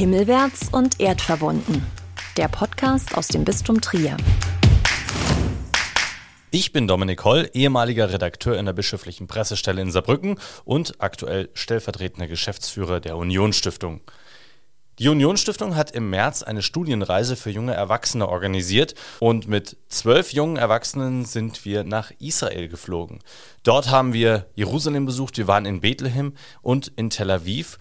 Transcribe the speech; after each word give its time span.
Himmelwärts 0.00 0.70
und 0.72 0.98
erdverbunden. 0.98 1.84
Der 2.38 2.48
Podcast 2.48 3.18
aus 3.18 3.28
dem 3.28 3.44
Bistum 3.44 3.82
Trier. 3.82 4.16
Ich 6.50 6.72
bin 6.72 6.88
Dominik 6.88 7.22
Holl, 7.22 7.50
ehemaliger 7.52 8.10
Redakteur 8.10 8.56
in 8.56 8.64
der 8.64 8.72
bischöflichen 8.72 9.26
Pressestelle 9.26 9.82
in 9.82 9.90
Saarbrücken 9.90 10.38
und 10.64 10.94
aktuell 11.02 11.50
stellvertretender 11.52 12.28
Geschäftsführer 12.28 13.00
der 13.00 13.18
Union 13.18 13.52
Stiftung. 13.52 14.00
Die 14.98 15.08
Union 15.08 15.36
Stiftung 15.36 15.76
hat 15.76 15.90
im 15.90 16.08
März 16.08 16.42
eine 16.42 16.62
Studienreise 16.62 17.36
für 17.36 17.50
junge 17.50 17.74
Erwachsene 17.74 18.26
organisiert 18.26 18.94
und 19.18 19.48
mit 19.48 19.76
zwölf 19.90 20.32
jungen 20.32 20.56
Erwachsenen 20.56 21.26
sind 21.26 21.66
wir 21.66 21.84
nach 21.84 22.10
Israel 22.20 22.68
geflogen. 22.68 23.18
Dort 23.64 23.90
haben 23.90 24.14
wir 24.14 24.46
Jerusalem 24.54 25.04
besucht, 25.04 25.36
wir 25.36 25.46
waren 25.46 25.66
in 25.66 25.82
Bethlehem 25.82 26.32
und 26.62 26.90
in 26.96 27.10
Tel 27.10 27.30
Aviv, 27.30 27.76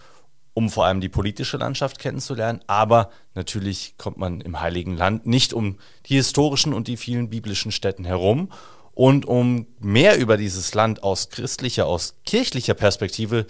um 0.59 0.69
vor 0.69 0.85
allem 0.85 0.99
die 0.99 1.07
politische 1.07 1.55
Landschaft 1.55 1.99
kennenzulernen. 1.99 2.59
Aber 2.67 3.11
natürlich 3.33 3.95
kommt 3.97 4.17
man 4.17 4.41
im 4.41 4.59
Heiligen 4.59 4.97
Land 4.97 5.25
nicht 5.25 5.53
um 5.53 5.77
die 6.07 6.15
historischen 6.15 6.73
und 6.73 6.89
die 6.89 6.97
vielen 6.97 7.29
biblischen 7.29 7.71
Städten 7.71 8.03
herum. 8.03 8.51
Und 8.93 9.25
um 9.25 9.67
mehr 9.79 10.19
über 10.19 10.35
dieses 10.35 10.73
Land 10.73 11.01
aus 11.01 11.29
christlicher, 11.29 11.87
aus 11.87 12.15
kirchlicher 12.25 12.73
Perspektive 12.73 13.45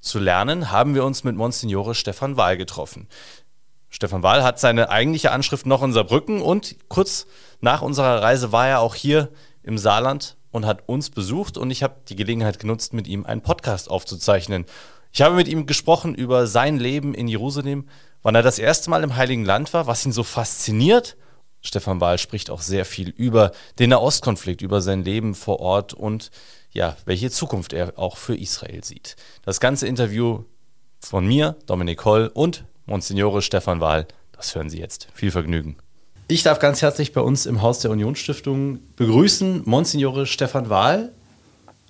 zu 0.00 0.18
lernen, 0.18 0.70
haben 0.70 0.94
wir 0.94 1.04
uns 1.04 1.22
mit 1.22 1.36
Monsignore 1.36 1.94
Stefan 1.94 2.38
Wahl 2.38 2.56
getroffen. 2.56 3.08
Stefan 3.90 4.22
Wahl 4.22 4.42
hat 4.42 4.58
seine 4.58 4.88
eigentliche 4.88 5.32
Anschrift 5.32 5.66
noch 5.66 5.82
in 5.82 5.92
Saarbrücken 5.92 6.40
und 6.40 6.76
kurz 6.88 7.26
nach 7.60 7.82
unserer 7.82 8.22
Reise 8.22 8.52
war 8.52 8.68
er 8.68 8.80
auch 8.80 8.94
hier 8.94 9.28
im 9.62 9.76
Saarland 9.76 10.38
und 10.50 10.64
hat 10.64 10.88
uns 10.88 11.10
besucht 11.10 11.58
und 11.58 11.70
ich 11.70 11.82
habe 11.82 11.96
die 12.08 12.16
Gelegenheit 12.16 12.58
genutzt, 12.58 12.94
mit 12.94 13.06
ihm 13.06 13.26
einen 13.26 13.42
Podcast 13.42 13.90
aufzuzeichnen. 13.90 14.64
Ich 15.16 15.22
habe 15.22 15.36
mit 15.36 15.46
ihm 15.46 15.66
gesprochen 15.66 16.16
über 16.16 16.48
sein 16.48 16.76
Leben 16.76 17.14
in 17.14 17.28
Jerusalem, 17.28 17.88
wann 18.22 18.34
er 18.34 18.42
das 18.42 18.58
erste 18.58 18.90
Mal 18.90 19.04
im 19.04 19.14
Heiligen 19.14 19.44
Land 19.44 19.72
war, 19.72 19.86
was 19.86 20.04
ihn 20.04 20.10
so 20.10 20.24
fasziniert. 20.24 21.16
Stefan 21.60 22.00
Wahl 22.00 22.18
spricht 22.18 22.50
auch 22.50 22.60
sehr 22.60 22.84
viel 22.84 23.10
über 23.10 23.52
den 23.78 23.90
Nahostkonflikt, 23.90 24.60
über 24.60 24.80
sein 24.80 25.04
Leben 25.04 25.36
vor 25.36 25.60
Ort 25.60 25.94
und 25.94 26.32
ja, 26.72 26.96
welche 27.04 27.30
Zukunft 27.30 27.72
er 27.72 27.96
auch 27.96 28.16
für 28.16 28.36
Israel 28.36 28.82
sieht. 28.82 29.14
Das 29.44 29.60
ganze 29.60 29.86
Interview 29.86 30.42
von 30.98 31.24
mir, 31.24 31.54
Dominik 31.66 32.04
Holl 32.04 32.28
und 32.34 32.64
Monsignore 32.84 33.40
Stefan 33.40 33.80
Wahl, 33.80 34.08
das 34.32 34.56
hören 34.56 34.68
Sie 34.68 34.80
jetzt. 34.80 35.06
Viel 35.14 35.30
Vergnügen. 35.30 35.76
Ich 36.26 36.42
darf 36.42 36.58
ganz 36.58 36.82
herzlich 36.82 37.12
bei 37.12 37.20
uns 37.20 37.46
im 37.46 37.62
Haus 37.62 37.78
der 37.78 37.92
Unionsstiftung 37.92 38.80
begrüßen 38.96 39.62
Monsignore 39.64 40.26
Stefan 40.26 40.70
Wahl. 40.70 41.12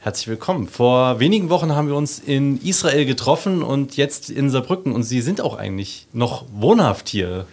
Herzlich 0.05 0.29
willkommen. 0.29 0.69
Vor 0.69 1.19
wenigen 1.19 1.49
Wochen 1.49 1.75
haben 1.75 1.89
wir 1.89 1.95
uns 1.95 2.19
in 2.19 2.61
Israel 2.61 3.07
getroffen 3.07 3.63
und 3.63 3.97
jetzt 3.97 4.29
in 4.29 4.51
Saarbrücken. 4.51 4.93
Und 4.93 5.03
Sie 5.03 5.23
sind 5.23 5.41
auch 5.41 5.57
eigentlich 5.57 6.09
noch 6.13 6.45
wohnhaft 6.53 7.09
hier. 7.09 7.47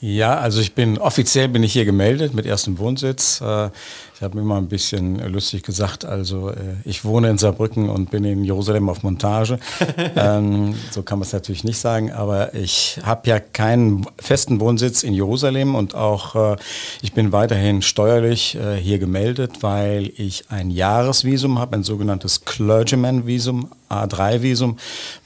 Ja, 0.00 0.38
also 0.38 0.60
ich 0.60 0.74
bin 0.74 0.96
offiziell 0.98 1.48
bin 1.48 1.64
ich 1.64 1.72
hier 1.72 1.84
gemeldet 1.84 2.34
mit 2.34 2.46
erstem 2.46 2.78
Wohnsitz. 2.78 3.42
Ich 4.22 4.24
habe 4.24 4.38
immer 4.38 4.56
ein 4.56 4.68
bisschen 4.68 5.18
lustig 5.32 5.64
gesagt, 5.64 6.04
also 6.04 6.50
äh, 6.50 6.76
ich 6.84 7.04
wohne 7.04 7.28
in 7.28 7.38
Saarbrücken 7.38 7.90
und 7.90 8.12
bin 8.12 8.22
in 8.22 8.44
Jerusalem 8.44 8.88
auf 8.88 9.02
Montage. 9.02 9.58
ähm, 10.14 10.76
so 10.92 11.02
kann 11.02 11.18
man 11.18 11.26
es 11.26 11.32
natürlich 11.32 11.64
nicht 11.64 11.78
sagen, 11.78 12.12
aber 12.12 12.54
ich 12.54 13.00
habe 13.02 13.28
ja 13.28 13.40
keinen 13.40 14.06
festen 14.20 14.60
Wohnsitz 14.60 15.02
in 15.02 15.12
Jerusalem 15.12 15.74
und 15.74 15.96
auch 15.96 16.52
äh, 16.52 16.56
ich 17.02 17.14
bin 17.14 17.32
weiterhin 17.32 17.82
steuerlich 17.82 18.54
äh, 18.54 18.76
hier 18.76 19.00
gemeldet, 19.00 19.60
weil 19.62 20.12
ich 20.16 20.44
ein 20.50 20.70
Jahresvisum 20.70 21.58
habe, 21.58 21.74
ein 21.74 21.82
sogenanntes 21.82 22.44
Clergyman-Visum, 22.44 23.70
A3-Visum, 23.90 24.76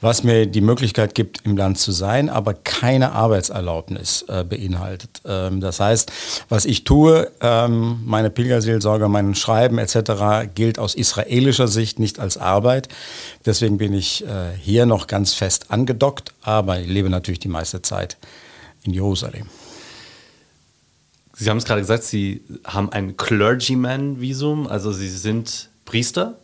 was 0.01 0.23
mir 0.23 0.47
die 0.47 0.61
Möglichkeit 0.61 1.13
gibt, 1.13 1.45
im 1.45 1.55
Land 1.55 1.77
zu 1.77 1.91
sein, 1.91 2.29
aber 2.29 2.55
keine 2.55 3.11
Arbeitserlaubnis 3.11 4.25
äh, 4.27 4.43
beinhaltet. 4.43 5.21
Ähm, 5.23 5.61
das 5.61 5.79
heißt, 5.79 6.11
was 6.49 6.65
ich 6.65 6.83
tue, 6.83 7.31
ähm, 7.41 7.99
meine 8.03 8.31
Pilgerseelsorge 8.31 8.86
Seelsorger, 8.87 9.09
mein 9.09 9.35
Schreiben 9.35 9.79
etc. 9.79 10.49
gilt 10.55 10.79
aus 10.79 10.95
israelischer 10.95 11.67
Sicht 11.67 11.99
nicht 11.99 12.19
als 12.19 12.37
Arbeit. 12.37 12.87
Deswegen 13.45 13.77
bin 13.77 13.93
ich 13.93 14.25
äh, 14.25 14.55
hier 14.57 14.85
noch 14.85 15.07
ganz 15.07 15.33
fest 15.33 15.71
angedockt, 15.71 16.33
aber 16.41 16.79
ich 16.79 16.87
lebe 16.87 17.09
natürlich 17.09 17.39
die 17.39 17.49
meiste 17.49 17.81
Zeit 17.81 18.17
in 18.83 18.93
Jerusalem. 18.93 19.47
Sie 21.33 21.49
haben 21.49 21.57
es 21.57 21.65
gerade 21.65 21.81
gesagt, 21.81 22.03
Sie 22.03 22.41
haben 22.63 22.91
ein 22.93 23.17
Clergyman-Visum, 23.17 24.67
also 24.67 24.93
Sie 24.93 25.09
sind 25.09 25.69
Priester, 25.83 26.37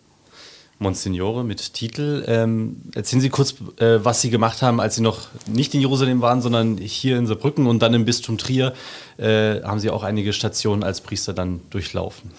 Monsignore 0.80 1.44
mit 1.44 1.74
Titel. 1.74 2.24
Ähm, 2.28 2.82
erzählen 2.94 3.22
Sie 3.22 3.30
kurz, 3.30 3.56
äh, 3.78 4.04
was 4.04 4.22
Sie 4.22 4.30
gemacht 4.30 4.62
haben, 4.62 4.80
als 4.80 4.96
Sie 4.96 5.02
noch 5.02 5.28
nicht 5.48 5.74
in 5.74 5.82
Jerusalem 5.82 6.22
waren, 6.22 6.42
sondern 6.42 6.78
hier 6.78 7.18
in 7.18 7.28
Saarbrücken 7.28 7.68
und 7.68 7.82
dann 7.82 7.94
im 7.94 8.06
Bistum 8.06 8.38
Trier. 8.38 8.74
Äh, 9.18 9.62
haben 9.62 9.80
Sie 9.80 9.90
auch 9.90 10.04
einige 10.04 10.34
Stationen 10.34 10.84
als 10.84 11.02
Priester 11.02 11.34
dann 11.34 11.62
durchlaufen? 11.70 12.32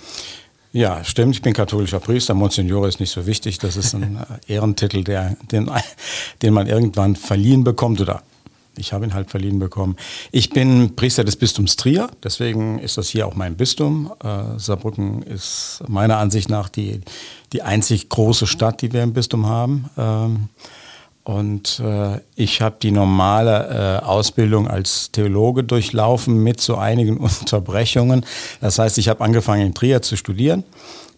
Ja, 0.72 1.04
stimmt. 1.04 1.36
Ich 1.36 1.42
bin 1.42 1.52
katholischer 1.52 2.00
Priester. 2.00 2.34
Monsignore 2.34 2.88
ist 2.88 2.98
nicht 2.98 3.12
so 3.12 3.26
wichtig. 3.26 3.58
Das 3.58 3.76
ist 3.76 3.94
ein 3.94 4.18
äh, 4.48 4.52
Ehrentitel, 4.52 5.04
der, 5.04 5.36
den, 5.52 5.70
den 6.42 6.52
man 6.52 6.66
irgendwann 6.66 7.16
verliehen 7.16 7.62
bekommt 7.62 8.00
oder 8.00 8.22
ich 8.78 8.92
habe 8.92 9.04
ihn 9.04 9.14
halt 9.14 9.30
verliehen 9.30 9.58
bekommen. 9.58 9.96
Ich 10.32 10.50
bin 10.50 10.96
Priester 10.96 11.24
des 11.24 11.36
Bistums 11.36 11.76
Trier, 11.76 12.08
deswegen 12.22 12.78
ist 12.78 12.98
das 12.98 13.08
hier 13.08 13.26
auch 13.26 13.34
mein 13.34 13.56
Bistum. 13.56 14.12
Äh, 14.22 14.58
Saarbrücken 14.58 15.22
ist 15.22 15.82
meiner 15.88 16.18
Ansicht 16.18 16.50
nach 16.50 16.68
die, 16.68 17.00
die 17.52 17.62
einzig 17.62 18.08
große 18.08 18.46
Stadt, 18.46 18.82
die 18.82 18.92
wir 18.92 19.02
im 19.02 19.12
Bistum 19.12 19.46
haben. 19.46 19.90
Ähm, 19.96 20.48
und 21.24 21.80
äh, 21.80 22.20
ich 22.36 22.60
habe 22.60 22.76
die 22.82 22.90
normale 22.90 24.00
äh, 24.02 24.04
Ausbildung 24.04 24.68
als 24.68 25.10
Theologe 25.10 25.64
durchlaufen 25.64 26.42
mit 26.42 26.60
so 26.60 26.76
einigen 26.76 27.16
Unterbrechungen. 27.18 28.26
Das 28.60 28.78
heißt, 28.78 28.98
ich 28.98 29.08
habe 29.08 29.24
angefangen 29.24 29.66
in 29.68 29.74
Trier 29.74 30.02
zu 30.02 30.16
studieren 30.16 30.64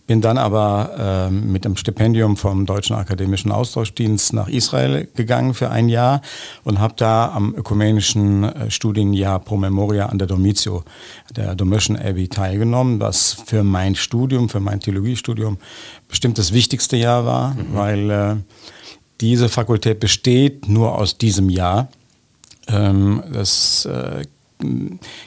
bin 0.07 0.21
dann 0.21 0.39
aber 0.39 1.29
äh, 1.29 1.31
mit 1.31 1.65
dem 1.65 1.77
Stipendium 1.77 2.37
vom 2.37 2.65
Deutschen 2.65 2.95
Akademischen 2.95 3.51
Austauschdienst 3.51 4.33
nach 4.33 4.49
Israel 4.49 5.09
gegangen 5.15 5.53
für 5.53 5.71
ein 5.71 5.89
Jahr 5.89 6.23
und 6.65 6.79
habe 6.79 6.95
da 6.97 7.33
am 7.33 7.55
ökumenischen 7.55 8.45
äh, 8.45 8.71
Studienjahr 8.71 9.41
Pro 9.41 9.57
Memoria 9.57 10.07
an 10.07 10.19
der 10.19 10.29
Domitio, 10.29 10.85
der 11.35 11.55
Domitian 11.55 11.97
Abbey, 11.97 12.29
teilgenommen, 12.29 13.01
was 13.01 13.33
für 13.33 13.65
mein 13.65 13.97
Studium, 13.97 14.49
für 14.49 14.61
mein 14.61 14.81
Theologiestudium 14.81 15.59
bestimmt 16.09 16.39
das 16.39 16.53
wichtigste 16.53 16.97
Jahr 16.97 17.27
war, 17.27 17.55
mhm. 17.55 17.67
weil 17.73 18.11
äh, 18.11 18.37
diese 19.21 19.49
Fakultät 19.49 19.99
besteht 19.99 20.69
nur 20.69 20.97
aus 20.97 21.19
diesem 21.19 21.49
Jahr. 21.49 21.89
Ähm, 22.69 23.23
das 23.33 23.87
äh, 23.87 24.25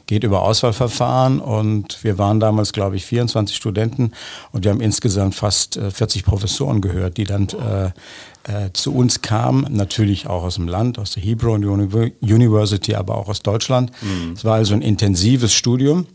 geht 0.06 0.24
über 0.24 0.42
Auswahlverfahren 0.42 1.40
und 1.40 2.04
wir 2.04 2.18
waren 2.18 2.40
damals, 2.40 2.74
glaube 2.74 2.96
ich, 2.96 3.06
24 3.06 3.56
Studenten 3.56 4.12
und 4.52 4.64
wir 4.64 4.72
haben 4.72 4.82
insgesamt 4.82 5.36
fast 5.36 5.80
40 5.80 6.22
äh, 6.22 6.26
Professoren 6.26 6.82
gehört, 6.82 7.18
die 7.18 7.26
dann 7.26 7.48
äh, 7.50 7.92
äh, 8.52 8.72
zu 8.74 8.94
uns 8.94 9.22
kamen, 9.22 9.68
natürlich 9.70 10.28
auch 10.28 10.44
aus 10.44 10.56
dem 10.56 10.68
Land, 10.68 10.98
aus 10.98 11.12
der 11.12 11.24
Hebrew 11.24 11.54
University, 11.54 12.96
aber 12.96 13.18
auch 13.18 13.28
aus 13.28 13.42
Deutschland. 13.42 13.92
Mhm. 14.02 14.34
Es 14.34 14.44
war 14.46 14.56
also 14.56 14.74
ein 14.74 14.82
intensives 14.82 15.54
Studium. 15.54 16.08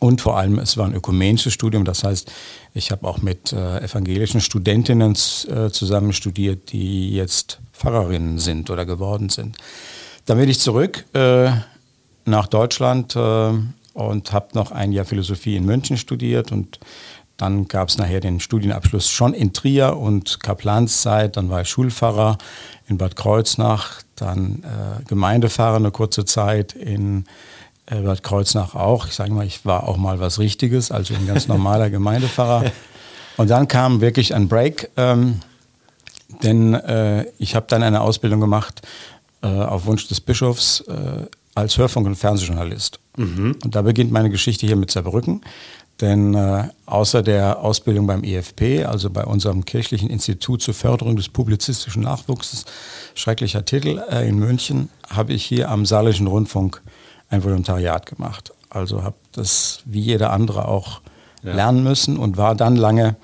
Und 0.00 0.20
vor 0.20 0.36
allem, 0.36 0.58
es 0.58 0.76
war 0.76 0.86
ein 0.86 0.94
ökumenisches 0.94 1.52
Studium. 1.52 1.84
Das 1.84 2.04
heißt, 2.04 2.30
ich 2.74 2.90
habe 2.90 3.06
auch 3.06 3.22
mit 3.22 3.52
äh, 3.52 3.78
evangelischen 3.78 4.40
Studentinnen 4.40 5.12
äh, 5.12 5.70
zusammen 5.70 6.12
studiert, 6.12 6.72
die 6.72 7.12
jetzt 7.12 7.60
Pfarrerinnen 7.72 8.38
sind 8.38 8.70
oder 8.70 8.86
geworden 8.86 9.28
sind. 9.28 9.56
Dann 10.26 10.38
bin 10.38 10.48
ich 10.48 10.58
zurück 10.58 11.04
äh, 11.14 11.52
nach 12.24 12.46
Deutschland 12.46 13.16
äh, 13.16 13.50
und 13.92 14.32
habe 14.32 14.48
noch 14.54 14.72
ein 14.72 14.92
Jahr 14.92 15.04
Philosophie 15.04 15.56
in 15.56 15.64
München 15.64 15.96
studiert 15.96 16.52
und 16.52 16.78
dann 17.36 17.66
gab 17.66 17.88
es 17.88 17.98
nachher 17.98 18.20
den 18.20 18.38
Studienabschluss 18.38 19.10
schon 19.10 19.34
in 19.34 19.52
Trier 19.52 19.96
und 19.96 20.40
Kaplanszeit. 20.40 21.36
Dann 21.36 21.50
war 21.50 21.62
ich 21.62 21.68
Schulpfarrer 21.68 22.38
in 22.88 22.96
Bad 22.96 23.16
Kreuznach, 23.16 24.02
dann 24.14 24.62
äh, 24.62 25.02
Gemeindepfarrer 25.08 25.76
eine 25.76 25.90
kurze 25.90 26.24
Zeit 26.24 26.74
in 26.74 27.24
äh, 27.86 27.96
Bad 27.96 28.22
Kreuznach 28.22 28.76
auch. 28.76 29.08
Ich 29.08 29.14
sage 29.14 29.32
mal, 29.32 29.44
ich 29.44 29.64
war 29.64 29.88
auch 29.88 29.96
mal 29.96 30.20
was 30.20 30.38
Richtiges, 30.38 30.92
also 30.92 31.14
ein 31.14 31.26
ganz 31.26 31.48
normaler 31.48 31.90
Gemeindepfarrer. 31.90 32.70
Und 33.36 33.50
dann 33.50 33.66
kam 33.66 34.00
wirklich 34.00 34.32
ein 34.32 34.46
Break, 34.46 34.90
ähm, 34.96 35.40
denn 36.44 36.74
äh, 36.74 37.26
ich 37.38 37.56
habe 37.56 37.66
dann 37.68 37.82
eine 37.82 38.00
Ausbildung 38.00 38.40
gemacht 38.40 38.82
äh, 39.42 39.48
auf 39.48 39.86
Wunsch 39.86 40.06
des 40.06 40.20
Bischofs 40.20 40.80
äh, 40.82 41.26
als 41.54 41.78
Hörfunk- 41.78 42.06
und 42.06 42.16
Fernsehjournalist. 42.16 43.00
Mhm. 43.16 43.56
Und 43.62 43.74
da 43.74 43.82
beginnt 43.82 44.10
meine 44.10 44.30
Geschichte 44.30 44.66
hier 44.66 44.76
mit 44.76 44.90
Zerbrücken. 44.90 45.42
Denn 46.00 46.34
äh, 46.34 46.68
außer 46.86 47.22
der 47.22 47.60
Ausbildung 47.60 48.08
beim 48.08 48.24
IFP, 48.24 48.84
also 48.84 49.10
bei 49.10 49.24
unserem 49.24 49.64
kirchlichen 49.64 50.10
Institut 50.10 50.60
zur 50.60 50.74
Förderung 50.74 51.14
des 51.14 51.28
publizistischen 51.28 52.02
Nachwuchses, 52.02 52.64
schrecklicher 53.14 53.64
Titel 53.64 54.02
äh, 54.10 54.28
in 54.28 54.38
München, 54.38 54.88
habe 55.08 55.32
ich 55.32 55.44
hier 55.44 55.70
am 55.70 55.86
Saarländischen 55.86 56.26
Rundfunk 56.26 56.82
ein 57.30 57.44
Volontariat 57.44 58.06
gemacht. 58.06 58.52
Also 58.70 59.04
habe 59.04 59.14
das 59.32 59.82
wie 59.84 60.00
jeder 60.00 60.32
andere 60.32 60.66
auch 60.66 61.00
ja. 61.44 61.54
lernen 61.54 61.84
müssen 61.84 62.16
und 62.16 62.36
war 62.36 62.56
dann 62.56 62.74
lange 62.74 63.14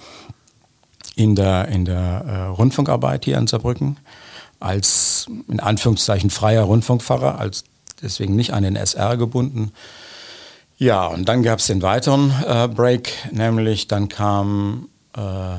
in 1.17 1.35
der, 1.35 1.67
in 1.69 1.85
der 1.85 2.25
äh, 2.25 2.43
Rundfunkarbeit 2.47 3.25
hier 3.25 3.37
in 3.37 3.49
Saarbrücken 3.49 3.97
als 4.61 5.27
in 5.49 5.59
Anführungszeichen 5.59 6.31
freier 6.31 6.65
Rundfunkpfarrer, 6.65 7.39
als 7.39 7.65
deswegen 8.03 8.37
nicht 8.37 8.53
an 8.53 8.63
den 8.63 8.77
SR 8.77 9.17
gebunden. 9.17 9.73
Ja, 10.79 11.07
und 11.07 11.29
dann 11.29 11.43
gab 11.43 11.59
es 11.59 11.67
den 11.67 11.83
weiteren 11.83 12.33
äh, 12.47 12.67
Break, 12.69 13.13
nämlich 13.33 13.87
dann 13.87 14.09
kam 14.09 14.89
äh, 15.17 15.57
äh, 15.57 15.59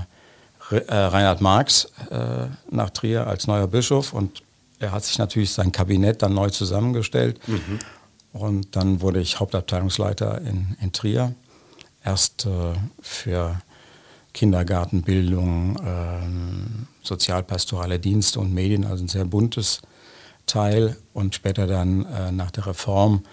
Reinhard 0.89 1.41
Marx 1.41 1.91
äh, 2.09 2.47
nach 2.69 2.89
Trier 2.89 3.27
als 3.27 3.45
neuer 3.45 3.67
Bischof 3.67 4.13
und 4.13 4.41
er 4.79 4.91
hat 4.91 5.05
sich 5.05 5.19
natürlich 5.19 5.51
sein 5.51 5.71
Kabinett 5.71 6.23
dann 6.23 6.33
neu 6.33 6.49
zusammengestellt. 6.49 7.39
Mhm. 7.47 7.79
Und 8.33 8.75
dann 8.75 9.01
wurde 9.01 9.19
ich 9.19 9.39
Hauptabteilungsleiter 9.39 10.41
in, 10.41 10.75
in 10.81 10.91
Trier. 10.91 11.33
Erst 12.03 12.47
äh, 12.47 12.73
für 13.01 13.61
Kindergartenbildung, 14.33 15.75
äh, 15.75 17.05
sozialpastorale 17.05 17.99
Dienste 17.99 18.39
und 18.39 18.53
Medien, 18.53 18.85
also 18.85 19.03
ein 19.03 19.07
sehr 19.07 19.25
buntes 19.25 19.81
Teil. 20.51 20.97
Und 21.13 21.35
später 21.35 21.67
dann 21.67 22.05
äh, 22.05 22.31
nach 22.31 22.51
der 22.51 22.67
Reform 22.67 23.23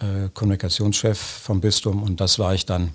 äh, 0.00 0.28
Kommunikationschef 0.32 1.18
vom 1.18 1.60
Bistum. 1.60 2.02
Und 2.02 2.20
das 2.20 2.38
war 2.38 2.54
ich 2.54 2.66
dann 2.66 2.92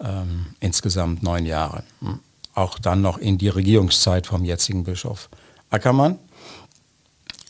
ähm, 0.00 0.46
insgesamt 0.60 1.22
neun 1.22 1.46
Jahre. 1.46 1.84
Hm. 2.00 2.20
Auch 2.54 2.78
dann 2.78 3.00
noch 3.00 3.18
in 3.18 3.38
die 3.38 3.48
Regierungszeit 3.48 4.26
vom 4.26 4.44
jetzigen 4.44 4.84
Bischof 4.84 5.30
Ackermann 5.70 6.18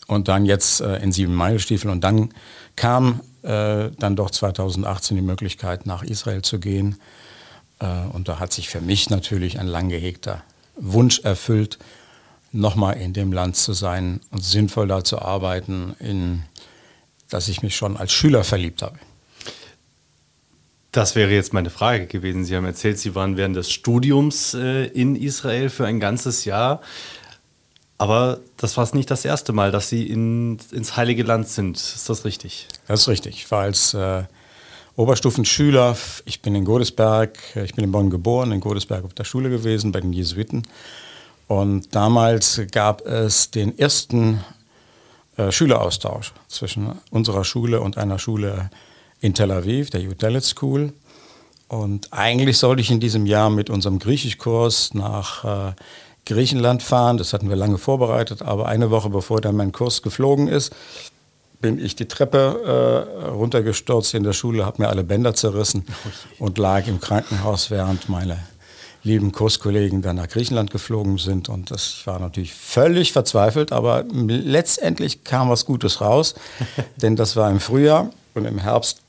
und 0.07 0.29
dann 0.29 0.47
jetzt 0.47 0.81
äh, 0.81 0.99
in 0.99 1.11
sieben 1.11 1.35
Meilestiefeln. 1.35 1.91
Und 1.91 2.03
dann 2.03 2.33
kam 2.77 3.21
äh, 3.43 3.91
dann 3.99 4.15
doch 4.15 4.31
2018 4.31 5.17
die 5.17 5.23
Möglichkeit, 5.23 5.87
nach 5.87 6.03
Israel 6.05 6.43
zu 6.43 6.61
gehen. 6.61 7.01
Äh, 7.81 7.87
und 8.13 8.29
da 8.29 8.39
hat 8.39 8.53
sich 8.53 8.69
für 8.69 8.81
mich 8.81 9.11
natürlich 9.11 9.59
ein 9.59 9.67
lang 9.67 9.89
gehegter 9.89 10.43
Wunsch 10.77 11.21
erfüllt, 11.21 11.79
nochmal 12.53 12.99
in 12.99 13.13
dem 13.13 13.33
Land 13.33 13.57
zu 13.57 13.73
sein 13.73 14.21
und 14.31 14.45
sinnvoll 14.45 14.87
da 14.87 15.03
zu 15.03 15.21
arbeiten, 15.21 15.95
in 15.99 16.45
dass 17.33 17.49
ich 17.49 17.63
mich 17.63 17.77
schon 17.77 17.97
als 17.97 18.13
Schüler 18.13 18.45
verliebt 18.45 18.83
habe. 18.83 18.99
Das 20.91 21.15
wäre 21.15 21.31
jetzt 21.31 21.55
meine 21.55 21.71
Frage 21.71 22.07
gewesen. 22.07 22.45
Sie 22.45 22.55
haben 22.55 22.67
erzählt, 22.67 22.99
Sie 22.99 23.15
waren 23.15 23.39
während 23.39 23.57
des 23.57 23.71
Studiums 23.71 24.53
äh, 24.53 24.85
in 24.89 25.17
Israel 25.17 25.71
für 25.71 25.87
ein 25.87 26.01
ganzes 26.01 26.45
Jahr. 26.45 26.83
Aber 27.97 28.41
das 28.59 28.77
war 28.77 28.87
nicht 28.95 29.11
das 29.11 29.25
erste 29.25 29.53
Mal, 29.53 29.71
dass 29.71 29.89
Sie 29.89 30.07
in, 30.07 30.59
ins 30.73 30.97
Heilige 30.97 31.23
Land 31.23 31.49
sind. 31.49 31.77
Ist 31.77 32.11
das 32.11 32.25
richtig? 32.27 32.69
Das 32.89 33.03
ist 33.03 33.09
richtig. 33.09 33.37
Ich 33.37 33.51
war 33.51 33.63
als 33.63 33.95
äh, 33.95 34.25
Oberstufenschüler, 34.97 35.97
ich 36.27 36.43
bin 36.43 36.55
in 36.55 36.67
Godesberg, 36.67 37.39
ich 37.55 37.75
bin 37.75 37.85
in 37.85 37.93
Bonn 37.93 38.11
geboren, 38.11 38.53
in 38.53 38.61
Godesberg 38.61 39.05
auf 39.05 39.15
der 39.15 39.25
Schule 39.25 39.49
gewesen, 39.49 39.93
bei 39.93 40.01
den 40.01 40.13
Jesuiten. 40.13 40.67
Und 41.53 41.95
damals 41.95 42.63
gab 42.71 43.03
es 43.03 43.51
den 43.51 43.79
ersten 43.79 44.43
äh, 45.37 45.53
Schüleraustausch 45.53 46.33
zwischen 46.49 46.93
unserer 47.11 47.45
Schule 47.45 47.83
und 47.83 47.99
einer 47.99 48.19
Schule 48.19 48.71
in 49.21 49.35
Tel 49.35 49.51
Aviv, 49.51 49.91
der 49.91 50.01
Udalit 50.01 50.45
School. 50.45 50.95
Und 51.69 52.11
eigentlich 52.11 52.57
sollte 52.57 52.81
ich 52.81 52.91
in 52.91 53.01
diesem 53.01 53.27
Jahr 53.27 53.51
mit 53.51 53.69
unserem 53.69 53.99
Griechischkurs 53.99 54.95
nach 54.95 55.45
äh, 55.45 55.73
Griechenland 56.25 56.83
fahren. 56.83 57.19
Das 57.19 57.35
hatten 57.35 57.51
wir 57.51 57.57
lange 57.57 57.77
vorbereitet, 57.77 58.41
aber 58.41 58.67
eine 58.67 58.91
Woche 58.91 59.11
bevor 59.11 59.43
dann 59.43 59.55
mein 59.55 59.73
Kurs 59.73 60.01
geflogen 60.01 60.49
ist, 60.49 60.75
bin 61.61 61.79
ich 61.79 61.97
die 61.97 62.09
Treppe 62.09 63.19
äh, 63.21 63.29
runtergestürzt 63.29 64.15
in 64.15 64.23
der 64.23 64.33
Schule, 64.33 64.65
habe 64.65 64.81
mir 64.81 64.89
alle 64.89 65.05
Bänder 65.05 65.35
zerrissen 65.35 65.85
und 66.39 66.57
lag 66.57 66.87
im 66.87 66.99
Krankenhaus, 66.99 67.71
während 67.71 68.09
meine 68.09 68.39
lieben 69.05 69.33
Kurskollegen 69.33 70.03
dann 70.03 70.17
nach 70.17 70.29
Griechenland 70.29 70.71
geflogen 70.71 71.19
sind. 71.19 71.49
Und 71.49 71.71
das 71.71 72.07
war 72.07 72.19
natürlich 72.21 72.55
völlig 72.55 73.13
verzweifelt, 73.13 73.73
aber 73.73 74.05
letztendlich 74.13 75.25
kam 75.25 75.49
was 75.49 75.67
Gutes 75.67 76.01
raus, 76.01 76.35
denn 76.97 77.17
das 77.17 77.37
war 77.37 77.51
im 77.51 77.61
Frühjahr 77.61 78.11
und 78.35 78.45
im 78.45 78.59
Herbst 78.59 79.01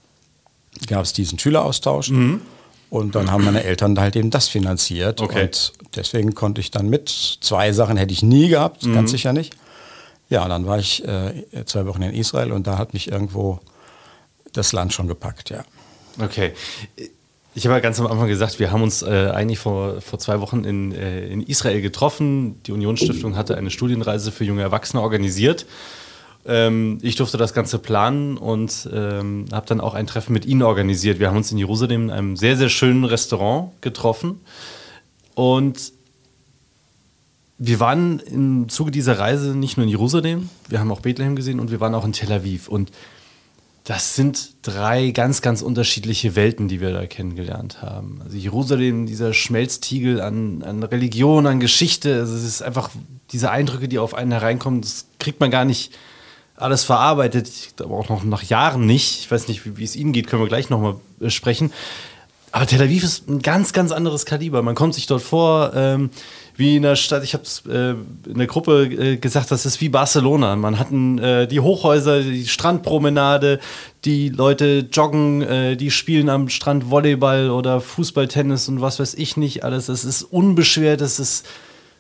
gab 0.88 1.04
es 1.04 1.14
diesen 1.14 1.38
Schüleraustausch. 1.38 2.10
Mhm. 2.10 2.42
Und 2.90 3.16
dann 3.16 3.32
haben 3.32 3.44
meine 3.44 3.64
Eltern 3.64 4.00
halt 4.00 4.16
eben 4.16 4.30
das 4.30 4.48
finanziert. 4.48 5.20
Okay. 5.20 5.46
Und 5.46 5.74
deswegen 5.96 6.36
konnte 6.36 6.62
ich 6.62 6.70
dann 6.70 6.90
mit. 6.90 7.10
Zwei 7.42 7.72
Sachen 7.72 7.98
hätte 7.98 8.14
ich 8.14 8.22
nie 8.22 8.50
gehabt, 8.50 8.86
mhm. 8.86 8.94
ganz 8.94 9.10
sicher 9.10 9.34
nicht. 9.34 9.56
Ja, 10.30 10.48
dann 10.48 10.68
war 10.68 10.78
ich 10.78 11.04
äh, 11.08 11.44
zwei 11.66 11.86
Wochen 11.88 12.04
in 12.04 12.14
Israel 12.14 12.52
und 12.52 12.68
da 12.68 12.78
hat 12.78 12.94
mich 12.94 13.12
irgendwo 13.12 13.60
das 14.52 14.74
Land 14.74 14.94
schon 14.94 15.08
gepackt, 15.08 15.50
ja. 15.50 15.66
Okay. 16.20 16.54
Ich 17.56 17.66
habe 17.66 17.76
ja 17.76 17.82
ganz 17.82 18.00
am 18.00 18.08
Anfang 18.08 18.28
gesagt, 18.28 18.60
wir 18.60 18.72
haben 18.72 18.82
uns 18.82 19.04
äh, 19.04 19.30
eigentlich 19.32 19.60
vor, 19.60 20.02
vor 20.02 20.18
zwei 20.18 20.42
Wochen 20.42 20.64
in, 20.64 20.92
äh, 20.92 21.28
in 21.28 21.42
Israel 21.42 21.82
getroffen. 21.82 22.62
Die 22.64 22.72
Unionsstiftung 22.72 23.36
hatte 23.36 23.56
eine 23.58 23.70
Studienreise 23.70 24.32
für 24.32 24.44
junge 24.44 24.64
Erwachsene 24.64 25.02
organisiert. 25.02 25.68
Ähm, 26.46 26.98
ich 27.04 27.16
durfte 27.16 27.38
das 27.38 27.54
Ganze 27.54 27.78
planen 27.78 28.38
und 28.38 28.90
ähm, 28.92 29.46
habe 29.52 29.68
dann 29.68 29.82
auch 29.82 29.94
ein 29.94 30.08
Treffen 30.08 30.34
mit 30.34 30.46
Ihnen 30.46 30.64
organisiert. 30.64 31.20
Wir 31.20 31.28
haben 31.28 31.38
uns 31.38 31.52
in 31.52 31.60
Jerusalem 31.60 32.06
in 32.06 32.10
einem 32.10 32.36
sehr, 32.38 32.58
sehr 32.58 32.70
schönen 32.70 33.06
Restaurant 33.06 33.80
getroffen. 33.82 34.42
Und 35.36 35.94
wir 37.60 37.80
waren 37.80 38.20
im 38.20 38.68
Zuge 38.68 38.90
dieser 38.90 39.20
Reise 39.20 39.56
nicht 39.56 39.78
nur 39.78 39.84
in 39.84 39.90
Jerusalem, 39.90 40.50
wir 40.70 40.80
haben 40.80 40.92
auch 40.92 41.02
Bethlehem 41.02 41.36
gesehen 41.36 41.60
und 41.60 41.70
wir 41.70 41.80
waren 41.80 41.94
auch 41.94 42.04
in 42.04 42.14
Tel 42.14 42.32
Aviv. 42.32 42.68
Und 42.68 42.92
das 43.84 44.16
sind 44.16 44.56
drei 44.62 45.12
ganz, 45.12 45.42
ganz 45.42 45.62
unterschiedliche 45.62 46.36
Welten, 46.36 46.70
die 46.70 46.80
wir 46.80 46.94
da 46.94 47.06
kennengelernt 47.06 47.82
haben. 47.82 48.22
Also 48.24 48.38
Jerusalem, 48.38 49.06
dieser 49.06 49.34
Schmelztiegel 49.34 50.22
an, 50.22 50.64
an 50.64 50.84
Religion, 50.84 51.46
an 51.48 51.60
Geschichte, 51.60 52.16
also 52.16 52.34
es 52.34 52.44
ist 52.44 52.62
einfach 52.62 52.90
diese 53.32 53.52
Eindrücke, 53.52 53.90
die 53.90 54.00
auf 54.00 54.14
einen 54.14 54.32
hereinkommen, 54.32 54.82
das 54.82 55.08
kriegt 55.20 55.42
man 55.42 55.52
gar 55.52 55.66
nicht 55.66 55.92
alles 56.56 56.84
verarbeitet, 56.84 57.74
aber 57.80 57.98
auch 57.98 58.10
noch 58.10 58.24
nach 58.24 58.44
Jahren 58.44 58.86
nicht. 58.86 59.20
Ich 59.20 59.32
weiß 59.32 59.48
nicht, 59.50 59.66
wie, 59.66 59.78
wie 59.78 59.84
es 59.84 59.96
Ihnen 59.96 60.14
geht, 60.14 60.28
können 60.28 60.42
wir 60.42 60.48
gleich 60.48 60.70
nochmal 60.70 60.96
äh, 61.20 61.30
sprechen. 61.30 61.74
Aber 62.54 62.68
Tel 62.68 62.84
Aviv 62.84 63.04
ist 63.04 63.28
ein 63.28 63.42
ganz, 63.42 63.74
ganz 63.74 63.92
anderes 63.92 64.28
Kaliber. 64.28 64.62
Man 64.62 64.76
kommt 64.76 64.94
sich 64.94 65.08
dort 65.08 65.24
vor 65.24 65.72
ähm, 65.74 66.12
wie 66.56 66.76
in 66.76 66.84
der 66.84 66.96
Stadt. 66.96 67.24
Ich 67.24 67.34
habe 67.34 67.44
es 67.44 67.64
äh, 67.66 67.96
in 68.30 68.38
der 68.38 68.46
Gruppe 68.46 68.84
äh, 68.84 69.18
gesagt, 69.18 69.50
das 69.50 69.66
ist 69.66 69.82
wie 69.82 69.90
Barcelona. 69.90 70.56
Man 70.56 70.78
hat 70.78 70.92
äh, 70.92 71.48
die 71.48 71.60
Hochhäuser, 71.62 72.22
die 72.22 72.48
Strandpromenade, 72.48 73.60
die 74.06 74.30
Leute 74.30 74.88
joggen, 74.92 75.42
äh, 75.42 75.76
die 75.76 75.90
spielen 75.90 76.30
am 76.30 76.48
Strand 76.48 76.92
Volleyball 76.92 77.50
oder 77.50 77.82
Fußball, 77.82 78.28
Tennis 78.28 78.70
und 78.70 78.82
was 78.82 79.00
weiß 79.00 79.16
ich 79.16 79.36
nicht 79.36 79.64
alles. 79.64 79.90
Es 79.90 80.06
ist 80.06 80.22
unbeschwert, 80.22 81.02
es 81.02 81.20
ist 81.20 81.48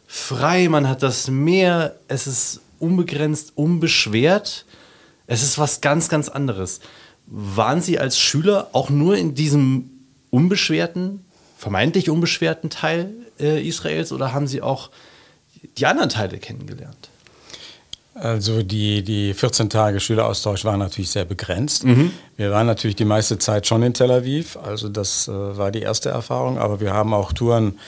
frei, 0.06 0.70
man 0.70 0.88
hat 0.88 1.02
das 1.02 1.32
Meer, 1.32 1.96
es 2.08 2.28
ist 2.28 2.62
unbegrenzt, 2.78 3.54
unbeschwert. 3.56 4.66
Es 5.26 5.42
ist 5.42 5.57
was 5.57 5.81
ganz, 5.81 6.10
ganz 6.10 6.30
anderes. 6.30 6.80
Waren 7.26 7.81
Sie 7.81 7.98
als 7.98 8.19
Schüler 8.19 8.68
auch 8.74 8.92
nur 8.92 9.18
in 9.18 9.33
diesem 9.33 9.90
unbeschwerten, 10.33 11.23
vermeintlich 11.57 12.09
unbeschwerten 12.09 12.71
Teil 12.71 13.13
äh, 13.40 13.66
Israels 13.66 14.11
oder 14.11 14.33
haben 14.33 14.47
Sie 14.47 14.63
auch 14.63 14.90
die 15.78 15.85
anderen 15.85 16.09
Teile 16.09 16.40
kennengelernt? 16.40 17.09
Also 18.16 18.63
die, 18.63 19.04
die 19.04 19.33
14 19.33 19.69
Tage 19.69 19.99
Schüleraustausch 19.99 20.66
waren 20.66 20.80
natürlich 20.80 21.11
sehr 21.11 21.25
begrenzt. 21.25 21.83
Mhm. 21.83 22.11
Wir 22.35 22.52
waren 22.52 22.66
natürlich 22.66 22.95
die 22.95 23.06
meiste 23.06 23.37
Zeit 23.37 23.68
schon 23.68 23.83
in 23.83 23.94
Tel 23.94 24.11
Aviv, 24.11 24.57
also 24.57 24.90
das 24.90 25.28
äh, 25.28 25.31
war 25.31 25.71
die 25.71 25.81
erste 25.81 26.09
Erfahrung, 26.09 26.57
aber 26.57 26.80
wir 26.80 26.94
haben 26.94 27.13
auch 27.13 27.31
Touren 27.33 27.80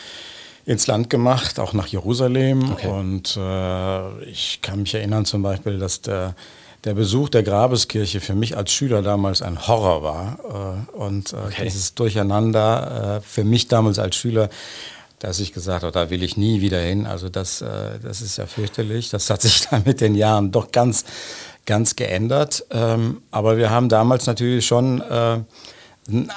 ins 0.65 0.85
Land 0.85 1.09
gemacht, 1.09 1.59
auch 1.59 1.73
nach 1.73 1.87
Jerusalem. 1.87 2.71
Okay. 2.71 2.87
Und 2.87 3.37
äh, 3.37 4.23
ich 4.25 4.59
kann 4.61 4.81
mich 4.81 4.93
erinnern 4.93 5.25
zum 5.25 5.41
Beispiel, 5.41 5.79
dass 5.79 6.01
der, 6.01 6.35
der 6.85 6.93
Besuch 6.93 7.29
der 7.29 7.43
Grabeskirche 7.43 8.21
für 8.21 8.35
mich 8.35 8.55
als 8.55 8.71
Schüler 8.71 9.01
damals 9.01 9.41
ein 9.41 9.67
Horror 9.67 10.03
war. 10.03 10.85
Äh, 10.93 10.95
und 10.95 11.33
äh, 11.33 11.37
okay. 11.37 11.63
dieses 11.63 11.95
Durcheinander 11.95 13.17
äh, 13.17 13.21
für 13.21 13.43
mich 13.43 13.67
damals 13.67 13.97
als 13.97 14.15
Schüler, 14.15 14.49
dass 15.19 15.39
ich 15.39 15.51
gesagt 15.51 15.83
habe, 15.83 15.91
da 15.91 16.11
will 16.11 16.21
ich 16.21 16.37
nie 16.37 16.61
wieder 16.61 16.79
hin. 16.79 17.07
Also 17.07 17.29
das, 17.29 17.63
das 18.03 18.21
ist 18.21 18.37
ja 18.37 18.45
fürchterlich. 18.45 19.09
Das 19.09 19.29
hat 19.29 19.41
sich 19.41 19.67
dann 19.69 19.81
mit 19.85 19.99
den 19.99 20.13
Jahren 20.13 20.51
doch 20.51 20.71
ganz, 20.71 21.05
ganz 21.65 21.95
geändert. 21.95 22.65
Ähm, 22.69 23.21
aber 23.31 23.57
wir 23.57 23.71
haben 23.71 23.89
damals 23.89 24.27
natürlich 24.27 24.67
schon 24.67 25.01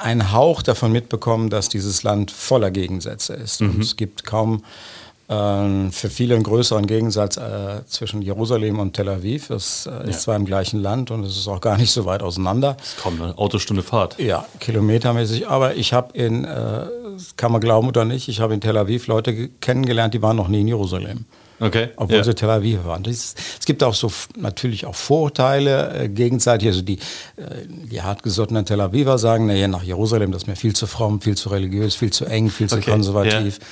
einen 0.00 0.32
Hauch 0.32 0.62
davon 0.62 0.92
mitbekommen, 0.92 1.50
dass 1.50 1.68
dieses 1.68 2.02
Land 2.02 2.30
voller 2.30 2.70
Gegensätze 2.70 3.34
ist. 3.34 3.60
Mhm. 3.60 3.70
Und 3.70 3.82
es 3.82 3.96
gibt 3.96 4.24
kaum 4.24 4.62
für 5.28 6.08
viele 6.08 6.35
einen 6.37 6.42
größeren 6.42 6.87
Gegensatz 6.87 7.37
äh, 7.37 7.85
zwischen 7.87 8.23
Jerusalem 8.23 8.78
und 8.78 8.94
Tel 8.94 9.11
Aviv. 9.11 9.50
Es 9.50 9.85
äh, 9.85 9.90
ja. 9.90 10.00
ist 10.04 10.23
zwar 10.23 10.37
im 10.37 10.47
gleichen 10.47 10.80
Land 10.80 11.11
und 11.11 11.23
es 11.23 11.37
ist 11.37 11.47
auch 11.49 11.61
gar 11.61 11.76
nicht 11.76 11.90
so 11.90 12.06
weit 12.06 12.23
auseinander. 12.23 12.78
Es 12.80 12.94
ist 12.94 13.02
kaum 13.02 13.20
eine 13.20 13.37
Autostunde 13.37 13.82
Fahrt. 13.82 14.18
Ja, 14.18 14.47
kilometermäßig. 14.58 15.47
Aber 15.47 15.75
ich 15.75 15.92
habe 15.92 16.16
in, 16.16 16.47
äh, 16.47 16.87
kann 17.37 17.52
man 17.52 17.61
glauben 17.61 17.88
oder 17.88 18.06
nicht, 18.06 18.28
ich 18.28 18.40
habe 18.40 18.54
in 18.54 18.62
Tel 18.62 18.78
Aviv 18.78 19.06
Leute 19.06 19.49
kennengelernt, 19.61 20.14
die 20.14 20.23
waren 20.23 20.37
noch 20.37 20.49
nie 20.49 20.62
in 20.62 20.68
Jerusalem. 20.68 21.26
Okay. 21.61 21.88
Obwohl 21.97 22.18
ja. 22.18 22.25
sie 22.25 22.35
Tel 22.35 22.49
Aviv 22.50 22.85
waren. 22.85 23.02
Das, 23.02 23.35
es 23.58 23.66
gibt 23.66 23.82
auch 23.82 23.94
so 23.94 24.11
natürlich 24.37 24.87
auch 24.87 24.94
Vorurteile 24.94 26.04
äh, 26.04 26.08
gegenseitig. 26.08 26.68
Also 26.68 26.82
die, 26.82 26.99
äh, 27.37 27.66
die 27.68 28.00
hartgesottenen 28.00 28.64
Tel 28.64 28.80
Aviver 28.80 29.18
sagen, 29.18 29.47
naja, 29.47 29.68
nach 29.68 29.82
Jerusalem, 29.82 30.32
das 30.32 30.44
ist 30.44 30.47
mir 30.47 30.56
viel 30.56 30.75
zu 30.75 30.87
fromm, 30.87 31.20
viel 31.20 31.37
zu 31.37 31.49
religiös, 31.49 31.97
viel 31.97 32.12
zu 32.12 32.25
eng, 32.25 32.49
viel 32.49 32.68
zu 32.68 32.76
okay. 32.76 32.90
konservativ. 32.90 33.58
Ja. 33.58 33.66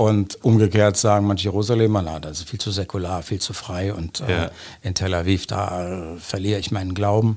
Und 0.00 0.38
umgekehrt 0.42 0.96
sagen 0.96 1.26
manche 1.26 1.44
Jerusalemer, 1.44 2.00
na, 2.00 2.18
das 2.20 2.38
ist 2.38 2.48
viel 2.48 2.58
zu 2.58 2.70
säkular, 2.70 3.22
viel 3.22 3.38
zu 3.38 3.52
frei 3.52 3.92
und 3.92 4.20
äh, 4.20 4.30
Ja. 4.44 4.50
in 4.82 4.94
Tel 4.94 5.12
Aviv, 5.12 5.46
da 5.46 6.14
äh, 6.14 6.16
verliere 6.18 6.58
ich 6.58 6.70
meinen 6.70 6.94
Glauben. 6.94 7.36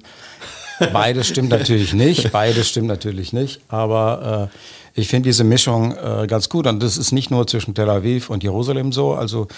Beides 0.94 1.28
stimmt 1.28 1.50
natürlich 1.50 1.94
nicht, 1.94 2.32
beides 2.32 2.70
stimmt 2.70 2.88
natürlich 2.88 3.34
nicht, 3.34 3.60
aber 3.68 4.50
äh, 4.96 5.00
ich 5.02 5.10
finde 5.10 5.28
diese 5.28 5.44
Mischung 5.44 5.94
äh, 5.98 6.26
ganz 6.26 6.48
gut 6.48 6.66
und 6.66 6.82
das 6.82 6.98
ist 6.98 7.12
nicht 7.12 7.32
nur 7.32 7.46
zwischen 7.48 7.74
Tel 7.76 7.90
Aviv 7.90 8.30
und 8.30 8.44
Jerusalem 8.44 8.94
so, 8.94 9.14
also 9.14 9.50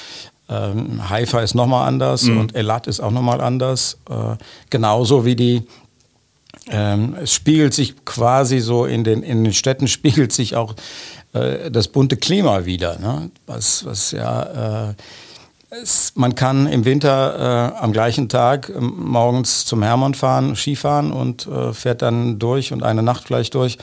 ähm, 0.50 1.08
Haifa 1.08 1.42
ist 1.42 1.54
nochmal 1.54 1.88
anders 1.88 2.24
und 2.28 2.56
Elat 2.56 2.88
ist 2.88 3.02
auch 3.02 3.12
nochmal 3.12 3.40
anders, 3.40 4.00
äh, 4.10 4.36
genauso 4.72 5.26
wie 5.26 5.36
die 5.36 5.62
ähm, 6.70 7.16
es 7.22 7.34
spiegelt 7.34 7.74
sich 7.74 8.06
quasi 8.06 8.60
so 8.60 8.86
in 8.86 9.04
den, 9.04 9.24
in 9.24 9.44
den 9.44 9.54
Städten 9.54 9.88
spiegelt 9.90 10.32
sich 10.32 10.56
auch 10.56 10.76
äh, 11.34 11.70
das 11.72 11.88
bunte 11.88 12.18
Klima 12.18 12.66
wieder. 12.66 13.00
Ne? 13.00 13.30
Was, 13.46 13.86
was 13.86 14.12
ja, 14.12 14.90
äh, 14.90 14.94
es, 15.70 16.14
man 16.16 16.36
kann 16.36 16.68
im 16.68 16.86
Winter 16.86 17.74
äh, 17.76 17.84
am 17.84 17.92
gleichen 17.92 18.30
Tag 18.30 18.70
ähm, 18.70 18.94
morgens 18.98 19.66
zum 19.66 19.84
Hermann 19.84 20.14
fahren, 20.14 20.56
Skifahren 20.56 21.12
und 21.12 21.48
äh, 21.48 21.74
fährt 21.74 22.02
dann 22.02 22.40
durch 22.40 22.72
und 22.74 22.84
eine 22.84 23.04
Nacht 23.04 23.26
vielleicht 23.26 23.54
durch 23.56 23.78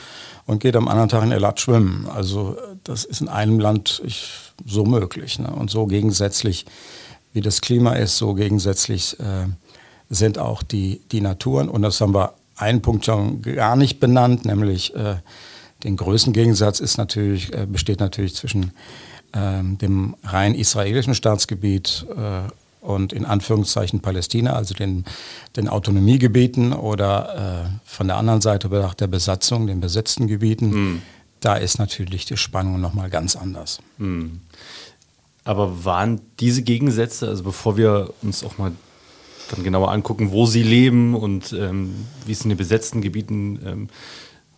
und 0.45 0.59
geht 0.59 0.75
am 0.75 0.87
anderen 0.87 1.09
Tag 1.09 1.23
in 1.23 1.31
Elat 1.31 1.59
schwimmen. 1.59 2.07
Also 2.13 2.57
das 2.83 3.05
ist 3.05 3.21
in 3.21 3.29
einem 3.29 3.59
Land 3.59 4.01
ich, 4.05 4.27
so 4.65 4.85
möglich. 4.85 5.39
Ne? 5.39 5.49
Und 5.49 5.69
so 5.69 5.85
gegensätzlich, 5.85 6.65
wie 7.31 7.41
das 7.41 7.61
Klima 7.61 7.93
ist, 7.93 8.17
so 8.17 8.33
gegensätzlich 8.33 9.19
äh, 9.19 9.47
sind 10.09 10.37
auch 10.37 10.63
die, 10.63 11.01
die 11.11 11.21
Naturen. 11.21 11.69
Und 11.69 11.81
das 11.81 12.01
haben 12.01 12.13
wir 12.13 12.33
einen 12.55 12.81
Punkt 12.81 13.05
schon 13.05 13.41
gar 13.41 13.75
nicht 13.75 13.99
benannt, 13.99 14.45
nämlich 14.45 14.95
äh, 14.95 15.15
den 15.83 15.97
größten 15.97 16.33
Gegensatz 16.33 16.79
ist 16.79 16.97
natürlich, 16.97 17.53
äh, 17.53 17.65
besteht 17.65 17.99
natürlich 17.99 18.35
zwischen 18.35 18.71
ähm, 19.33 19.77
dem 19.77 20.15
rein 20.23 20.55
israelischen 20.55 21.15
Staatsgebiet 21.15 22.05
äh, 22.15 22.51
und 22.85 23.13
in 23.13 23.25
Anführungszeichen 23.25 24.01
Palästina, 24.01 24.53
also 24.53 24.73
den, 24.73 25.05
den 25.55 25.67
Autonomiegebieten 25.67 26.73
oder 26.73 27.65
äh, 27.65 27.79
von 27.85 28.07
der 28.07 28.17
anderen 28.17 28.41
Seite 28.41 28.69
bedacht 28.69 29.01
der 29.01 29.07
Besatzung, 29.07 29.67
den 29.67 29.79
besetzten 29.79 30.27
Gebieten. 30.27 31.01
Da 31.39 31.55
ist 31.55 31.79
natürlich 31.79 32.25
die 32.25 32.37
Spannung 32.37 32.79
nochmal 32.79 33.09
ganz 33.09 33.35
anders. 33.35 33.79
Aber 35.45 35.83
waren 35.83 36.21
diese 36.39 36.61
Gegensätze, 36.61 37.27
also 37.27 37.43
bevor 37.43 37.75
wir 37.75 38.13
uns 38.21 38.43
auch 38.43 38.57
mal 38.57 38.71
dann 39.51 39.63
genauer 39.63 39.91
angucken, 39.91 40.31
wo 40.31 40.45
sie 40.45 40.63
leben 40.63 41.15
und 41.15 41.53
ähm, 41.53 41.93
wie 42.25 42.31
es 42.31 42.41
in 42.41 42.49
den 42.49 42.57
besetzten 42.57 43.01
Gebieten 43.01 43.59
ähm, 43.65 43.89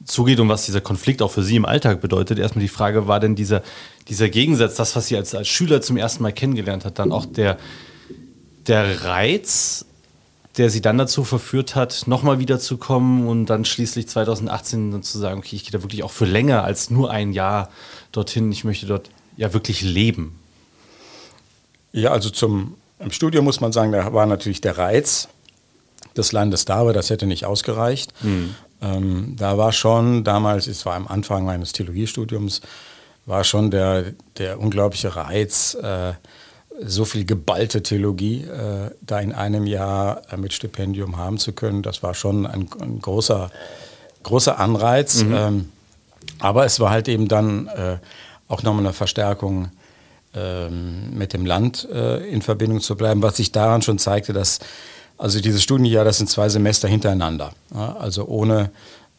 zugeht 0.05 0.39
und 0.39 0.49
was 0.49 0.65
dieser 0.65 0.81
Konflikt 0.81 1.21
auch 1.21 1.31
für 1.31 1.43
sie 1.43 1.55
im 1.55 1.65
Alltag 1.65 2.01
bedeutet, 2.01 2.39
erstmal 2.39 2.61
die 2.61 2.69
Frage, 2.69 3.07
war 3.07 3.19
denn 3.19 3.35
dieser, 3.35 3.63
dieser 4.07 4.29
Gegensatz, 4.29 4.75
das, 4.75 4.95
was 4.95 5.07
sie 5.07 5.17
als, 5.17 5.33
als 5.33 5.47
Schüler 5.47 5.81
zum 5.81 5.97
ersten 5.97 6.23
Mal 6.23 6.31
kennengelernt 6.31 6.85
hat, 6.85 6.99
dann 6.99 7.11
auch 7.11 7.25
der, 7.25 7.57
der 8.67 9.03
Reiz, 9.03 9.85
der 10.57 10.69
sie 10.69 10.81
dann 10.81 10.97
dazu 10.97 11.23
verführt 11.23 11.75
hat, 11.75 12.03
nochmal 12.05 12.39
wiederzukommen 12.39 13.27
und 13.27 13.47
dann 13.47 13.65
schließlich 13.65 14.07
2018 14.07 14.91
dann 14.91 15.03
zu 15.03 15.17
sagen, 15.17 15.39
okay, 15.39 15.55
ich 15.55 15.63
gehe 15.63 15.71
da 15.71 15.81
wirklich 15.81 16.03
auch 16.03 16.11
für 16.11 16.25
länger 16.25 16.63
als 16.63 16.89
nur 16.89 17.11
ein 17.11 17.33
Jahr 17.33 17.69
dorthin, 18.11 18.51
ich 18.51 18.63
möchte 18.63 18.85
dort 18.85 19.09
ja 19.37 19.53
wirklich 19.53 19.81
leben. 19.81 20.39
Ja, 21.91 22.11
also 22.11 22.29
zum 22.29 22.75
im 22.99 23.11
Studium 23.11 23.45
muss 23.45 23.61
man 23.61 23.71
sagen, 23.71 23.91
da 23.91 24.13
war 24.13 24.25
natürlich 24.25 24.61
der 24.61 24.77
Reiz 24.77 25.27
des 26.15 26.31
Landes 26.31 26.65
da, 26.65 26.77
aber 26.77 26.93
das 26.93 27.09
hätte 27.09 27.25
nicht 27.25 27.45
ausgereicht. 27.45 28.13
Ähm, 28.81 29.35
da 29.37 29.57
war 29.57 29.71
schon 29.71 30.23
damals, 30.23 30.67
es 30.67 30.85
war 30.85 30.95
am 30.95 31.07
Anfang 31.07 31.45
meines 31.45 31.71
Theologiestudiums, 31.73 32.61
war 33.25 33.43
schon 33.43 33.71
der, 33.71 34.13
der 34.37 34.59
unglaubliche 34.59 35.15
Reiz, 35.15 35.75
äh, 35.75 36.13
so 36.81 37.05
viel 37.05 37.25
geballte 37.25 37.83
Theologie 37.83 38.43
äh, 38.43 38.91
da 39.01 39.19
in 39.19 39.31
einem 39.31 39.65
Jahr 39.65 40.21
äh, 40.31 40.37
mit 40.37 40.53
Stipendium 40.53 41.17
haben 41.17 41.37
zu 41.37 41.53
können. 41.53 41.81
Das 41.81 42.03
war 42.03 42.13
schon 42.13 42.45
ein, 42.45 42.69
ein 42.79 42.99
großer, 42.99 43.49
großer 44.23 44.59
Anreiz. 44.59 45.21
Ähm, 45.21 45.69
aber 46.39 46.65
es 46.65 46.79
war 46.79 46.89
halt 46.89 47.07
eben 47.07 47.27
dann 47.27 47.67
äh, 47.67 47.97
auch 48.47 48.63
nochmal 48.63 48.85
eine 48.85 48.93
Verstärkung 48.93 49.69
ähm, 50.35 51.17
mit 51.17 51.33
dem 51.33 51.45
Land 51.45 51.87
äh, 51.91 52.27
in 52.29 52.41
Verbindung 52.41 52.81
zu 52.81 52.95
bleiben, 52.95 53.21
was 53.21 53.37
sich 53.37 53.51
daran 53.51 53.81
schon 53.81 53.97
zeigte, 53.97 54.33
dass 54.33 54.59
also 55.17 55.39
dieses 55.39 55.63
Studienjahr, 55.63 56.03
das 56.03 56.17
sind 56.17 56.29
zwei 56.29 56.49
Semester 56.49 56.87
hintereinander, 56.87 57.53
ja, 57.73 57.95
also 57.97 58.25
ohne 58.25 58.69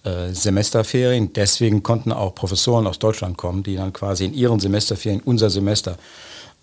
äh, 0.04 0.30
Semesterferien. 0.32 1.32
Deswegen 1.32 1.82
konnten 1.82 2.12
auch 2.12 2.34
Professoren 2.34 2.86
aus 2.86 2.98
Deutschland 2.98 3.38
kommen, 3.38 3.62
die 3.62 3.76
dann 3.76 3.92
quasi 3.92 4.26
in 4.26 4.34
ihren 4.34 4.60
Semesterferien 4.60 5.22
unser 5.24 5.48
Semester 5.48 5.96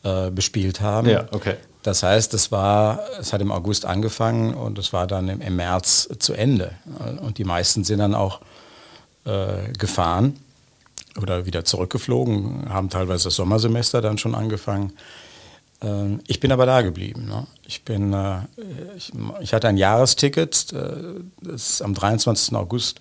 äh, 0.04 0.30
bespielt 0.30 0.82
haben. 0.82 1.10
Ja, 1.10 1.26
okay. 1.32 1.56
Das 1.82 2.04
heißt, 2.04 2.34
es 2.36 2.52
war, 2.52 3.00
es 3.20 3.34
hat 3.34 3.42
im 3.42 3.52
August 3.52 3.86
angefangen 3.86 4.54
und 4.54 4.78
es 4.78 4.94
war 4.94 5.08
dann 5.08 5.28
im, 5.30 5.42
im 5.42 5.56
März 5.56 6.10
zu 6.20 6.34
Ende. 6.34 6.72
Und 7.22 7.40
die 7.40 7.44
meisten 7.44 7.84
sind 7.84 8.00
dann 8.00 8.14
auch 8.14 8.40
äh, 9.26 9.74
gefahren 9.78 10.38
oder 11.22 11.46
wieder 11.46 11.65
zurückgeflogen, 11.65 12.70
haben 12.70 12.89
teilweise 12.89 13.25
das 13.25 13.36
Sommersemester 13.36 14.01
dann 14.01 14.17
schon 14.17 14.36
angefangen. 14.36 14.93
Ähm, 15.82 16.22
Ich 16.27 16.39
bin 16.39 16.51
aber 16.51 16.65
da 16.65 16.82
geblieben. 16.82 17.25
Ne? 17.25 17.46
Ich, 17.65 17.84
bin, 17.84 18.13
äh, 18.13 18.39
ich, 18.96 19.12
ich 19.41 19.53
hatte 19.53 19.67
ein 19.67 19.77
Jahresticket. 19.77 20.74
äh, 20.74 21.84
am 21.84 21.93
23. 21.93 22.55
August 22.55 23.00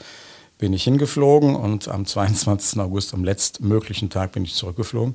bin 0.59 0.73
ich 0.73 0.85
hingeflogen 0.85 1.57
und 1.57 1.89
am 1.89 2.07
22. 2.07 2.79
August, 2.81 3.15
am 3.15 3.25
letztmöglichen 3.25 4.11
Tag, 4.11 4.33
bin 4.33 4.45
ich 4.45 4.55
zurückgeflogen 4.55 5.15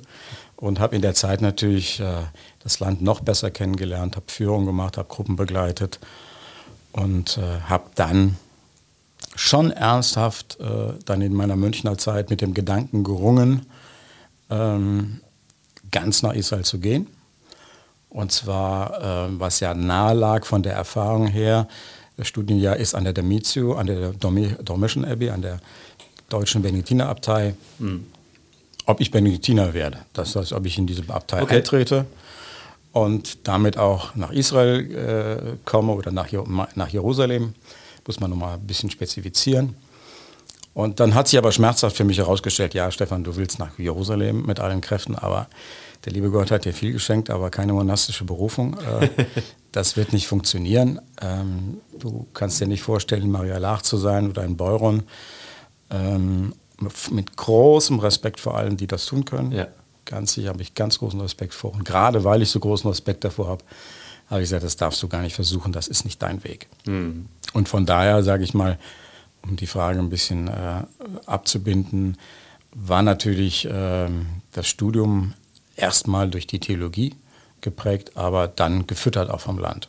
und 0.56 0.80
habe 0.80 0.96
in 0.96 1.02
der 1.02 1.14
Zeit 1.14 1.40
natürlich 1.40 2.00
äh, 2.00 2.22
das 2.62 2.80
Land 2.80 3.00
noch 3.00 3.20
besser 3.20 3.50
kennengelernt, 3.50 4.16
habe 4.16 4.26
Führung 4.28 4.66
gemacht, 4.66 4.98
habe 4.98 5.08
Gruppen 5.08 5.36
begleitet 5.36 6.00
und 6.92 7.38
habe 7.68 7.84
dann 7.94 8.36
schon 9.36 9.70
ernsthaft 9.70 10.58
äh, 10.60 10.94
dann 11.04 11.22
in 11.22 11.34
meiner 11.34 11.56
Münchner 11.56 11.96
Zeit 11.98 12.30
mit 12.30 12.40
dem 12.40 12.54
Gedanken 12.54 13.04
gerungen, 13.04 13.66
ähm, 14.50 15.20
ganz 15.90 16.22
nach 16.22 16.34
Israel 16.34 16.64
zu 16.64 16.78
gehen. 16.78 17.06
Und 18.08 18.32
zwar, 18.32 19.28
äh, 19.28 19.38
was 19.38 19.60
ja 19.60 19.74
nahe 19.74 20.14
lag 20.14 20.44
von 20.44 20.62
der 20.62 20.74
Erfahrung 20.74 21.26
her, 21.26 21.68
das 22.16 22.26
Studienjahr 22.26 22.76
ist 22.76 22.94
an 22.94 23.04
der 23.04 23.12
Domizio, 23.12 23.74
an 23.74 23.86
der 23.86 24.12
Dormischen 24.12 25.04
Abbey, 25.04 25.30
an 25.30 25.42
der 25.42 25.60
deutschen 26.28 26.62
Benediktinerabtei, 26.62 27.54
ob 28.86 29.00
ich 29.00 29.10
Benediktiner 29.12 29.72
werde. 29.72 29.98
Das 30.14 30.34
heißt, 30.34 30.52
ob 30.52 30.66
ich 30.66 30.78
in 30.78 30.86
diese 30.86 31.08
Abtei 31.08 31.42
Okay. 31.42 31.58
eintrete 31.58 32.06
und 32.92 33.46
damit 33.46 33.78
auch 33.78 34.16
nach 34.16 34.32
Israel 34.32 34.80
äh, 34.90 35.56
komme 35.64 35.92
oder 35.92 36.10
nach, 36.10 36.28
nach 36.74 36.88
Jerusalem. 36.88 37.54
Muss 38.08 38.18
man 38.18 38.30
nochmal 38.30 38.54
ein 38.54 38.66
bisschen 38.66 38.90
spezifizieren. 38.90 39.76
Und 40.74 40.98
dann 40.98 41.14
hat 41.14 41.28
sich 41.28 41.38
aber 41.38 41.52
schmerzhaft 41.52 41.96
für 41.96 42.04
mich 42.04 42.18
herausgestellt, 42.18 42.72
ja, 42.72 42.90
Stefan, 42.90 43.22
du 43.22 43.36
willst 43.36 43.58
nach 43.58 43.78
Jerusalem 43.78 44.46
mit 44.46 44.60
allen 44.60 44.80
Kräften, 44.80 45.14
aber 45.14 45.48
der 46.04 46.12
liebe 46.12 46.30
Gott 46.30 46.50
hat 46.50 46.64
dir 46.64 46.72
viel 46.72 46.92
geschenkt, 46.92 47.30
aber 47.30 47.50
keine 47.50 47.72
monastische 47.74 48.24
Berufung. 48.24 48.78
Äh, 48.78 49.08
das 49.72 49.96
wird 49.96 50.12
nicht 50.12 50.26
funktionieren. 50.26 51.00
Ähm, 51.20 51.82
du 51.98 52.26
kannst 52.32 52.60
dir 52.60 52.66
nicht 52.66 52.82
vorstellen, 52.82 53.30
Maria 53.30 53.58
Laach 53.58 53.82
zu 53.82 53.96
sein 53.98 54.30
oder 54.30 54.42
in 54.44 54.56
Beuron. 54.56 55.02
Ähm, 55.90 56.54
mit 57.10 57.36
großem 57.36 57.98
Respekt 57.98 58.40
vor 58.40 58.56
allen, 58.56 58.76
die 58.76 58.86
das 58.86 59.04
tun 59.04 59.24
können. 59.24 59.52
Ja. 59.52 59.66
Ganz 60.06 60.32
sicher 60.32 60.48
habe 60.48 60.62
ich 60.62 60.74
ganz 60.74 60.98
großen 60.98 61.20
Respekt 61.20 61.52
vor. 61.52 61.74
Und 61.74 61.84
gerade 61.84 62.24
weil 62.24 62.40
ich 62.40 62.50
so 62.50 62.60
großen 62.60 62.88
Respekt 62.88 63.24
davor 63.24 63.48
habe, 63.48 63.64
habe 64.30 64.42
ich 64.42 64.48
gesagt, 64.48 64.62
das 64.62 64.76
darfst 64.76 65.02
du 65.02 65.08
gar 65.08 65.22
nicht 65.22 65.34
versuchen, 65.34 65.72
das 65.72 65.88
ist 65.88 66.04
nicht 66.04 66.22
dein 66.22 66.44
Weg. 66.44 66.68
Und 67.52 67.68
von 67.68 67.86
daher 67.86 68.22
sage 68.22 68.44
ich 68.44 68.54
mal, 68.54 68.78
um 69.42 69.56
die 69.56 69.66
Frage 69.66 69.98
ein 69.98 70.10
bisschen 70.10 70.48
äh, 70.48 70.82
abzubinden, 71.26 72.18
war 72.72 73.02
natürlich 73.02 73.66
ähm, 73.70 74.26
das 74.52 74.68
Studium 74.68 75.34
erstmal 75.76 76.28
durch 76.28 76.46
die 76.46 76.58
Theologie 76.60 77.14
geprägt, 77.60 78.16
aber 78.16 78.46
dann 78.48 78.86
gefüttert 78.86 79.30
auch 79.30 79.40
vom 79.40 79.58
Land. 79.58 79.88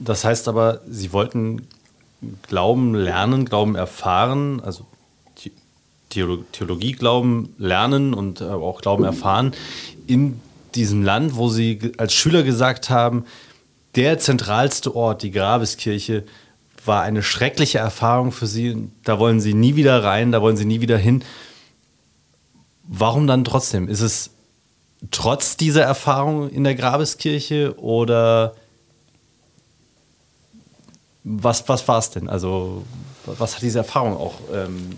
Das 0.00 0.24
heißt 0.24 0.48
aber, 0.48 0.80
Sie 0.88 1.12
wollten 1.12 1.66
Glauben 2.48 2.94
lernen, 2.94 3.44
Glauben 3.44 3.74
erfahren, 3.76 4.60
also 4.60 4.84
The- 5.38 5.52
Theolo- 6.10 6.44
Theologie 6.52 6.92
Glauben 6.92 7.54
lernen 7.58 8.12
und 8.14 8.40
äh, 8.40 8.44
auch 8.44 8.80
Glauben 8.80 9.04
erfahren 9.04 9.52
in 10.06 10.40
diesem 10.74 11.02
Land, 11.02 11.36
wo 11.36 11.48
Sie 11.48 11.92
als 11.98 12.12
Schüler 12.12 12.42
gesagt 12.42 12.90
haben, 12.90 13.24
der 13.96 14.18
zentralste 14.18 14.94
Ort, 14.94 15.22
die 15.22 15.30
Grabeskirche, 15.30 16.24
war 16.84 17.02
eine 17.02 17.22
schreckliche 17.22 17.78
Erfahrung 17.78 18.30
für 18.32 18.46
Sie. 18.46 18.88
Da 19.02 19.18
wollen 19.18 19.40
Sie 19.40 19.54
nie 19.54 19.76
wieder 19.76 20.04
rein, 20.04 20.32
da 20.32 20.40
wollen 20.40 20.56
Sie 20.56 20.64
nie 20.64 20.80
wieder 20.80 20.98
hin. 20.98 21.24
Warum 22.84 23.26
dann 23.26 23.44
trotzdem? 23.44 23.88
Ist 23.88 24.02
es 24.02 24.30
trotz 25.10 25.56
dieser 25.56 25.82
Erfahrung 25.82 26.48
in 26.48 26.64
der 26.64 26.74
Grabeskirche 26.74 27.78
oder 27.78 28.54
was, 31.24 31.68
was 31.68 31.88
war 31.88 31.98
es 31.98 32.10
denn? 32.10 32.28
Also, 32.28 32.84
was 33.24 33.56
hat 33.56 33.62
diese 33.62 33.78
Erfahrung 33.78 34.16
auch 34.16 34.34
ähm, 34.54 34.90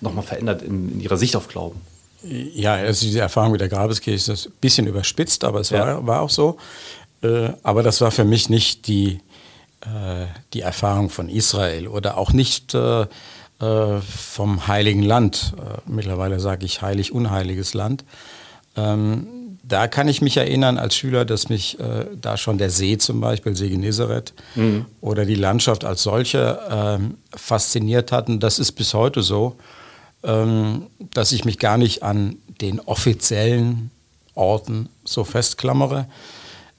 nochmal 0.00 0.24
verändert 0.24 0.60
in, 0.62 0.92
in 0.92 1.00
Ihrer 1.00 1.16
Sicht 1.16 1.36
auf 1.36 1.48
Glauben? 1.48 1.80
Ja, 2.22 2.74
also 2.74 3.04
diese 3.04 3.20
Erfahrung 3.20 3.52
mit 3.52 3.60
der 3.60 3.68
Grabeskirche 3.68 4.32
ist 4.32 4.46
ein 4.46 4.52
bisschen 4.60 4.86
überspitzt, 4.86 5.44
aber 5.44 5.60
es 5.60 5.72
war, 5.72 5.86
ja. 5.86 6.06
war 6.06 6.20
auch 6.20 6.30
so. 6.30 6.58
Äh, 7.24 7.52
aber 7.62 7.82
das 7.82 8.00
war 8.00 8.10
für 8.10 8.24
mich 8.24 8.50
nicht 8.50 8.86
die, 8.86 9.20
äh, 9.80 10.26
die 10.52 10.60
Erfahrung 10.60 11.10
von 11.10 11.28
Israel 11.28 11.88
oder 11.88 12.18
auch 12.18 12.32
nicht 12.32 12.74
äh, 12.74 13.06
vom 13.58 14.66
Heiligen 14.66 15.02
Land. 15.02 15.54
Mittlerweile 15.86 16.38
sage 16.38 16.66
ich 16.66 16.82
heilig-unheiliges 16.82 17.72
Land. 17.72 18.04
Ähm, 18.76 19.26
da 19.62 19.88
kann 19.88 20.08
ich 20.08 20.20
mich 20.20 20.36
erinnern 20.36 20.76
als 20.76 20.96
Schüler, 20.96 21.24
dass 21.24 21.48
mich 21.48 21.80
äh, 21.80 22.06
da 22.20 22.36
schon 22.36 22.58
der 22.58 22.68
See 22.68 22.98
zum 22.98 23.20
Beispiel, 23.20 23.56
See 23.56 23.70
Genezareth 23.70 24.34
mhm. 24.54 24.84
oder 25.00 25.24
die 25.24 25.36
Landschaft 25.36 25.84
als 25.84 26.02
solche 26.02 26.58
ähm, 26.68 27.16
fasziniert 27.34 28.12
hatten. 28.12 28.40
Das 28.40 28.58
ist 28.58 28.72
bis 28.72 28.92
heute 28.92 29.22
so, 29.22 29.56
ähm, 30.22 30.88
dass 31.14 31.32
ich 31.32 31.46
mich 31.46 31.58
gar 31.58 31.78
nicht 31.78 32.02
an 32.02 32.36
den 32.60 32.80
offiziellen 32.80 33.90
Orten 34.34 34.90
so 35.04 35.24
festklammere, 35.24 36.06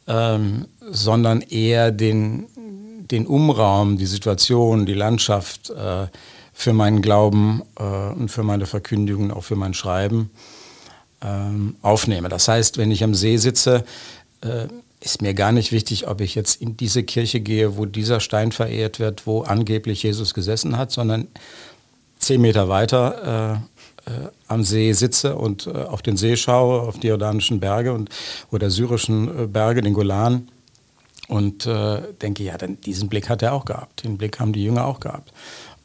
ähm, 0.07 0.65
sondern 0.81 1.41
eher 1.41 1.91
den, 1.91 2.47
den 3.09 3.27
Umraum, 3.27 3.97
die 3.97 4.05
Situation, 4.05 4.85
die 4.85 4.93
Landschaft 4.93 5.69
äh, 5.69 6.07
für 6.53 6.73
meinen 6.73 7.01
Glauben 7.01 7.61
äh, 7.77 7.83
und 7.83 8.29
für 8.29 8.43
meine 8.43 8.65
Verkündigung, 8.65 9.31
auch 9.31 9.43
für 9.43 9.55
mein 9.55 9.73
Schreiben 9.73 10.29
ähm, 11.21 11.75
aufnehme. 11.81 12.29
Das 12.29 12.47
heißt, 12.47 12.77
wenn 12.77 12.91
ich 12.91 13.03
am 13.03 13.15
See 13.15 13.37
sitze, 13.37 13.83
äh, 14.41 14.67
ist 15.01 15.21
mir 15.21 15.33
gar 15.33 15.51
nicht 15.51 15.71
wichtig, 15.71 16.07
ob 16.07 16.21
ich 16.21 16.33
jetzt 16.33 16.61
in 16.61 16.77
diese 16.77 17.03
Kirche 17.03 17.39
gehe, 17.39 17.77
wo 17.77 17.85
dieser 17.85 18.19
Stein 18.19 18.51
verehrt 18.51 18.99
wird, 18.99 19.27
wo 19.27 19.41
angeblich 19.41 20.03
Jesus 20.03 20.33
gesessen 20.33 20.77
hat, 20.77 20.91
sondern 20.91 21.27
zehn 22.17 22.41
Meter 22.41 22.69
weiter 22.69 23.61
äh, 23.61 23.74
am 24.47 24.63
See 24.63 24.93
sitze 24.93 25.35
und 25.35 25.67
äh, 25.67 25.71
auf 25.71 26.01
den 26.01 26.17
See 26.17 26.35
schaue, 26.35 26.81
auf 26.81 26.99
die 26.99 27.07
jordanischen 27.07 27.59
Berge 27.59 27.93
und, 27.93 28.09
oder 28.51 28.69
syrischen 28.69 29.43
äh, 29.43 29.47
Berge, 29.47 29.81
den 29.81 29.93
Golan 29.93 30.47
und 31.27 31.65
äh, 31.65 32.01
denke, 32.21 32.43
ja, 32.43 32.57
dann 32.57 32.79
diesen 32.81 33.09
Blick 33.09 33.29
hat 33.29 33.41
er 33.41 33.53
auch 33.53 33.65
gehabt, 33.65 34.03
den 34.03 34.17
Blick 34.17 34.39
haben 34.39 34.53
die 34.53 34.63
Jünger 34.63 34.85
auch 34.85 34.99
gehabt. 34.99 35.33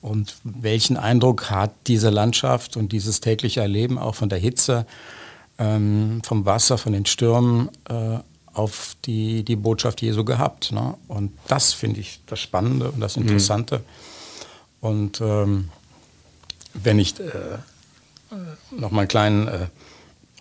Und 0.02 0.36
welchen 0.44 0.96
Eindruck 0.96 1.50
hat 1.50 1.72
diese 1.86 2.10
Landschaft 2.10 2.76
und 2.76 2.92
dieses 2.92 3.20
tägliche 3.20 3.60
Erleben 3.60 3.98
auch 3.98 4.14
von 4.14 4.28
der 4.30 4.38
Hitze, 4.38 4.86
ähm, 5.58 6.22
vom 6.24 6.46
Wasser, 6.46 6.78
von 6.78 6.92
den 6.92 7.04
Stürmen 7.04 7.68
äh, 7.88 8.18
auf 8.52 8.96
die, 9.04 9.44
die 9.44 9.56
Botschaft 9.56 10.00
Jesu 10.00 10.24
gehabt. 10.24 10.72
Ne? 10.72 10.94
Und 11.06 11.32
das 11.48 11.72
finde 11.72 12.00
ich 12.00 12.20
das 12.26 12.40
Spannende 12.40 12.90
und 12.90 13.00
das 13.00 13.16
mhm. 13.16 13.22
Interessante. 13.22 13.78
Mhm. 13.78 14.88
Und 14.88 15.20
ähm, 15.20 15.68
wenn 16.72 16.98
ich 16.98 17.20
äh, 17.20 17.58
noch 18.70 18.90
mal 18.90 19.00
einen 19.00 19.08
kleinen 19.08 19.48
äh, 19.48 19.66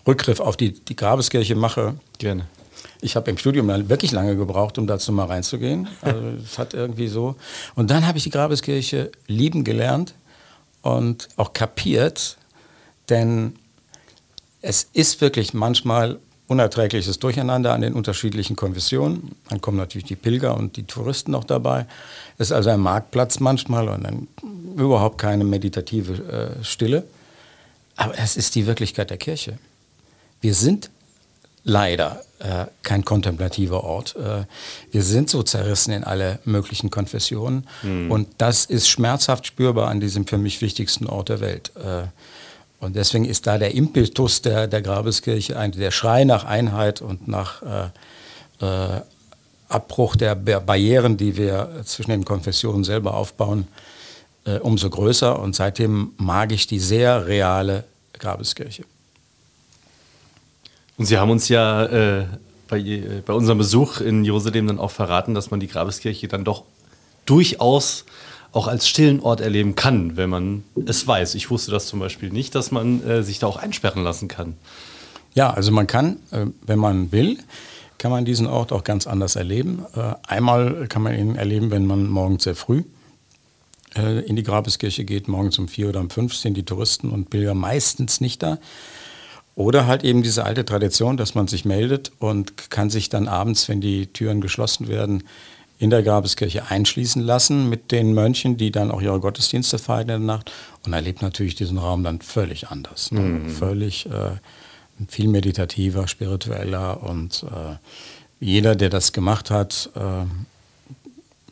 Rückgriff 0.06 0.40
auf 0.40 0.56
die, 0.56 0.72
die 0.72 0.96
Grabeskirche 0.96 1.54
mache. 1.54 1.96
Gerne. 2.18 2.46
Ich 3.02 3.16
habe 3.16 3.30
im 3.30 3.38
Studium 3.38 3.68
wirklich 3.88 4.12
lange 4.12 4.36
gebraucht, 4.36 4.78
um 4.78 4.86
dazu 4.86 5.12
mal 5.12 5.26
reinzugehen. 5.26 5.88
Also 6.02 6.20
es 6.42 6.58
hat 6.58 6.74
irgendwie 6.74 7.08
so. 7.08 7.36
Und 7.74 7.90
dann 7.90 8.06
habe 8.06 8.18
ich 8.18 8.24
die 8.24 8.30
Grabeskirche 8.30 9.10
lieben 9.26 9.64
gelernt 9.64 10.14
und 10.82 11.28
auch 11.36 11.52
kapiert, 11.52 12.36
denn 13.08 13.54
es 14.62 14.88
ist 14.92 15.20
wirklich 15.20 15.54
manchmal 15.54 16.18
unerträgliches 16.46 17.18
Durcheinander 17.18 17.72
an 17.72 17.80
den 17.80 17.94
unterschiedlichen 17.94 18.56
Konfessionen. 18.56 19.36
Dann 19.48 19.60
kommen 19.60 19.76
natürlich 19.76 20.06
die 20.06 20.16
Pilger 20.16 20.56
und 20.56 20.76
die 20.76 20.82
Touristen 20.82 21.30
noch 21.30 21.44
dabei. 21.44 21.86
Es 22.38 22.48
ist 22.48 22.52
also 22.52 22.70
ein 22.70 22.80
Marktplatz 22.80 23.40
manchmal 23.40 23.88
und 23.88 24.04
dann 24.04 24.28
überhaupt 24.76 25.18
keine 25.18 25.44
meditative 25.44 26.58
äh, 26.60 26.64
Stille. 26.64 27.04
Aber 27.96 28.18
es 28.18 28.36
ist 28.36 28.54
die 28.54 28.66
Wirklichkeit 28.66 29.10
der 29.10 29.18
Kirche. 29.18 29.58
Wir 30.40 30.54
sind 30.54 30.90
leider 31.64 32.22
äh, 32.38 32.66
kein 32.82 33.04
kontemplativer 33.04 33.84
Ort. 33.84 34.16
Äh, 34.16 34.44
wir 34.90 35.02
sind 35.02 35.28
so 35.28 35.42
zerrissen 35.42 35.92
in 35.92 36.04
alle 36.04 36.38
möglichen 36.44 36.90
Konfessionen. 36.90 37.66
Mhm. 37.82 38.10
Und 38.10 38.28
das 38.38 38.64
ist 38.64 38.88
schmerzhaft 38.88 39.46
spürbar 39.46 39.88
an 39.88 40.00
diesem 40.00 40.26
für 40.26 40.38
mich 40.38 40.62
wichtigsten 40.62 41.06
Ort 41.06 41.28
der 41.28 41.40
Welt. 41.40 41.72
Äh, 41.76 42.04
und 42.80 42.96
deswegen 42.96 43.26
ist 43.26 43.46
da 43.46 43.58
der 43.58 43.74
Impetus 43.74 44.40
der, 44.40 44.66
der 44.66 44.80
Grabeskirche, 44.80 45.58
ein, 45.58 45.72
der 45.72 45.90
Schrei 45.90 46.24
nach 46.24 46.44
Einheit 46.44 47.02
und 47.02 47.28
nach 47.28 47.62
äh, 47.62 48.64
äh, 48.64 49.00
Abbruch 49.68 50.16
der 50.16 50.34
Barrieren, 50.34 51.16
die 51.16 51.36
wir 51.36 51.82
zwischen 51.84 52.10
den 52.10 52.24
Konfessionen 52.24 52.82
selber 52.82 53.14
aufbauen, 53.14 53.68
äh, 54.44 54.58
umso 54.58 54.90
größer. 54.90 55.38
Und 55.38 55.54
seitdem 55.54 56.12
mag 56.16 56.52
ich 56.52 56.66
die 56.66 56.78
sehr 56.78 57.26
reale 57.26 57.84
Grabeskirche. 58.14 58.84
Und 60.96 61.06
Sie 61.06 61.16
haben 61.16 61.30
uns 61.30 61.48
ja 61.48 61.84
äh, 61.86 62.26
bei, 62.68 62.78
äh, 62.78 63.22
bei 63.24 63.32
unserem 63.32 63.58
Besuch 63.58 64.00
in 64.00 64.24
Jerusalem 64.24 64.66
dann 64.66 64.78
auch 64.78 64.90
verraten, 64.90 65.34
dass 65.34 65.50
man 65.50 65.60
die 65.60 65.66
Grabeskirche 65.66 66.28
dann 66.28 66.44
doch 66.44 66.64
durchaus 67.26 68.04
auch 68.52 68.66
als 68.66 68.88
stillen 68.88 69.20
Ort 69.20 69.40
erleben 69.40 69.76
kann, 69.76 70.16
wenn 70.16 70.28
man 70.28 70.64
es 70.86 71.06
weiß. 71.06 71.36
Ich 71.36 71.50
wusste 71.50 71.70
das 71.70 71.86
zum 71.86 72.00
Beispiel 72.00 72.30
nicht, 72.30 72.54
dass 72.54 72.70
man 72.70 73.06
äh, 73.06 73.22
sich 73.22 73.38
da 73.38 73.46
auch 73.46 73.56
einsperren 73.56 74.02
lassen 74.02 74.28
kann. 74.28 74.56
Ja, 75.34 75.50
also 75.50 75.70
man 75.70 75.86
kann, 75.86 76.16
äh, 76.32 76.46
wenn 76.66 76.78
man 76.78 77.12
will, 77.12 77.38
kann 77.98 78.10
man 78.10 78.24
diesen 78.24 78.46
Ort 78.46 78.72
auch 78.72 78.82
ganz 78.82 79.06
anders 79.06 79.36
erleben. 79.36 79.84
Äh, 79.94 80.14
einmal 80.26 80.86
kann 80.88 81.02
man 81.02 81.16
ihn 81.16 81.36
erleben, 81.36 81.70
wenn 81.70 81.86
man 81.86 82.08
morgens 82.08 82.44
sehr 82.44 82.56
früh 82.56 82.82
äh, 83.96 84.20
in 84.20 84.36
die 84.36 84.42
Grabeskirche 84.42 85.04
geht, 85.04 85.28
morgens 85.28 85.58
um 85.58 85.68
vier 85.68 85.88
oder 85.88 86.00
um 86.00 86.10
fünf 86.10 86.34
sind 86.34 86.56
die 86.56 86.64
Touristen 86.64 87.10
und 87.10 87.30
Pilger 87.30 87.54
meistens 87.54 88.20
nicht 88.20 88.42
da. 88.42 88.58
Oder 89.56 89.86
halt 89.86 90.04
eben 90.04 90.22
diese 90.22 90.44
alte 90.44 90.64
Tradition, 90.64 91.16
dass 91.16 91.34
man 91.34 91.48
sich 91.48 91.64
meldet 91.64 92.12
und 92.18 92.70
kann 92.70 92.88
sich 92.88 93.08
dann 93.08 93.28
abends, 93.28 93.68
wenn 93.68 93.80
die 93.80 94.06
Türen 94.06 94.40
geschlossen 94.40 94.88
werden, 94.88 95.24
in 95.78 95.90
der 95.90 96.02
Grabeskirche 96.02 96.70
einschließen 96.70 97.22
lassen 97.22 97.68
mit 97.68 97.90
den 97.90 98.12
Mönchen, 98.12 98.56
die 98.58 98.70
dann 98.70 98.90
auch 98.90 99.00
ihre 99.00 99.18
Gottesdienste 99.18 99.78
feiern 99.78 100.02
in 100.02 100.08
der 100.08 100.18
Nacht 100.18 100.52
und 100.84 100.92
erlebt 100.92 101.22
natürlich 101.22 101.54
diesen 101.54 101.78
Raum 101.78 102.04
dann 102.04 102.20
völlig 102.20 102.68
anders. 102.68 103.10
Ne? 103.12 103.20
Mhm. 103.20 103.48
Völlig 103.48 104.06
äh, 104.06 104.32
viel 105.08 105.28
meditativer, 105.28 106.06
spiritueller 106.06 107.02
und 107.02 107.44
äh, 107.44 107.76
jeder, 108.40 108.76
der 108.76 108.90
das 108.90 109.12
gemacht 109.12 109.50
hat, 109.50 109.90
äh, 109.94 110.26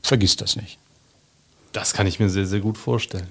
vergisst 0.03 0.41
das 0.41 0.57
nicht. 0.57 0.79
Das 1.73 1.93
kann 1.93 2.07
ich 2.07 2.19
mir 2.19 2.29
sehr, 2.29 2.47
sehr 2.47 2.61
gut 2.61 2.79
vorstellen. 2.79 3.29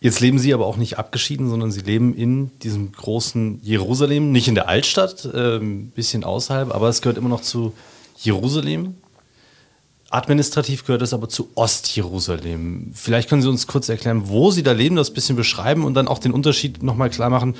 Jetzt 0.00 0.20
leben 0.20 0.38
Sie 0.38 0.54
aber 0.54 0.66
auch 0.66 0.76
nicht 0.76 0.98
abgeschieden, 0.98 1.48
sondern 1.48 1.72
Sie 1.72 1.80
leben 1.80 2.14
in 2.14 2.56
diesem 2.60 2.92
großen 2.92 3.60
Jerusalem, 3.62 4.30
nicht 4.30 4.46
in 4.46 4.54
der 4.54 4.68
Altstadt, 4.68 5.24
ein 5.24 5.32
ähm, 5.34 5.90
bisschen 5.90 6.22
außerhalb, 6.22 6.72
aber 6.72 6.88
es 6.88 7.02
gehört 7.02 7.18
immer 7.18 7.28
noch 7.28 7.42
zu 7.42 7.72
Jerusalem. 8.16 8.94
Administrativ 10.10 10.86
gehört 10.86 11.02
es 11.02 11.12
aber 11.12 11.28
zu 11.28 11.50
Ostjerusalem. 11.54 12.92
Vielleicht 12.94 13.28
können 13.28 13.42
Sie 13.42 13.48
uns 13.48 13.66
kurz 13.66 13.88
erklären, 13.88 14.28
wo 14.28 14.50
Sie 14.52 14.62
da 14.62 14.72
leben, 14.72 14.96
das 14.96 15.10
ein 15.10 15.14
bisschen 15.14 15.36
beschreiben 15.36 15.84
und 15.84 15.94
dann 15.94 16.08
auch 16.08 16.18
den 16.18 16.32
Unterschied 16.32 16.82
nochmal 16.82 17.10
klar 17.10 17.28
machen 17.28 17.54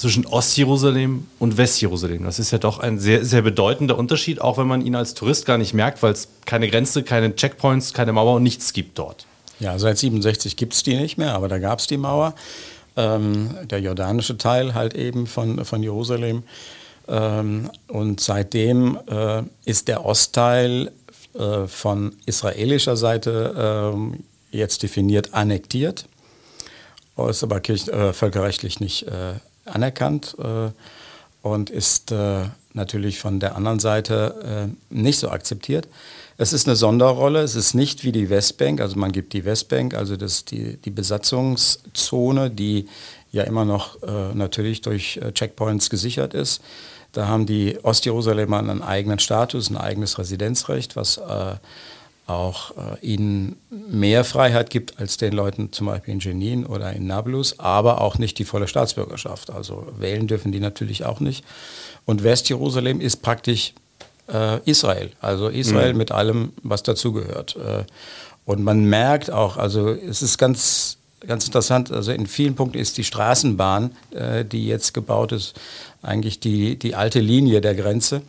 zwischen 0.00 0.26
Ostjerusalem 0.26 1.26
und 1.38 1.58
Westjerusalem. 1.58 2.24
Das 2.24 2.38
ist 2.38 2.50
ja 2.52 2.58
doch 2.58 2.78
ein 2.78 2.98
sehr, 2.98 3.22
sehr 3.22 3.42
bedeutender 3.42 3.98
Unterschied, 3.98 4.40
auch 4.40 4.56
wenn 4.56 4.66
man 4.66 4.80
ihn 4.80 4.94
als 4.94 5.12
Tourist 5.12 5.44
gar 5.44 5.58
nicht 5.58 5.74
merkt, 5.74 6.02
weil 6.02 6.12
es 6.12 6.28
keine 6.46 6.70
Grenze, 6.70 7.02
keine 7.02 7.36
Checkpoints, 7.36 7.92
keine 7.92 8.12
Mauer 8.12 8.36
und 8.36 8.42
nichts 8.42 8.72
gibt 8.72 8.98
dort. 8.98 9.26
Ja, 9.58 9.78
seit 9.78 9.98
67 9.98 10.56
gibt 10.56 10.72
es 10.72 10.82
die 10.82 10.96
nicht 10.96 11.18
mehr, 11.18 11.34
aber 11.34 11.48
da 11.48 11.58
gab 11.58 11.80
es 11.80 11.86
die 11.86 11.98
Mauer. 11.98 12.34
Ähm, 12.96 13.50
der 13.64 13.80
jordanische 13.80 14.38
Teil 14.38 14.72
halt 14.74 14.94
eben 14.94 15.26
von, 15.26 15.66
von 15.66 15.82
Jerusalem. 15.82 16.44
Ähm, 17.06 17.70
und 17.88 18.20
seitdem 18.20 18.98
äh, 19.06 19.42
ist 19.66 19.88
der 19.88 20.06
Ostteil 20.06 20.92
äh, 21.34 21.66
von 21.66 22.16
israelischer 22.24 22.96
Seite 22.96 23.92
äh, 23.94 24.56
jetzt 24.56 24.82
definiert 24.82 25.34
annektiert, 25.34 26.06
ist 27.28 27.44
aber 27.44 27.60
kirch, 27.60 27.86
äh, 27.88 28.14
völkerrechtlich 28.14 28.80
nicht 28.80 29.02
äh, 29.02 29.34
anerkannt 29.70 30.36
äh, 30.38 30.70
und 31.42 31.70
ist 31.70 32.12
äh, 32.12 32.44
natürlich 32.72 33.18
von 33.18 33.40
der 33.40 33.56
anderen 33.56 33.80
Seite 33.80 34.70
nicht 34.90 35.18
so 35.18 35.28
akzeptiert. 35.28 35.88
Es 36.38 36.52
ist 36.52 36.68
eine 36.68 36.76
Sonderrolle, 36.76 37.40
es 37.40 37.56
ist 37.56 37.74
nicht 37.74 38.04
wie 38.04 38.12
die 38.12 38.30
Westbank, 38.30 38.80
also 38.80 38.96
man 38.96 39.10
gibt 39.10 39.32
die 39.32 39.44
Westbank, 39.44 39.94
also 39.94 40.16
das, 40.16 40.44
die, 40.44 40.76
die 40.76 40.90
Besatzungszone, 40.90 42.48
die 42.48 42.86
ja 43.32 43.42
immer 43.42 43.64
noch 43.64 43.98
natürlich 44.34 44.82
durch 44.82 45.18
Checkpoints 45.34 45.90
gesichert 45.90 46.32
ist. 46.32 46.62
Da 47.12 47.26
haben 47.26 47.46
die 47.46 47.78
Ostjerusalemer 47.82 48.58
einen 48.58 48.82
eigenen 48.82 49.18
Status, 49.18 49.68
ein 49.68 49.76
eigenes 49.76 50.18
Residenzrecht, 50.18 50.94
was 50.94 51.16
äh, 51.16 51.54
auch 52.30 52.72
äh, 52.76 53.06
ihnen 53.06 53.56
mehr 53.70 54.24
Freiheit 54.24 54.70
gibt 54.70 54.98
als 54.98 55.16
den 55.16 55.32
Leuten 55.32 55.72
zum 55.72 55.88
Beispiel 55.88 56.14
in 56.14 56.20
Jenin 56.20 56.64
oder 56.64 56.92
in 56.92 57.06
Nablus, 57.06 57.58
aber 57.58 58.00
auch 58.00 58.18
nicht 58.18 58.38
die 58.38 58.44
volle 58.44 58.68
Staatsbürgerschaft. 58.68 59.50
Also 59.50 59.88
wählen 59.98 60.26
dürfen 60.26 60.52
die 60.52 60.60
natürlich 60.60 61.04
auch 61.04 61.20
nicht. 61.20 61.44
Und 62.04 62.22
Westjerusalem 62.22 63.00
ist 63.00 63.22
praktisch 63.22 63.74
äh, 64.32 64.60
Israel, 64.64 65.10
also 65.20 65.48
Israel 65.48 65.92
mhm. 65.92 65.98
mit 65.98 66.12
allem, 66.12 66.52
was 66.62 66.82
dazugehört. 66.82 67.56
Äh, 67.56 67.84
und 68.44 68.62
man 68.62 68.84
merkt 68.84 69.30
auch, 69.30 69.56
also 69.56 69.90
es 69.90 70.22
ist 70.22 70.38
ganz 70.38 70.96
ganz 71.26 71.44
interessant. 71.44 71.92
Also 71.92 72.12
in 72.12 72.26
vielen 72.26 72.54
Punkten 72.54 72.78
ist 72.78 72.96
die 72.96 73.04
Straßenbahn, 73.04 73.94
äh, 74.12 74.44
die 74.44 74.66
jetzt 74.66 74.94
gebaut 74.94 75.32
ist, 75.32 75.54
eigentlich 76.00 76.40
die, 76.40 76.78
die 76.78 76.94
alte 76.94 77.20
Linie 77.20 77.60
der 77.60 77.74
Grenze, 77.74 78.22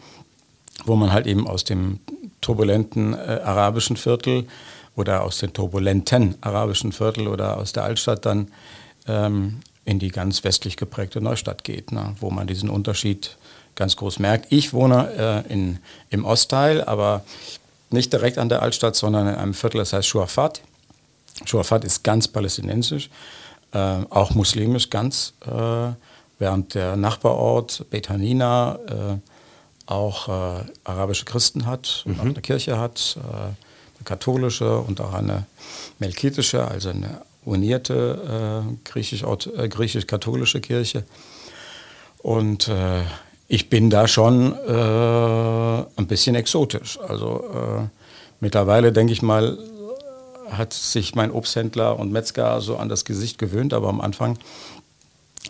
wo 0.86 0.96
man 0.96 1.14
halt 1.14 1.26
eben 1.26 1.48
aus 1.48 1.64
dem 1.64 2.00
turbulenten 2.42 3.14
äh, 3.14 3.40
arabischen 3.44 3.98
Viertel 3.98 4.48
oder 4.96 5.24
aus 5.24 5.38
den 5.38 5.54
turbulenten 5.54 6.36
arabischen 6.42 6.92
Viertel 6.92 7.28
oder 7.28 7.58
aus 7.58 7.72
der 7.72 7.84
Altstadt 7.84 8.26
dann 8.26 8.52
ähm, 9.08 9.62
in 9.86 10.00
die 10.00 10.10
ganz 10.10 10.44
westlich 10.44 10.78
geprägte 10.78 11.22
Neustadt 11.22 11.64
geht, 11.64 11.92
ne, 11.92 12.16
wo 12.20 12.30
man 12.30 12.48
diesen 12.48 12.70
Unterschied 12.70 13.38
ganz 13.76 13.96
groß 13.96 14.20
merkt. 14.20 14.52
Ich 14.52 14.74
wohne 14.74 15.44
äh, 15.48 15.54
in, 15.54 15.80
im 16.10 16.26
Ostteil, 16.26 16.84
aber 16.84 17.24
nicht 17.90 18.14
direkt 18.14 18.38
an 18.38 18.50
der 18.50 18.62
Altstadt, 18.62 18.96
sondern 18.96 19.28
in 19.28 19.36
einem 19.36 19.54
Viertel, 19.54 19.80
das 19.80 19.94
heißt 19.94 20.08
Shuafat. 20.08 20.62
Shuafat 21.46 21.84
ist 21.84 22.04
ganz 22.04 22.28
palästinensisch, 22.28 23.10
äh, 23.74 23.78
auch 24.10 24.32
muslimisch 24.36 24.90
ganz, 24.90 25.34
äh, 25.46 25.94
während 26.40 26.74
der 26.76 26.96
Nachbarort 26.96 27.86
Beit 27.90 28.10
Hanina 28.10 28.80
äh, 28.88 29.31
auch 29.86 30.28
äh, 30.28 30.64
arabische 30.84 31.26
Christen 31.26 31.66
hat 31.66 32.04
und 32.06 32.16
mhm. 32.16 32.20
auch 32.20 32.26
eine 32.26 32.42
Kirche 32.42 32.78
hat, 32.80 33.18
äh, 33.18 33.34
eine 33.34 33.54
katholische 34.04 34.80
und 34.80 35.02
auch 35.02 35.14
eine 35.14 35.46
melkitische, 36.00 36.68
also 36.68 36.90
eine 36.90 37.22
unierte 37.44 38.66
äh, 38.68 39.68
griechisch-katholische 39.68 40.62
Kirche. 40.62 41.04
Und 42.20 42.70
ich 43.48 43.68
bin 43.68 43.90
da 43.90 44.08
schon 44.08 44.54
ein 44.54 46.08
bisschen 46.08 46.36
exotisch. 46.36 47.00
Also 47.00 47.90
mittlerweile 48.40 48.92
denke 48.92 49.12
ich 49.12 49.24
mal, 49.24 49.58
hat 50.52 50.74
sich 50.74 51.16
mein 51.16 51.32
Obsthändler 51.32 51.98
und 51.98 52.12
Metzger 52.12 52.62
so 52.62 52.78
an 52.78 52.90
das 52.90 53.06
Gesicht 53.06 53.40
gewöhnt, 53.40 53.74
aber 53.74 53.90
am 53.90 54.02
Anfang 54.02 54.38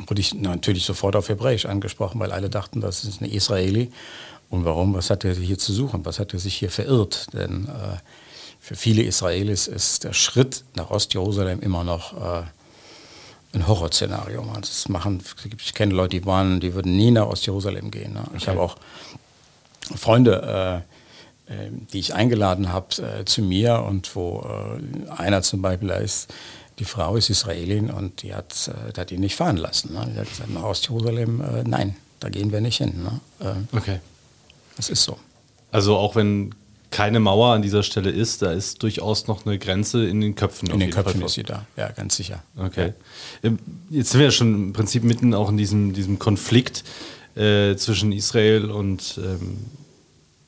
wurde 0.07 0.21
ich 0.21 0.33
natürlich 0.33 0.85
sofort 0.85 1.15
auf 1.15 1.29
Hebräisch 1.29 1.65
angesprochen, 1.65 2.19
weil 2.19 2.31
alle 2.31 2.49
dachten, 2.49 2.81
das 2.81 3.03
ist 3.03 3.21
ein 3.21 3.29
Israeli. 3.29 3.91
Und 4.49 4.65
warum? 4.65 4.93
Was 4.93 5.09
hat 5.09 5.23
er 5.23 5.33
hier 5.33 5.57
zu 5.57 5.73
suchen? 5.73 6.05
Was 6.05 6.19
hat 6.19 6.33
er 6.33 6.39
sich 6.39 6.55
hier 6.55 6.69
verirrt? 6.69 7.27
Denn 7.33 7.67
äh, 7.67 7.97
für 8.59 8.75
viele 8.75 9.01
Israelis 9.01 9.67
ist 9.67 10.03
der 10.03 10.13
Schritt 10.13 10.63
nach 10.75 10.91
Ostjerusalem 10.91 11.61
immer 11.61 11.83
noch 11.83 12.13
äh, 12.13 12.43
ein 13.53 13.67
Horrorszenario. 13.67 14.45
Das 14.59 14.87
machen, 14.89 15.23
ich 15.57 15.73
kenne 15.73 15.93
Leute, 15.93 16.19
die 16.19 16.25
waren, 16.25 16.59
die 16.59 16.73
würden 16.73 16.95
nie 16.95 17.11
nach 17.11 17.27
Ostjerusalem 17.27 17.91
gehen. 17.91 18.13
Ne? 18.13 18.23
Ich 18.37 18.47
habe 18.47 18.61
auch 18.61 18.77
Freunde, 19.95 20.83
äh, 21.49 21.53
äh 21.53 21.69
die 21.91 21.99
ich 21.99 22.13
eingeladen 22.13 22.71
habe 22.71 22.87
äh, 23.01 23.25
zu 23.25 23.41
mir 23.41 23.83
und 23.83 24.15
wo 24.15 24.45
äh, 24.45 25.09
einer 25.11 25.41
zum 25.41 25.61
Beispiel 25.61 25.89
ist, 25.89 26.33
die 26.81 26.85
Frau 26.85 27.15
ist 27.15 27.29
Israelin 27.29 27.91
und 27.91 28.23
die 28.23 28.33
hat, 28.33 28.67
äh, 28.67 28.91
die 28.91 28.99
hat 28.99 29.11
ihn 29.11 29.19
nicht 29.19 29.35
fahren 29.35 29.57
lassen. 29.57 29.93
Ne? 29.93 30.09
Die 30.15 30.19
hat 30.19 30.27
gesagt, 30.27 30.49
nach 30.49 30.63
Ostjerusalem, 30.63 31.39
äh, 31.41 31.63
nein, 31.63 31.95
da 32.19 32.29
gehen 32.29 32.51
wir 32.51 32.59
nicht 32.59 32.77
hin. 32.77 33.03
Ne? 33.03 33.19
Äh, 33.71 33.77
okay. 33.77 33.99
Das 34.77 34.89
ist 34.89 35.03
so. 35.03 35.19
Also 35.71 35.95
auch 35.95 36.15
wenn 36.15 36.55
keine 36.89 37.19
Mauer 37.19 37.53
an 37.53 37.61
dieser 37.61 37.83
Stelle 37.83 38.09
ist, 38.09 38.41
da 38.41 38.51
ist 38.51 38.81
durchaus 38.81 39.27
noch 39.27 39.45
eine 39.45 39.59
Grenze 39.59 40.07
in 40.07 40.21
den 40.21 40.33
Köpfen. 40.33 40.71
In 40.71 40.79
den 40.79 40.89
Köpfen 40.89 41.19
Fall. 41.19 41.27
ist 41.27 41.35
sie 41.35 41.43
da, 41.43 41.67
ja, 41.77 41.89
ganz 41.91 42.15
sicher. 42.15 42.41
Okay. 42.57 42.93
Ähm, 43.43 43.59
jetzt 43.91 44.09
sind 44.09 44.19
wir 44.19 44.25
ja 44.25 44.31
schon 44.31 44.55
im 44.55 44.73
Prinzip 44.73 45.03
mitten 45.03 45.35
auch 45.35 45.49
in 45.49 45.57
diesem, 45.57 45.93
diesem 45.93 46.17
Konflikt 46.17 46.83
äh, 47.35 47.75
zwischen 47.75 48.11
Israel 48.11 48.71
und 48.71 49.19
ähm, 49.23 49.67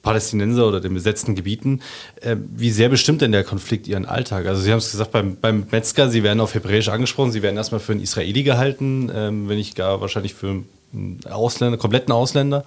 Palästinenser 0.03 0.67
oder 0.67 0.81
den 0.81 0.93
besetzten 0.93 1.33
Gebieten. 1.33 1.81
Äh, 2.21 2.35
wie 2.55 2.69
sehr 2.69 2.89
bestimmt 2.89 3.21
denn 3.21 3.31
der 3.31 3.43
Konflikt 3.43 3.87
Ihren 3.87 4.05
Alltag? 4.05 4.45
Also 4.45 4.61
Sie 4.61 4.71
haben 4.71 4.77
es 4.77 4.91
gesagt, 4.91 5.11
beim, 5.11 5.37
beim 5.37 5.65
Metzger, 5.71 6.09
Sie 6.09 6.21
werden 6.21 6.41
auf 6.41 6.53
Hebräisch 6.53 6.89
angesprochen, 6.89 7.31
Sie 7.31 7.41
werden 7.41 7.57
erstmal 7.57 7.79
für 7.79 7.93
einen 7.93 8.01
Israeli 8.01 8.43
gehalten, 8.43 9.09
ähm, 9.13 9.49
wenn 9.49 9.57
nicht 9.57 9.75
gar 9.75 10.01
wahrscheinlich 10.01 10.35
für 10.35 10.63
einen 10.93 11.19
Ausländer, 11.27 11.77
kompletten 11.77 12.13
Ausländer. 12.13 12.65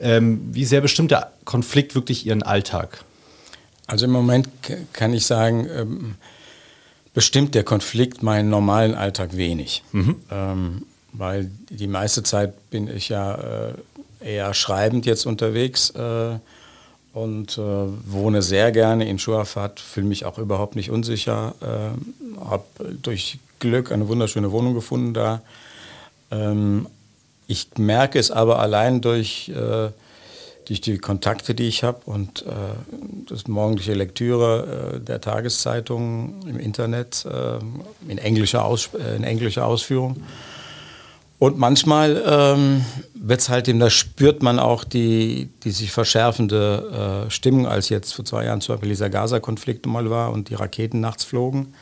Ähm, 0.00 0.40
wie 0.52 0.64
sehr 0.64 0.80
bestimmt 0.80 1.12
der 1.12 1.30
Konflikt 1.44 1.94
wirklich 1.94 2.26
Ihren 2.26 2.42
Alltag? 2.42 3.04
Also 3.86 4.06
im 4.06 4.12
Moment 4.12 4.48
kann 4.92 5.12
ich 5.12 5.26
sagen, 5.26 5.68
ähm, 5.70 6.14
bestimmt 7.12 7.54
der 7.54 7.64
Konflikt 7.64 8.22
meinen 8.22 8.48
normalen 8.48 8.94
Alltag 8.94 9.36
wenig. 9.36 9.82
Mhm. 9.92 10.16
Ähm, 10.30 10.82
weil 11.12 11.50
die 11.68 11.88
meiste 11.88 12.22
Zeit 12.22 12.70
bin 12.70 12.88
ich 12.88 13.10
ja 13.10 13.34
äh, 13.34 13.72
eher 14.20 14.54
schreibend 14.54 15.06
jetzt 15.06 15.26
unterwegs. 15.26 15.90
Äh, 15.90 16.38
und 17.12 17.58
äh, 17.58 17.60
wohne 17.60 18.42
sehr 18.42 18.70
gerne 18.72 19.08
in 19.08 19.18
Schuafat, 19.18 19.80
fühle 19.80 20.06
mich 20.06 20.24
auch 20.24 20.38
überhaupt 20.38 20.76
nicht 20.76 20.90
unsicher, 20.90 21.54
äh, 21.60 22.44
habe 22.44 22.64
durch 23.02 23.38
Glück 23.58 23.92
eine 23.92 24.08
wunderschöne 24.08 24.52
Wohnung 24.52 24.74
gefunden 24.74 25.14
da. 25.14 25.42
Ähm, 26.30 26.86
ich 27.46 27.68
merke 27.76 28.18
es 28.18 28.30
aber 28.30 28.60
allein 28.60 29.00
durch, 29.00 29.48
äh, 29.48 29.90
durch 30.66 30.80
die 30.80 30.98
Kontakte, 30.98 31.54
die 31.54 31.66
ich 31.66 31.82
habe 31.82 31.98
und 32.04 32.42
äh, 32.42 32.50
das 33.28 33.48
morgendliche 33.48 33.94
Lektüre 33.94 34.94
äh, 34.94 35.00
der 35.00 35.20
Tageszeitung 35.20 36.46
im 36.46 36.60
Internet 36.60 37.26
äh, 37.26 37.58
in, 38.08 38.18
englischer 38.18 38.64
Aus, 38.64 38.90
in 38.94 39.24
englischer 39.24 39.66
Ausführung. 39.66 40.22
Und 41.40 41.56
manchmal 41.56 42.22
ähm, 42.26 42.84
wird 43.14 43.40
es 43.40 43.48
halt 43.48 43.66
eben, 43.66 43.80
da 43.80 43.88
spürt 43.88 44.42
man 44.42 44.58
auch 44.58 44.84
die, 44.84 45.48
die 45.64 45.70
sich 45.70 45.90
verschärfende 45.90 47.24
äh, 47.26 47.30
Stimmung, 47.30 47.66
als 47.66 47.88
jetzt 47.88 48.12
vor 48.12 48.26
zwei 48.26 48.44
Jahren 48.44 48.60
zum 48.60 48.74
Beispiel 48.74 48.90
dieser 48.90 49.08
Gaza-Konflikt 49.08 49.86
mal 49.86 50.10
war 50.10 50.32
und 50.32 50.50
die 50.50 50.54
Raketen 50.54 51.00
nachts 51.00 51.24
flogen. 51.24 51.72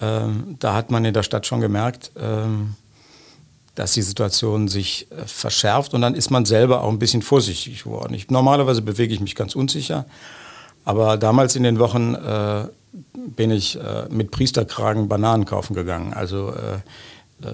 Ähm, 0.00 0.56
da 0.58 0.74
hat 0.74 0.90
man 0.90 1.04
in 1.04 1.14
der 1.14 1.22
Stadt 1.22 1.46
schon 1.46 1.60
gemerkt, 1.60 2.10
ähm, 2.20 2.74
dass 3.76 3.92
die 3.92 4.02
Situation 4.02 4.66
sich 4.66 5.06
äh, 5.12 5.26
verschärft 5.26 5.94
und 5.94 6.00
dann 6.00 6.16
ist 6.16 6.32
man 6.32 6.44
selber 6.44 6.82
auch 6.82 6.90
ein 6.90 6.98
bisschen 6.98 7.22
vorsichtig 7.22 7.84
geworden. 7.84 8.14
Ich, 8.14 8.30
normalerweise 8.30 8.82
bewege 8.82 9.14
ich 9.14 9.20
mich 9.20 9.36
ganz 9.36 9.54
unsicher, 9.54 10.06
aber 10.84 11.18
damals 11.18 11.54
in 11.54 11.62
den 11.62 11.78
Wochen 11.78 12.16
äh, 12.16 12.64
bin 13.12 13.52
ich 13.52 13.78
äh, 13.78 14.08
mit 14.10 14.32
Priesterkragen 14.32 15.06
Bananen 15.06 15.44
kaufen 15.44 15.74
gegangen. 15.74 16.12
Also 16.14 16.48
äh, 16.48 16.80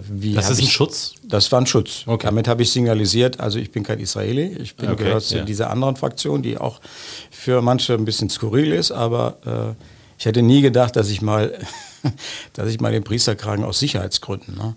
wie 0.08 0.34
das 0.34 0.50
ist 0.50 0.58
ein 0.58 0.64
ich, 0.64 0.72
Schutz? 0.72 1.14
Das 1.22 1.50
war 1.52 1.60
ein 1.60 1.66
Schutz. 1.66 2.02
Okay. 2.06 2.26
Damit 2.26 2.48
habe 2.48 2.62
ich 2.62 2.70
signalisiert, 2.70 3.40
also 3.40 3.58
ich 3.58 3.70
bin 3.70 3.82
kein 3.82 3.98
Israeli, 4.00 4.56
ich 4.58 4.76
bin 4.76 4.90
okay, 4.90 5.04
gehört 5.04 5.22
zu 5.22 5.38
ja. 5.38 5.44
dieser 5.44 5.70
anderen 5.70 5.96
Fraktion, 5.96 6.42
die 6.42 6.58
auch 6.58 6.80
für 7.30 7.62
manche 7.62 7.94
ein 7.94 8.04
bisschen 8.04 8.30
skurril 8.30 8.72
ist, 8.72 8.90
aber 8.90 9.76
äh, 9.76 9.84
ich 10.18 10.26
hätte 10.26 10.42
nie 10.42 10.60
gedacht, 10.60 10.96
dass 10.96 11.10
ich 11.10 11.22
mal, 11.22 11.58
dass 12.52 12.68
ich 12.68 12.80
mal 12.80 12.92
den 12.92 13.04
Priesterkragen 13.04 13.64
aus 13.64 13.78
Sicherheitsgründen 13.78 14.56
ne, 14.56 14.74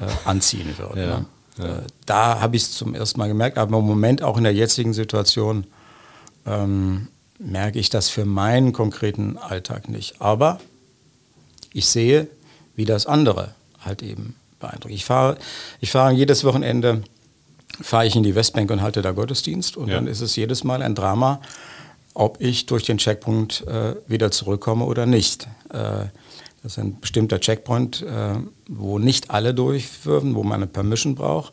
äh, 0.00 0.06
anziehen 0.24 0.74
würde. 0.78 1.00
Ja. 1.00 1.18
Ne? 1.18 1.26
Ja. 1.58 1.64
Äh, 1.64 1.82
da 2.06 2.40
habe 2.40 2.56
ich 2.56 2.62
es 2.62 2.72
zum 2.72 2.94
ersten 2.94 3.18
Mal 3.18 3.28
gemerkt, 3.28 3.58
aber 3.58 3.78
im 3.78 3.86
Moment 3.86 4.22
auch 4.22 4.36
in 4.36 4.44
der 4.44 4.54
jetzigen 4.54 4.92
Situation 4.92 5.66
ähm, 6.46 7.08
merke 7.38 7.78
ich 7.78 7.90
das 7.90 8.08
für 8.08 8.24
meinen 8.24 8.72
konkreten 8.72 9.38
Alltag 9.38 9.88
nicht. 9.88 10.20
Aber 10.20 10.60
ich 11.72 11.86
sehe, 11.86 12.28
wie 12.76 12.84
das 12.84 13.06
andere 13.06 13.54
halt 13.84 14.02
eben 14.02 14.36
beeindruckt. 14.64 14.94
Ich 14.94 15.04
fahre 15.04 15.36
ich 15.80 15.90
fahr 15.90 16.10
jedes 16.10 16.44
Wochenende 16.44 17.02
fahre 17.80 18.06
ich 18.06 18.16
in 18.16 18.22
die 18.22 18.34
Westbank 18.34 18.70
und 18.70 18.82
halte 18.82 19.02
da 19.02 19.12
Gottesdienst 19.12 19.76
und 19.76 19.88
ja. 19.88 19.96
dann 19.96 20.06
ist 20.06 20.20
es 20.20 20.36
jedes 20.36 20.64
Mal 20.64 20.82
ein 20.82 20.94
Drama, 20.94 21.40
ob 22.14 22.40
ich 22.40 22.66
durch 22.66 22.84
den 22.84 22.98
Checkpoint 22.98 23.66
äh, 23.66 23.96
wieder 24.06 24.30
zurückkomme 24.30 24.84
oder 24.84 25.06
nicht. 25.06 25.48
Äh, 25.70 26.06
das 26.62 26.72
ist 26.72 26.78
ein 26.78 26.98
bestimmter 27.00 27.40
Checkpoint, 27.40 28.02
äh, 28.02 28.36
wo 28.68 28.98
nicht 28.98 29.30
alle 29.30 29.52
durchwürfen, 29.52 30.34
wo 30.34 30.42
man 30.42 30.54
eine 30.54 30.66
Permission 30.66 31.14
braucht, 31.14 31.52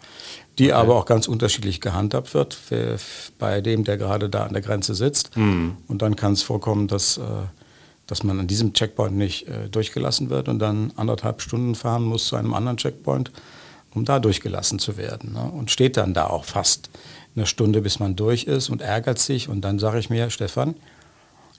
die 0.58 0.66
okay. 0.66 0.74
aber 0.74 0.96
auch 0.96 1.06
ganz 1.06 1.28
unterschiedlich 1.28 1.82
gehandhabt 1.82 2.34
wird 2.34 2.54
für, 2.54 2.98
bei 3.38 3.62
dem, 3.62 3.84
der 3.84 3.98
gerade 3.98 4.30
da 4.30 4.44
an 4.46 4.54
der 4.54 4.62
Grenze 4.62 4.96
sitzt. 4.96 5.36
Mhm. 5.36 5.78
Und 5.88 6.02
dann 6.02 6.16
kann 6.16 6.34
es 6.34 6.44
vorkommen, 6.44 6.88
dass 6.88 7.18
äh, 7.18 7.22
dass 8.12 8.24
man 8.24 8.42
an 8.42 8.48
diesem 8.48 8.74
Checkpoint 8.74 9.16
nicht 9.16 9.48
äh, 9.48 9.70
durchgelassen 9.70 10.30
wird 10.30 10.50
und 10.50 10.60
dann 10.60 10.92
anderthalb 10.98 11.42
Stunden 11.42 11.76
fahren 11.76 12.04
muss 12.04 12.26
zu 12.26 12.36
einem 12.36 12.54
anderen 12.54 12.76
Checkpoint, 12.76 13.32
um 13.94 14.04
da 14.04 14.20
durchgelassen 14.20 14.80
zu 14.80 14.98
werden. 14.98 15.32
Ne? 15.32 15.50
Und 15.50 15.72
steht 15.72 15.96
dann 15.96 16.14
da 16.14 16.28
auch 16.28 16.44
fast 16.44 16.90
eine 17.38 17.46
Stunde, 17.46 17.80
bis 17.80 18.00
man 18.00 18.18
durch 18.18 18.44
ist 18.44 18.68
und 18.68 18.82
ärgert 18.82 19.18
sich. 19.18 19.48
Und 19.48 19.62
dann 19.62 19.80
sage 19.80 19.98
ich 19.98 20.10
mir, 20.10 20.30
Stefan, 20.30 20.76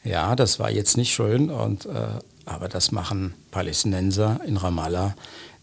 ja, 0.05 0.37
das 0.37 0.59
war 0.59 0.71
jetzt 0.71 0.99
nicht 0.99 1.15
schön, 1.15 1.49
und, 1.49 1.87
äh, 1.87 2.21
aber 2.45 2.69
das 2.69 2.93
machen 2.93 3.33
Palästinenser 3.51 4.43
in 4.47 4.59
Ramallah, 4.59 5.15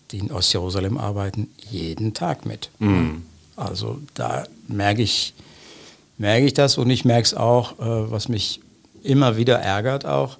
die 0.09 0.17
in 0.17 0.31
Ostjerusalem 0.31 0.97
arbeiten, 0.97 1.49
jeden 1.69 2.15
Tag 2.15 2.47
mit. 2.47 2.71
Mhm. 2.79 3.27
Also 3.55 3.99
da 4.15 4.45
merke 4.67 5.03
ich, 5.03 5.35
merke 6.17 6.47
ich 6.47 6.55
das 6.55 6.79
und 6.79 6.89
ich 6.89 7.05
merke 7.05 7.27
es 7.27 7.35
auch, 7.35 7.73
äh, 7.73 8.11
was 8.11 8.27
mich 8.27 8.61
immer 9.03 9.37
wieder 9.37 9.59
ärgert 9.59 10.07
auch, 10.07 10.39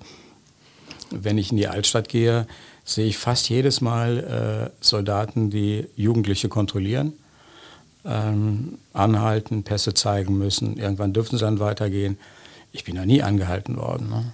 wenn 1.12 1.38
ich 1.38 1.52
in 1.52 1.58
die 1.58 1.68
Altstadt 1.68 2.10
gehe, 2.10 2.48
sehe 2.86 3.08
ich 3.08 3.18
fast 3.18 3.50
jedes 3.50 3.82
Mal 3.82 4.72
äh, 4.72 4.84
Soldaten, 4.84 5.50
die 5.50 5.88
Jugendliche 5.96 6.50
kontrollieren, 6.50 7.14
ähm, 8.06 8.80
anhalten, 8.94 9.64
Pässe 9.64 9.94
zeigen 9.94 10.38
müssen. 10.38 10.78
Irgendwann 10.78 11.14
dürfen 11.14 11.38
sie 11.38 11.46
dann 11.46 11.60
weitergehen. 11.60 12.18
Ich 12.72 12.84
bin 12.84 12.96
noch 12.96 13.06
nie 13.06 13.22
angehalten 13.22 13.78
worden. 13.78 14.10
Ne? 14.10 14.34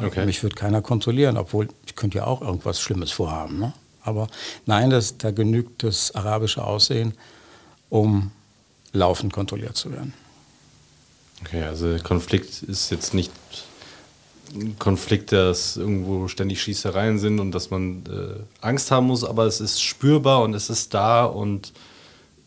Äh, 0.00 0.04
okay. 0.06 0.26
Mich 0.26 0.42
wird 0.42 0.56
keiner 0.56 0.82
kontrollieren, 0.82 1.36
obwohl 1.36 1.68
ich 1.86 1.94
könnte 1.94 2.18
ja 2.18 2.26
auch 2.26 2.40
irgendwas 2.42 2.80
Schlimmes 2.80 3.12
vorhaben. 3.12 3.58
Ne? 3.58 3.72
Aber 4.02 4.28
nein, 4.66 4.90
das, 4.90 5.18
da 5.18 5.30
genügt 5.30 5.82
das 5.84 6.14
arabische 6.14 6.64
Aussehen, 6.64 7.14
um 7.88 8.32
laufend 8.92 9.32
kontrolliert 9.32 9.76
zu 9.76 9.92
werden. 9.92 10.12
Okay, 11.40 11.62
also 11.62 11.96
Konflikt 12.02 12.62
ist 12.62 12.90
jetzt 12.90 13.14
nicht 13.14 13.32
ein 14.54 14.78
Konflikt, 14.78 15.32
dass 15.32 15.76
irgendwo 15.76 16.28
ständig 16.28 16.62
Schießereien 16.62 17.18
sind 17.18 17.40
und 17.40 17.52
dass 17.52 17.70
man 17.70 18.04
äh, 18.06 18.64
Angst 18.64 18.90
haben 18.90 19.06
muss, 19.06 19.24
aber 19.24 19.46
es 19.46 19.60
ist 19.60 19.82
spürbar 19.82 20.42
und 20.42 20.54
es 20.54 20.70
ist 20.70 20.94
da 20.94 21.24
und 21.24 21.72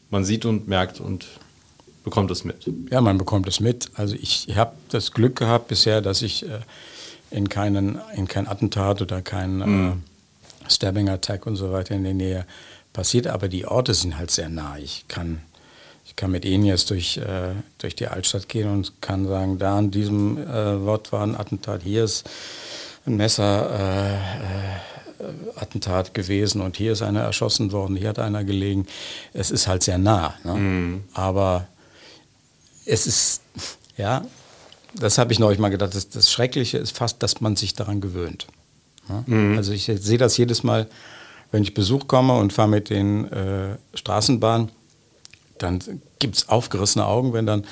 man 0.09 0.23
sieht 0.23 0.45
und 0.45 0.67
merkt 0.67 0.99
und 0.99 1.25
bekommt 2.03 2.31
es 2.31 2.43
mit. 2.43 2.69
Ja, 2.91 3.01
man 3.01 3.17
bekommt 3.17 3.47
es 3.47 3.59
mit. 3.59 3.89
Also 3.95 4.15
ich 4.15 4.47
habe 4.55 4.73
das 4.89 5.11
Glück 5.11 5.35
gehabt 5.35 5.67
bisher, 5.67 6.01
dass 6.01 6.21
ich 6.21 6.45
äh, 6.45 6.59
in, 7.31 7.49
keinen, 7.49 7.99
in 8.15 8.27
kein 8.27 8.47
Attentat 8.47 9.01
oder 9.01 9.21
kein 9.21 9.57
mhm. 9.57 10.03
äh, 10.65 10.69
Stabbing-Attack 10.71 11.45
und 11.45 11.55
so 11.55 11.71
weiter 11.71 11.95
in 11.95 12.03
der 12.03 12.13
Nähe 12.13 12.45
passiert, 12.93 13.27
aber 13.27 13.49
die 13.49 13.65
Orte 13.65 13.93
sind 13.93 14.17
halt 14.17 14.31
sehr 14.31 14.49
nah. 14.49 14.77
Ich 14.77 15.05
kann 15.07 15.41
ich 16.05 16.15
kann 16.15 16.31
mit 16.31 16.45
Ihnen 16.45 16.65
jetzt 16.65 16.91
durch, 16.91 17.17
äh, 17.17 17.55
durch 17.79 17.95
die 17.95 18.07
Altstadt 18.07 18.47
gehen 18.47 18.71
und 18.71 19.01
kann 19.01 19.27
sagen, 19.27 19.57
da 19.57 19.77
an 19.77 19.91
diesem 19.91 20.37
äh, 20.37 20.85
Wort 20.85 21.11
war 21.11 21.23
ein 21.23 21.35
Attentat, 21.35 21.81
hier 21.83 22.03
ist 22.03 22.29
ein 23.05 23.17
Messerattentat 23.17 26.07
äh, 26.07 26.09
äh 26.09 26.13
gewesen 26.13 26.61
und 26.61 26.77
hier 26.77 26.91
ist 26.91 27.01
einer 27.01 27.21
erschossen 27.21 27.71
worden, 27.71 27.95
hier 27.95 28.09
hat 28.09 28.19
einer 28.19 28.43
gelegen. 28.43 28.85
Es 29.33 29.49
ist 29.51 29.67
halt 29.67 29.83
sehr 29.83 29.97
nah. 29.97 30.35
Ne? 30.43 30.53
Mhm. 30.53 31.03
Aber 31.13 31.67
es 32.85 33.07
ist, 33.07 33.41
ja, 33.97 34.23
das 34.93 35.17
habe 35.17 35.33
ich 35.33 35.39
neulich 35.39 35.59
mal 35.59 35.69
gedacht, 35.69 35.95
das, 35.95 36.09
das, 36.09 36.31
Schreckliche 36.31 36.77
ist 36.77 36.95
fast, 36.95 37.23
dass 37.23 37.41
man 37.41 37.55
sich 37.55 37.73
daran 37.73 37.99
gewöhnt. 37.99 38.45
Ne? 39.09 39.23
Mhm. 39.25 39.57
Also 39.57 39.73
ich 39.73 39.85
sehe 39.85 40.19
das 40.19 40.37
jedes 40.37 40.63
Mal, 40.63 40.87
wenn 41.51 41.63
ich 41.63 41.73
Besuch 41.73 42.07
komme 42.07 42.37
und 42.37 42.53
fahre 42.53 42.69
mit 42.69 42.91
den 42.91 43.31
äh, 43.31 43.77
Straßenbahnen 43.95 44.69
dann 45.57 45.79
gibt 46.19 46.35
es 46.35 46.49
aufgerissene 46.49 47.05
Augen, 47.05 47.33
wenn 47.33 47.45
dann 47.45 47.65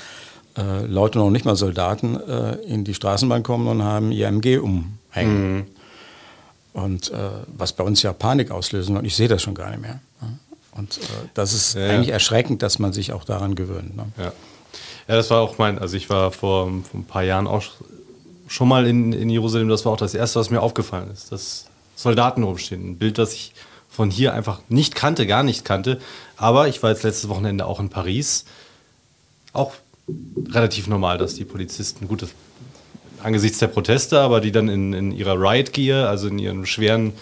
äh, 0.58 0.86
Leute, 0.86 1.18
noch 1.18 1.30
nicht 1.30 1.46
mal 1.46 1.56
Soldaten, 1.56 2.20
äh, 2.20 2.56
in 2.64 2.84
die 2.84 2.94
Straßenbahn 2.94 3.44
kommen 3.44 3.68
und 3.68 3.84
haben 3.84 4.12
ihr 4.12 4.28
MG 4.28 4.58
umhängen. 4.58 5.56
Mhm. 5.56 5.66
Und 6.74 7.12
äh, 7.12 7.30
was 7.48 7.74
bei 7.74 7.84
uns 7.84 8.02
ja 8.02 8.14
Panik 8.14 8.52
auslösen 8.52 8.98
und 8.98 9.06
ich 9.06 9.16
sehe 9.16 9.28
das 9.28 9.42
schon 9.42 9.56
gar 9.56 9.70
nicht 9.70 9.82
mehr. 9.82 10.00
Und 10.76 10.98
äh, 10.98 11.02
das 11.34 11.54
ist 11.54 11.76
ja, 11.76 11.90
eigentlich 11.90 12.08
ja. 12.08 12.14
erschreckend, 12.14 12.62
dass 12.64 12.80
man 12.80 12.94
sich 12.94 13.14
auch 13.14 13.24
daran 13.24 13.56
gewöhnt. 13.56 13.96
Ne? 13.96 14.06
Ja. 14.18 14.24
ja, 14.24 14.32
das 15.08 15.30
war 15.30 15.42
auch 15.42 15.58
mein, 15.58 15.78
also 15.78 15.96
ich 15.96 16.10
war 16.10 16.32
vor, 16.32 16.68
vor 16.68 17.00
ein 17.00 17.06
paar 17.06 17.24
Jahren 17.24 17.48
auch 17.48 17.64
schon 18.48 18.68
mal 18.68 18.88
in, 18.88 19.14
in 19.14 19.30
Jerusalem, 19.30 19.70
das 19.70 19.86
war 19.86 19.94
auch 19.94 19.98
das 19.98 20.14
Erste, 20.14 20.40
was 20.40 20.50
mir 20.50 20.62
aufgefallen 20.62 21.12
ist, 21.12 21.32
dass 21.32 21.66
Soldaten 21.96 22.44
rumstehen. 22.44 22.92
Ein 22.92 22.98
Bild, 22.98 23.18
das 23.18 23.34
ich 23.34 23.54
von 23.94 24.10
hier 24.10 24.34
einfach 24.34 24.60
nicht 24.70 24.96
kannte, 24.96 25.28
gar 25.28 25.44
nicht 25.44 25.64
kannte. 25.64 26.00
Aber 26.36 26.68
ich 26.68 26.82
war 26.82 26.90
jetzt 26.90 27.04
letztes 27.04 27.30
Wochenende 27.30 27.66
auch 27.68 27.80
in 27.80 27.90
Paris. 27.90 28.46
Auch 29.54 29.74
relativ 30.50 30.88
normal, 30.88 31.20
dass 31.20 31.36
die 31.36 31.46
Polizisten, 31.46 32.08
gut, 32.08 32.28
angesichts 33.22 33.60
der 33.60 33.68
Proteste, 33.68 34.20
aber 34.20 34.42
die 34.42 34.52
dann 34.52 34.68
in, 34.68 34.94
in 34.94 35.12
ihrer 35.12 35.40
Riot 35.40 35.74
Gear, 35.74 36.10
also 36.10 36.28
in 36.28 36.40
ihren 36.40 36.66
schweren 36.66 37.14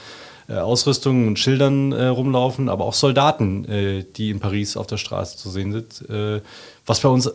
äh, 0.48 0.54
Ausrüstungen 0.54 1.28
und 1.28 1.40
Schildern 1.40 1.92
äh, 1.92 2.06
rumlaufen, 2.06 2.70
aber 2.70 2.86
auch 2.86 2.94
Soldaten, 2.94 3.66
äh, 3.66 4.06
die 4.16 4.30
in 4.30 4.40
Paris 4.40 4.78
auf 4.78 4.88
der 4.88 4.98
Straße 4.98 5.38
zu 5.38 5.50
sehen 5.50 5.74
sind, 5.74 6.10
äh, 6.10 6.42
was 6.86 7.02
bei 7.02 7.10
uns 7.10 7.30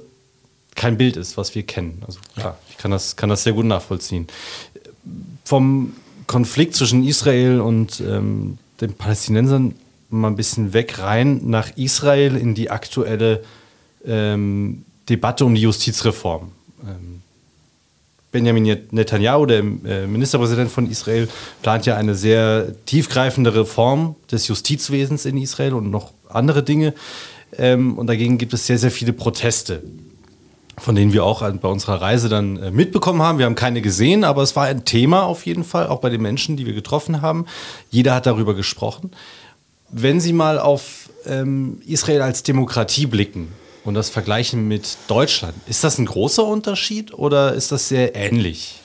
kein 0.74 0.96
Bild 0.96 1.16
ist, 1.16 1.36
was 1.36 1.54
wir 1.54 1.62
kennen. 1.62 2.02
Also 2.06 2.20
klar, 2.34 2.58
ich 2.70 2.78
kann 2.78 2.90
das, 2.90 3.16
kann 3.16 3.28
das 3.28 3.42
sehr 3.42 3.52
gut 3.52 3.66
nachvollziehen. 3.66 4.26
Vom 5.44 5.94
Konflikt 6.26 6.74
zwischen 6.74 7.04
Israel 7.04 7.60
und 7.60 8.00
ähm, 8.00 8.58
den 8.80 8.94
Palästinensern 8.94 9.74
mal 10.10 10.28
ein 10.28 10.36
bisschen 10.36 10.72
weg 10.72 10.98
rein 10.98 11.40
nach 11.44 11.76
Israel 11.76 12.36
in 12.36 12.54
die 12.54 12.70
aktuelle 12.70 13.42
ähm, 14.06 14.84
Debatte 15.08 15.44
um 15.44 15.54
die 15.54 15.62
Justizreform. 15.62 16.52
Ähm, 16.82 17.22
Benjamin 18.32 18.78
Netanyahu, 18.90 19.46
der 19.46 19.60
äh, 19.60 20.06
Ministerpräsident 20.06 20.70
von 20.70 20.90
Israel, 20.90 21.28
plant 21.62 21.86
ja 21.86 21.96
eine 21.96 22.14
sehr 22.14 22.74
tiefgreifende 22.84 23.54
Reform 23.54 24.14
des 24.30 24.48
Justizwesens 24.48 25.24
in 25.24 25.38
Israel 25.38 25.74
und 25.74 25.90
noch 25.90 26.12
andere 26.28 26.62
Dinge. 26.62 26.92
Ähm, 27.56 27.96
und 27.96 28.08
dagegen 28.08 28.36
gibt 28.38 28.52
es 28.52 28.66
sehr, 28.66 28.78
sehr 28.78 28.90
viele 28.90 29.12
Proteste 29.12 29.82
von 30.78 30.94
denen 30.94 31.12
wir 31.12 31.24
auch 31.24 31.40
bei 31.40 31.68
unserer 31.68 32.00
Reise 32.00 32.28
dann 32.28 32.56
äh, 32.58 32.70
mitbekommen 32.70 33.22
haben. 33.22 33.38
Wir 33.38 33.46
haben 33.46 33.54
keine 33.54 33.80
gesehen, 33.80 34.24
aber 34.24 34.42
es 34.42 34.56
war 34.56 34.66
ein 34.66 34.84
Thema 34.84 35.22
auf 35.22 35.46
jeden 35.46 35.64
Fall, 35.64 35.86
auch 35.86 36.00
bei 36.00 36.10
den 36.10 36.20
Menschen, 36.20 36.56
die 36.56 36.66
wir 36.66 36.74
getroffen 36.74 37.22
haben. 37.22 37.46
Jeder 37.90 38.14
hat 38.14 38.26
darüber 38.26 38.54
gesprochen. 38.54 39.10
Wenn 39.90 40.20
Sie 40.20 40.32
mal 40.32 40.58
auf 40.58 41.10
ähm, 41.24 41.80
Israel 41.86 42.22
als 42.22 42.42
Demokratie 42.42 43.06
blicken 43.06 43.52
und 43.84 43.94
das 43.94 44.10
vergleichen 44.10 44.68
mit 44.68 44.98
Deutschland, 45.08 45.54
ist 45.66 45.82
das 45.84 45.98
ein 45.98 46.06
großer 46.06 46.44
Unterschied 46.44 47.14
oder 47.14 47.54
ist 47.54 47.72
das 47.72 47.88
sehr 47.88 48.14
ähnlich? 48.14 48.80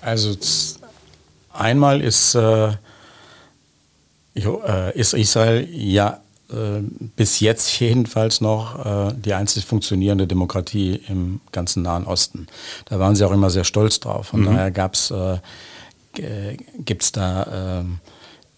Also 0.00 0.36
einmal 1.52 2.00
ist, 2.00 2.34
äh, 2.34 2.72
äh 4.34 4.98
ist 4.98 5.14
Israel 5.14 5.68
ja 5.70 6.20
äh, 6.52 6.82
bis 7.16 7.40
jetzt 7.40 7.68
jedenfalls 7.80 8.40
noch 8.40 8.84
äh, 8.84 9.14
die 9.14 9.34
einzig 9.34 9.64
funktionierende 9.64 10.26
Demokratie 10.26 11.00
im 11.08 11.40
ganzen 11.52 11.82
Nahen 11.82 12.06
Osten. 12.06 12.46
Da 12.86 12.98
waren 12.98 13.16
sie 13.16 13.24
auch 13.26 13.32
immer 13.32 13.50
sehr 13.50 13.64
stolz 13.64 14.00
drauf. 14.00 14.28
Von 14.28 14.40
mhm. 14.40 14.46
daher 14.46 14.70
gab's, 14.70 15.10
äh, 15.10 15.38
gibt 16.78 17.02
es 17.02 17.12
da 17.12 17.80
äh, 17.80 17.84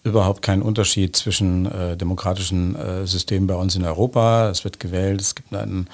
überhaupt 0.05 0.43
keinen 0.43 0.61
Unterschied 0.61 1.15
zwischen 1.15 1.65
äh, 1.65 1.97
demokratischen 1.97 2.75
äh, 2.75 3.07
Systemen 3.07 3.47
bei 3.47 3.55
uns 3.55 3.75
in 3.75 3.83
Europa. 3.83 4.49
Es 4.49 4.63
wird 4.63 4.79
gewählt, 4.79 5.19
es 5.19 5.33
gibt 5.33 5.53
einen 5.53 5.87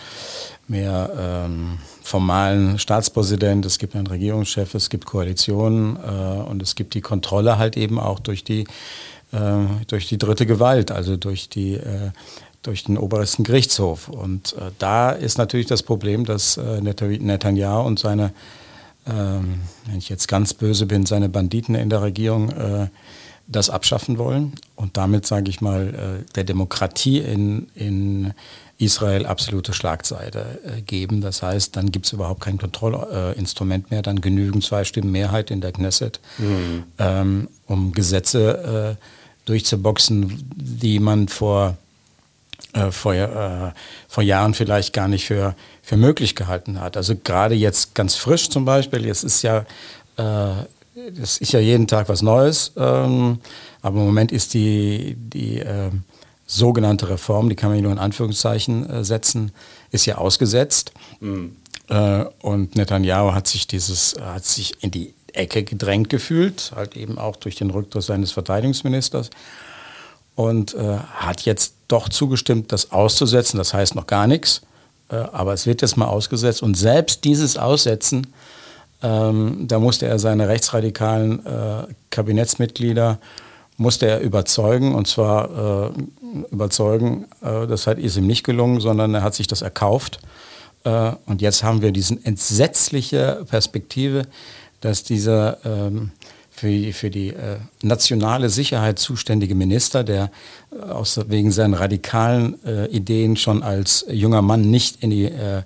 mehr 0.67 1.09
ähm, 1.17 1.77
formalen 2.03 2.77
Staatspräsident, 2.77 3.65
es 3.65 3.79
gibt 3.79 3.95
einen 3.95 4.07
Regierungschef, 4.07 4.75
es 4.75 4.89
gibt 4.89 5.05
Koalitionen 5.05 5.95
äh, 5.95 6.41
und 6.41 6.61
es 6.61 6.75
gibt 6.75 6.93
die 6.93 7.01
Kontrolle 7.01 7.57
halt 7.57 7.77
eben 7.77 7.99
auch 7.99 8.19
durch 8.19 8.43
die 8.43 8.61
äh, 8.61 8.65
durch 9.87 10.09
die 10.09 10.17
dritte 10.17 10.45
Gewalt, 10.45 10.91
also 10.91 11.15
durch 11.15 11.47
die 11.47 11.75
äh, 11.75 12.11
durch 12.63 12.83
den 12.83 12.97
obersten 12.97 13.43
Gerichtshof. 13.43 14.07
Und 14.07 14.53
äh, 14.53 14.71
da 14.77 15.11
ist 15.11 15.37
natürlich 15.37 15.67
das 15.67 15.83
Problem, 15.83 16.25
dass 16.25 16.57
äh, 16.57 16.81
Netanyahu 16.81 17.85
und 17.85 17.99
seine, 17.99 18.33
ähm, 19.07 19.61
wenn 19.85 19.97
ich 19.97 20.09
jetzt 20.09 20.27
ganz 20.27 20.53
böse 20.53 20.85
bin, 20.85 21.05
seine 21.05 21.29
Banditen 21.29 21.75
in 21.75 21.89
der 21.89 22.01
Regierung 22.01 22.51
äh, 22.51 22.87
das 23.47 23.69
abschaffen 23.69 24.17
wollen 24.17 24.53
und 24.75 24.95
damit, 24.95 25.25
sage 25.25 25.49
ich 25.49 25.59
mal, 25.59 26.23
äh, 26.23 26.33
der 26.35 26.43
Demokratie 26.43 27.17
in, 27.17 27.67
in 27.75 28.33
Israel 28.77 29.25
absolute 29.25 29.73
Schlagseite 29.73 30.59
äh, 30.63 30.81
geben. 30.81 31.21
Das 31.21 31.41
heißt, 31.41 31.75
dann 31.75 31.91
gibt 31.91 32.05
es 32.05 32.13
überhaupt 32.13 32.41
kein 32.41 32.59
Kontrollinstrument 32.59 33.91
mehr, 33.91 34.03
dann 34.03 34.21
genügen 34.21 34.61
zwei 34.61 34.83
Stimmen 34.83 35.11
Mehrheit 35.11 35.51
in 35.51 35.61
der 35.61 35.71
Knesset, 35.71 36.19
mhm. 36.37 36.83
ähm, 36.99 37.47
um 37.65 37.91
Gesetze 37.91 38.97
äh, 38.99 39.20
durchzuboxen, 39.45 40.49
die 40.55 40.99
man 40.99 41.27
vor, 41.27 41.77
äh, 42.73 42.91
vor, 42.91 43.13
äh, 43.13 43.71
vor 44.07 44.23
Jahren 44.23 44.53
vielleicht 44.53 44.93
gar 44.93 45.07
nicht 45.07 45.25
für, 45.25 45.55
für 45.81 45.97
möglich 45.97 46.35
gehalten 46.35 46.79
hat. 46.79 46.97
Also 46.97 47.15
gerade 47.15 47.55
jetzt 47.55 47.95
ganz 47.95 48.15
frisch 48.15 48.49
zum 48.49 48.65
Beispiel, 48.65 49.05
jetzt 49.05 49.23
ist 49.23 49.41
ja, 49.41 49.65
äh, 50.17 50.65
das 51.19 51.37
ist 51.37 51.53
ja 51.53 51.59
jeden 51.59 51.87
Tag 51.87 52.09
was 52.09 52.21
Neues, 52.21 52.73
ähm, 52.77 53.39
aber 53.81 53.99
im 53.99 54.05
Moment 54.05 54.31
ist 54.31 54.53
die, 54.53 55.15
die 55.17 55.59
äh, 55.59 55.89
sogenannte 56.45 57.09
Reform, 57.09 57.49
die 57.49 57.55
kann 57.55 57.71
man 57.71 57.81
nur 57.81 57.91
in 57.91 57.97
Anführungszeichen 57.97 58.89
äh, 58.89 59.03
setzen, 59.03 59.51
ist 59.91 60.05
ja 60.05 60.17
ausgesetzt. 60.17 60.91
Mhm. 61.19 61.55
Äh, 61.87 62.25
und 62.41 62.75
Netanyahu 62.75 63.33
hat 63.33 63.47
sich 63.47 63.67
dieses, 63.67 64.15
hat 64.19 64.45
sich 64.45 64.81
in 64.83 64.91
die 64.91 65.13
Ecke 65.33 65.63
gedrängt 65.63 66.09
gefühlt, 66.09 66.71
halt 66.75 66.95
eben 66.95 67.17
auch 67.17 67.35
durch 67.35 67.55
den 67.55 67.69
Rücktritt 67.69 68.03
seines 68.03 68.31
Verteidigungsministers 68.31 69.29
und 70.35 70.73
äh, 70.73 70.97
hat 70.97 71.41
jetzt 71.41 71.75
doch 71.87 72.09
zugestimmt, 72.09 72.71
das 72.71 72.91
auszusetzen. 72.91 73.57
Das 73.57 73.73
heißt 73.73 73.95
noch 73.95 74.07
gar 74.07 74.27
nichts, 74.27 74.61
äh, 75.09 75.15
aber 75.15 75.53
es 75.53 75.65
wird 75.65 75.81
jetzt 75.81 75.97
mal 75.97 76.07
ausgesetzt. 76.07 76.63
Und 76.63 76.75
selbst 76.75 77.23
dieses 77.23 77.57
Aussetzen, 77.57 78.27
ähm, 79.03 79.67
da 79.67 79.79
musste 79.79 80.05
er 80.05 80.19
seine 80.19 80.47
rechtsradikalen 80.47 81.45
äh, 81.45 81.87
Kabinettsmitglieder 82.09 83.19
musste 83.81 84.05
er 84.05 84.19
überzeugen 84.19 84.93
und 84.93 85.07
zwar 85.07 85.89
äh, 85.89 86.43
überzeugen, 86.51 87.25
äh, 87.41 87.65
das 87.65 87.87
hat, 87.87 87.97
ist 87.97 88.15
ihm 88.15 88.27
nicht 88.27 88.43
gelungen, 88.43 88.79
sondern 88.79 89.13
er 89.15 89.23
hat 89.23 89.33
sich 89.33 89.47
das 89.47 89.63
erkauft. 89.63 90.19
Äh, 90.83 91.13
und 91.25 91.41
jetzt 91.41 91.63
haben 91.63 91.81
wir 91.81 91.91
diese 91.91 92.17
entsetzliche 92.23 93.43
Perspektive, 93.49 94.23
dass 94.81 95.03
dieser 95.03 95.57
ähm, 95.65 96.11
für, 96.51 96.93
für 96.93 97.09
die 97.09 97.29
äh, 97.29 97.57
nationale 97.81 98.49
Sicherheit 98.49 98.99
zuständige 98.99 99.55
Minister, 99.55 100.03
der 100.03 100.29
äh, 100.71 100.83
aus, 100.83 101.19
wegen 101.27 101.51
seinen 101.51 101.73
radikalen 101.73 102.63
äh, 102.65 102.87
Ideen 102.87 103.37
schon 103.37 103.63
als 103.63 104.05
junger 104.09 104.41
Mann 104.41 104.69
nicht 104.69 105.01
in 105.01 105.09
die, 105.09 105.25
äh, 105.25 105.63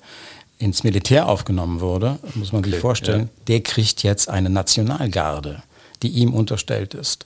ins 0.59 0.83
Militär 0.83 1.27
aufgenommen 1.27 1.81
wurde, 1.81 2.19
muss 2.35 2.53
man 2.53 2.61
okay, 2.61 2.71
sich 2.71 2.79
vorstellen, 2.79 3.23
ja. 3.23 3.43
der 3.47 3.61
kriegt 3.61 4.03
jetzt 4.03 4.29
eine 4.29 4.49
Nationalgarde, 4.49 5.63
die 6.01 6.09
ihm 6.09 6.33
unterstellt 6.33 6.93
ist. 6.93 7.25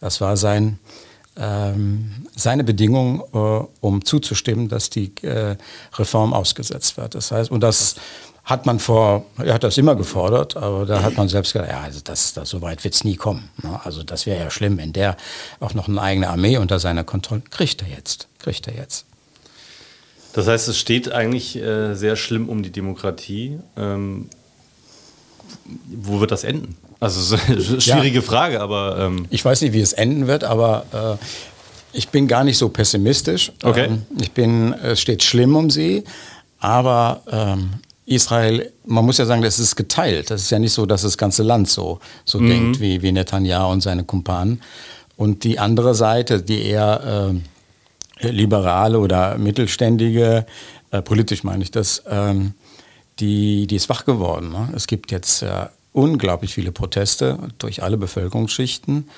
Das 0.00 0.20
war 0.20 0.36
sein, 0.36 0.78
ähm, 1.36 2.26
seine 2.36 2.64
Bedingung, 2.64 3.22
äh, 3.32 3.66
um 3.80 4.04
zuzustimmen, 4.04 4.68
dass 4.68 4.90
die 4.90 5.12
äh, 5.22 5.56
Reform 5.96 6.34
ausgesetzt 6.34 6.96
wird. 6.96 7.14
Das 7.14 7.30
heißt, 7.30 7.50
und 7.50 7.60
das 7.60 7.94
hat 8.48 8.64
man 8.64 8.78
vor, 8.78 9.26
er 9.36 9.52
hat 9.52 9.62
das 9.62 9.76
immer 9.76 9.94
gefordert, 9.94 10.56
aber 10.56 10.86
da 10.86 11.02
hat 11.02 11.18
man 11.18 11.28
selbst 11.28 11.52
gesagt, 11.52 11.70
ja, 11.70 11.80
also 11.80 12.00
das, 12.02 12.32
das 12.32 12.48
so 12.48 12.62
weit 12.62 12.82
wird 12.82 12.94
es 12.94 13.04
nie 13.04 13.16
kommen. 13.16 13.50
Ne? 13.62 13.78
Also 13.84 14.02
das 14.02 14.24
wäre 14.24 14.42
ja 14.42 14.50
schlimm, 14.50 14.78
wenn 14.78 14.94
der 14.94 15.18
auch 15.60 15.74
noch 15.74 15.86
eine 15.86 16.00
eigene 16.00 16.30
Armee 16.30 16.56
unter 16.56 16.78
seiner 16.78 17.04
Kontrolle 17.04 17.42
kriegt 17.50 17.82
er 17.82 17.88
jetzt, 17.88 18.26
kriegt 18.38 18.66
er 18.66 18.74
jetzt. 18.74 19.04
Das 20.32 20.48
heißt, 20.48 20.66
es 20.68 20.78
steht 20.78 21.12
eigentlich 21.12 21.56
äh, 21.56 21.94
sehr 21.94 22.16
schlimm 22.16 22.48
um 22.48 22.62
die 22.62 22.70
Demokratie. 22.70 23.58
Ähm, 23.76 24.30
wo 25.86 26.20
wird 26.20 26.30
das 26.30 26.42
enden? 26.42 26.74
Also 27.00 27.36
schwierige 27.36 28.20
ja. 28.20 28.22
Frage, 28.22 28.62
aber 28.62 28.98
ähm 28.98 29.26
ich 29.28 29.44
weiß 29.44 29.60
nicht, 29.60 29.74
wie 29.74 29.80
es 29.80 29.92
enden 29.92 30.26
wird, 30.26 30.44
aber 30.44 31.18
äh, 31.20 31.24
ich 31.92 32.08
bin 32.08 32.26
gar 32.26 32.44
nicht 32.44 32.56
so 32.56 32.70
pessimistisch. 32.70 33.52
Okay. 33.62 33.88
Ähm, 33.88 34.06
ich 34.18 34.32
bin, 34.32 34.72
es 34.72 35.02
steht 35.02 35.22
schlimm 35.22 35.54
um 35.54 35.68
sie, 35.68 36.04
aber 36.60 37.20
ähm, 37.30 37.80
Israel, 38.08 38.72
man 38.86 39.04
muss 39.04 39.18
ja 39.18 39.26
sagen, 39.26 39.42
das 39.42 39.58
ist 39.58 39.76
geteilt. 39.76 40.30
Das 40.30 40.42
ist 40.42 40.50
ja 40.50 40.58
nicht 40.58 40.72
so, 40.72 40.86
dass 40.86 41.02
das 41.02 41.18
ganze 41.18 41.42
Land 41.42 41.68
so, 41.68 42.00
so 42.24 42.40
mhm. 42.40 42.48
denkt 42.48 42.80
wie, 42.80 43.02
wie 43.02 43.12
Netanyahu 43.12 43.70
und 43.70 43.82
seine 43.82 44.04
Kumpanen. 44.04 44.62
Und 45.16 45.44
die 45.44 45.58
andere 45.58 45.94
Seite, 45.94 46.42
die 46.42 46.62
eher 46.62 47.32
äh, 48.20 48.30
liberale 48.30 48.98
oder 48.98 49.36
mittelständige, 49.36 50.46
äh, 50.90 51.02
politisch 51.02 51.44
meine 51.44 51.62
ich 51.62 51.70
das, 51.70 52.02
ähm, 52.08 52.54
die, 53.18 53.66
die 53.66 53.76
ist 53.76 53.88
wach 53.88 54.04
geworden. 54.04 54.50
Ne? 54.50 54.68
Es 54.74 54.86
gibt 54.86 55.10
jetzt 55.10 55.42
äh, 55.42 55.66
unglaublich 55.92 56.54
viele 56.54 56.72
Proteste 56.72 57.38
durch 57.58 57.82
alle 57.82 57.96
Bevölkerungsschichten. 57.96 59.08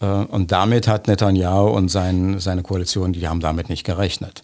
Äh, 0.00 0.06
und 0.06 0.50
damit 0.50 0.88
hat 0.88 1.06
Netanyahu 1.06 1.68
und 1.68 1.88
sein, 1.88 2.40
seine 2.40 2.62
Koalition, 2.62 3.12
die 3.12 3.28
haben 3.28 3.40
damit 3.40 3.68
nicht 3.68 3.84
gerechnet. 3.84 4.42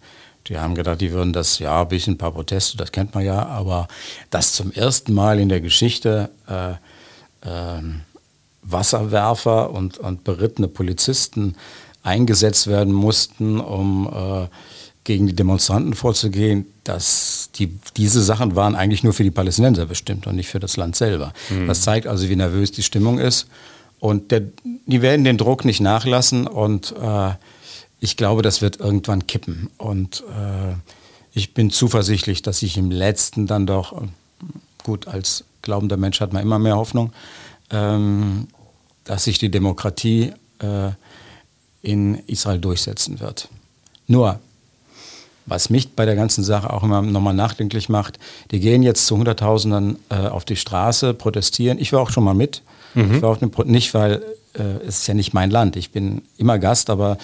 Die 0.51 0.59
haben 0.59 0.75
gedacht, 0.75 1.01
die 1.01 1.13
würden 1.13 1.33
das, 1.33 1.61
ja, 1.61 1.83
ein 1.83 1.89
bisschen 1.89 2.15
ein 2.15 2.19
paar 2.19 2.33
Proteste, 2.33 2.77
das 2.77 2.91
kennt 2.91 3.15
man 3.15 3.25
ja, 3.25 3.47
aber 3.47 3.87
dass 4.31 4.53
zum 4.53 4.73
ersten 4.73 5.15
Mal 5.15 5.39
in 5.39 5.49
der 5.49 5.61
Geschichte 5.61 6.29
äh, 6.49 6.73
äh, 7.49 7.83
Wasserwerfer 8.63 9.71
und, 9.71 9.99
und 9.99 10.25
berittene 10.25 10.67
Polizisten 10.67 11.55
eingesetzt 12.03 12.67
werden 12.67 12.93
mussten, 12.93 13.61
um 13.61 14.11
äh, 14.13 14.49
gegen 15.05 15.29
die 15.29 15.37
Demonstranten 15.37 15.95
vorzugehen, 15.95 16.67
dass 16.83 17.51
die, 17.55 17.79
diese 17.97 18.21
Sachen 18.21 18.57
waren 18.57 18.75
eigentlich 18.75 19.05
nur 19.05 19.13
für 19.13 19.23
die 19.23 19.31
Palästinenser 19.31 19.87
bestimmt 19.87 20.27
und 20.27 20.35
nicht 20.35 20.49
für 20.49 20.61
das 20.61 20.77
Land 20.77 20.97
selber. 20.97 21.33
Mhm. 21.49 21.69
Das 21.69 21.83
zeigt 21.83 22.09
also, 22.09 22.29
wie 22.29 22.37
nervös 22.37 22.73
die 22.73 22.83
Stimmung 22.83 23.21
ist. 23.21 23.47
Und 24.01 24.33
der, 24.33 24.43
die 24.65 25.01
werden 25.01 25.25
den 25.25 25.39
Druck 25.39 25.65
nicht 25.65 25.81
nachlassen 25.81 26.49
und 26.49 26.93
äh, 27.01 27.31
ich 28.01 28.17
glaube, 28.17 28.43
das 28.43 28.63
wird 28.63 28.81
irgendwann 28.81 29.27
kippen. 29.27 29.71
Und 29.77 30.25
äh, 30.31 30.75
ich 31.33 31.55
bin 31.55 31.71
zuversichtlich, 31.71 32.43
dass 32.43 32.61
sich 32.61 32.77
im 32.77 32.91
letzten 32.91 33.47
dann 33.47 33.67
doch, 33.67 34.03
gut, 34.83 35.07
als 35.07 35.45
glaubender 35.63 35.97
Mensch 35.97 36.21
hat 36.21 36.33
man 36.33 36.43
immer 36.43 36.59
mehr 36.59 36.77
Hoffnung, 36.77 37.13
ähm, 37.71 38.49
dass 39.05 39.25
sich 39.25 39.39
die 39.39 39.51
Demokratie 39.51 40.33
äh, 40.59 40.91
in 41.83 42.17
Israel 42.27 42.59
durchsetzen 42.59 43.21
wird. 43.21 43.49
Nur, 44.07 44.41
was 45.47 45.71
mich 45.71 45.91
bei 45.93 46.05
der 46.05 46.17
ganzen 46.17 46.45
Sache 46.45 46.73
auch 46.73 46.83
immer 46.83 47.03
nochmal 47.03 47.35
nachdenklich 47.35 47.89
macht, 47.89 48.19
die 48.51 48.61
gehen 48.61 48.83
jetzt 48.83 49.07
zu 49.07 49.17
Hunderttausenden 49.17 49.99
äh, 50.09 50.27
auf 50.27 50.45
die 50.45 50.57
Straße, 50.57 51.15
protestieren. 51.15 51.79
Ich 51.79 51.93
war 51.93 52.01
auch 52.01 52.11
schon 52.11 52.25
mal 52.25 52.35
mit. 52.35 52.63
Mhm. 52.95 53.15
Ich 53.15 53.23
war 53.23 53.31
auch 53.31 53.65
nicht, 53.65 53.95
weil 53.95 54.23
äh, 54.55 54.87
es 54.87 54.99
ist 54.99 55.07
ja 55.07 55.15
nicht 55.15 55.33
mein 55.35 55.51
Land. 55.51 55.77
Ich 55.77 55.91
bin 55.91 56.23
immer 56.37 56.59
Gast, 56.59 56.91
aber 56.91 57.19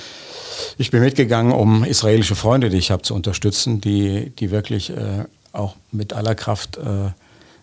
ich 0.78 0.90
bin 0.90 1.00
mitgegangen, 1.00 1.52
um 1.52 1.84
israelische 1.84 2.34
Freunde, 2.34 2.70
die 2.70 2.78
ich 2.78 2.90
habe, 2.90 3.02
zu 3.02 3.14
unterstützen, 3.14 3.80
die, 3.80 4.30
die 4.30 4.50
wirklich 4.50 4.90
äh, 4.90 5.24
auch 5.52 5.76
mit 5.92 6.12
aller 6.12 6.34
Kraft 6.34 6.76
äh, 6.76 7.10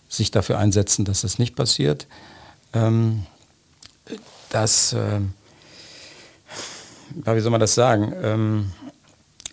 sich 0.09 0.31
dafür 0.31 0.57
einsetzen, 0.59 1.05
dass 1.05 1.21
das 1.21 1.39
nicht 1.39 1.55
passiert. 1.55 2.07
Ähm, 2.73 3.23
dass, 4.49 4.93
äh, 4.93 5.19
wie 7.25 7.39
soll 7.39 7.51
man 7.51 7.59
das 7.59 7.75
sagen, 7.75 8.13
ähm, 8.21 8.71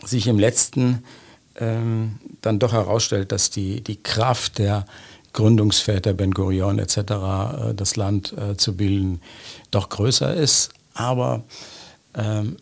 sich 0.05 0.27
im 0.27 0.39
letzten 0.39 1.05
ähm, 1.57 2.19
dann 2.43 2.59
doch 2.59 2.73
herausstellt, 2.73 3.33
dass 3.33 3.51
die, 3.51 3.83
die 3.83 4.03
Kraft 4.03 4.59
der 4.59 4.87
Gründungsväter 5.33 6.13
Ben 6.13 6.33
Gurion 6.33 6.79
etc., 6.79 6.97
äh, 6.99 7.75
das 7.75 7.97
Land 7.97 8.35
äh, 8.37 8.57
zu 8.57 8.77
bilden, 8.77 9.21
doch 9.71 9.89
größer 9.89 10.35
ist. 10.35 10.71
Aber 10.95 11.45
ähm, 12.15 12.57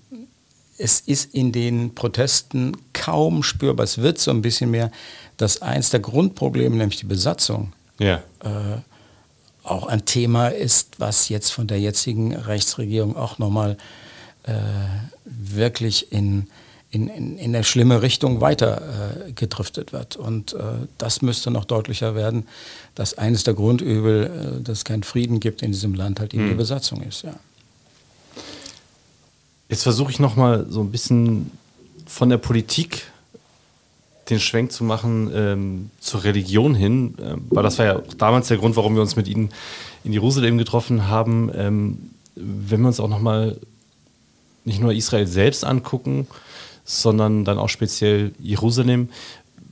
es 0.78 1.00
ist 1.00 1.34
in 1.34 1.52
den 1.52 1.94
Protesten 1.94 2.76
kaum 2.92 3.42
spürbar. 3.42 3.84
Es 3.84 3.98
wird 3.98 4.18
so 4.18 4.30
ein 4.30 4.42
bisschen 4.42 4.70
mehr, 4.70 4.90
dass 5.36 5.62
eins 5.62 5.90
der 5.90 6.00
Grundprobleme, 6.00 6.76
nämlich 6.76 7.00
die 7.00 7.06
Besatzung, 7.06 7.72
ja. 7.98 8.22
äh, 8.42 8.78
auch 9.64 9.86
ein 9.86 10.04
Thema 10.04 10.48
ist, 10.48 10.98
was 10.98 11.28
jetzt 11.28 11.50
von 11.50 11.66
der 11.66 11.80
jetzigen 11.80 12.34
Rechtsregierung 12.34 13.16
auch 13.16 13.38
nochmal 13.38 13.76
äh, 14.44 14.52
wirklich 15.24 16.12
in, 16.12 16.46
in, 16.90 17.08
in, 17.08 17.38
in 17.38 17.54
eine 17.54 17.64
schlimme 17.64 18.00
Richtung 18.02 18.40
weiter 18.40 19.26
äh, 19.26 19.32
gedriftet 19.32 19.92
wird. 19.92 20.16
Und 20.16 20.54
äh, 20.54 20.58
das 20.96 21.20
müsste 21.20 21.50
noch 21.50 21.64
deutlicher 21.64 22.14
werden, 22.14 22.46
dass 22.94 23.18
eines 23.18 23.44
der 23.44 23.54
Grundübel, 23.54 24.58
äh, 24.58 24.62
dass 24.62 24.78
es 24.78 24.84
keinen 24.84 25.02
Frieden 25.02 25.40
gibt 25.40 25.62
in 25.62 25.72
diesem 25.72 25.94
Land, 25.94 26.20
halt 26.20 26.32
eben 26.32 26.48
die 26.48 26.54
Besatzung 26.54 27.02
ist. 27.02 27.22
Ja. 27.22 27.34
Jetzt 29.68 29.82
versuche 29.82 30.10
ich 30.10 30.18
nochmal 30.18 30.66
so 30.70 30.80
ein 30.80 30.90
bisschen 30.90 31.50
von 32.06 32.30
der 32.30 32.38
Politik 32.38 33.04
den 34.30 34.40
Schwenk 34.40 34.72
zu 34.72 34.84
machen 34.84 35.30
ähm, 35.34 35.90
zur 36.00 36.24
Religion 36.24 36.74
hin, 36.74 37.14
äh, 37.18 37.34
weil 37.50 37.62
das 37.62 37.78
war 37.78 37.86
ja 37.86 38.02
damals 38.16 38.48
der 38.48 38.56
Grund, 38.56 38.76
warum 38.76 38.94
wir 38.94 39.02
uns 39.02 39.16
mit 39.16 39.28
Ihnen 39.28 39.50
in 40.04 40.12
Jerusalem 40.12 40.56
getroffen 40.56 41.08
haben. 41.08 41.50
Ähm, 41.54 42.10
wenn 42.34 42.80
wir 42.80 42.88
uns 42.88 43.00
auch 43.00 43.08
nochmal 43.08 43.58
nicht 44.64 44.80
nur 44.80 44.92
Israel 44.92 45.26
selbst 45.26 45.64
angucken, 45.64 46.26
sondern 46.88 47.44
dann 47.44 47.58
auch 47.58 47.68
speziell 47.68 48.32
Jerusalem. 48.38 49.10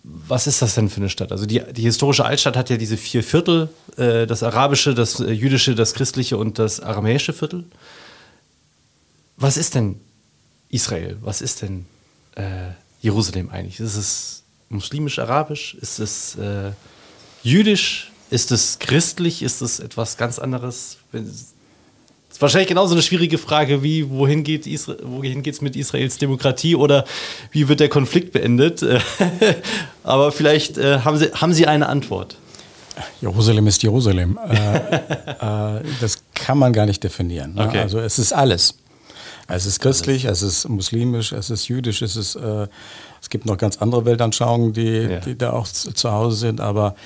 Was 0.05 0.47
ist 0.47 0.63
das 0.63 0.75
denn 0.77 0.89
für 0.89 1.01
eine 1.01 1.09
Stadt? 1.09 1.33
Also 1.33 1.47
die, 1.47 1.63
die 1.73 1.83
historische 1.83 2.25
Altstadt 2.25 2.57
hat 2.57 2.71
ja 2.71 2.77
diese 2.77 2.97
vier 2.97 3.25
Viertel, 3.25 3.69
äh, 3.97 4.27
das 4.27 4.43
arabische, 4.43 4.95
das 4.95 5.19
äh, 5.19 5.33
jüdische, 5.33 5.75
das 5.75 5.95
christliche 5.95 6.37
und 6.37 6.59
das 6.61 6.79
aramäische 6.81 7.33
Viertel 7.33 7.65
was 9.37 9.57
ist 9.57 9.75
denn 9.75 10.01
Israel? 10.69 11.17
Was 11.21 11.41
ist 11.41 11.63
denn 11.63 11.87
äh, 12.35 12.71
Jerusalem 13.01 13.51
eigentlich? 13.51 13.81
Ist 13.81 13.97
es 13.97 14.43
muslimisch-arabisch? 14.69 15.75
Ist 15.75 15.99
es 15.99 16.37
äh, 16.37 16.73
jüdisch? 17.43 18.11
Ist 18.31 18.51
es 18.51 18.79
christlich? 18.79 19.43
Ist 19.43 19.61
es 19.61 19.79
etwas 19.79 20.17
ganz 20.17 20.39
anderes? 20.39 20.99
Das 22.29 22.39
ist 22.39 22.43
wahrscheinlich 22.43 22.69
genauso 22.69 22.95
eine 22.95 23.03
schwierige 23.03 23.39
Frage 23.39 23.83
wie, 23.83 24.11
wohin 24.11 24.45
geht 24.45 24.67
es 24.67 25.61
mit 25.61 25.77
Israels 25.77 26.19
Demokratie 26.19 26.75
oder 26.77 27.05
wie 27.51 27.69
wird 27.69 27.81
der 27.81 27.89
Konflikt 27.89 28.33
beendet? 28.33 28.85
Aber 30.03 30.33
vielleicht 30.33 30.77
äh, 30.77 31.01
haben, 31.01 31.17
Sie, 31.17 31.33
haben 31.33 31.55
Sie 31.55 31.67
eine 31.67 31.89
Antwort. 31.89 32.37
Jerusalem 33.21 33.67
ist 33.67 33.83
Jerusalem. 33.83 34.39
Äh, 34.49 35.77
äh, 35.79 35.83
das 36.01 36.23
kann 36.35 36.59
man 36.59 36.73
gar 36.73 36.87
nicht 36.87 37.03
definieren. 37.03 37.55
Ne? 37.55 37.67
Okay. 37.67 37.81
Also 37.81 38.01
es 38.01 38.19
ist 38.19 38.33
alles. 38.33 38.75
Es 39.49 39.65
ist 39.65 39.81
christlich, 39.81 40.25
es 40.25 40.43
ist 40.43 40.69
muslimisch, 40.69 41.33
es 41.33 41.51
ist 41.51 41.69
jüdisch, 41.69 42.03
es 42.03 42.17
ist, 42.17 42.35
äh, 42.35 42.67
es 43.21 43.31
gibt 43.31 43.47
noch 43.47 43.57
ganz 43.57 43.77
andere 43.79 44.05
Weltanschauungen, 44.05 44.73
die, 44.73 45.09
ja. 45.09 45.21
die 45.21 45.39
da 45.39 45.53
auch 45.53 45.69
zu, 45.69 45.93
zu, 45.93 46.11
Hause 46.11 46.37
sind. 46.37 46.61
Aber 46.61 46.97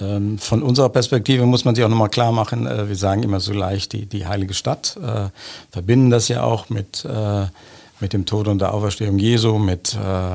ähm, 0.00 0.38
von 0.38 0.62
unserer 0.62 0.88
Perspektive 0.88 1.46
muss 1.46 1.64
man 1.64 1.74
sich 1.74 1.84
auch 1.84 1.88
nochmal 1.88 2.08
klar 2.08 2.32
machen, 2.32 2.66
äh, 2.66 2.88
wir 2.88 2.96
sagen 2.96 3.22
immer 3.22 3.38
so 3.38 3.52
leicht 3.52 3.92
die, 3.92 4.06
die 4.06 4.26
heilige 4.26 4.54
Stadt, 4.54 4.96
äh, 4.96 5.28
verbinden 5.70 6.10
das 6.10 6.26
ja 6.28 6.42
auch 6.42 6.68
mit, 6.68 7.04
äh, 7.04 7.46
mit 8.00 8.12
dem 8.12 8.26
Tod 8.26 8.48
und 8.48 8.58
der 8.58 8.74
Auferstehung 8.74 9.18
Jesu, 9.18 9.58
mit, 9.58 9.94
äh, 9.94 10.30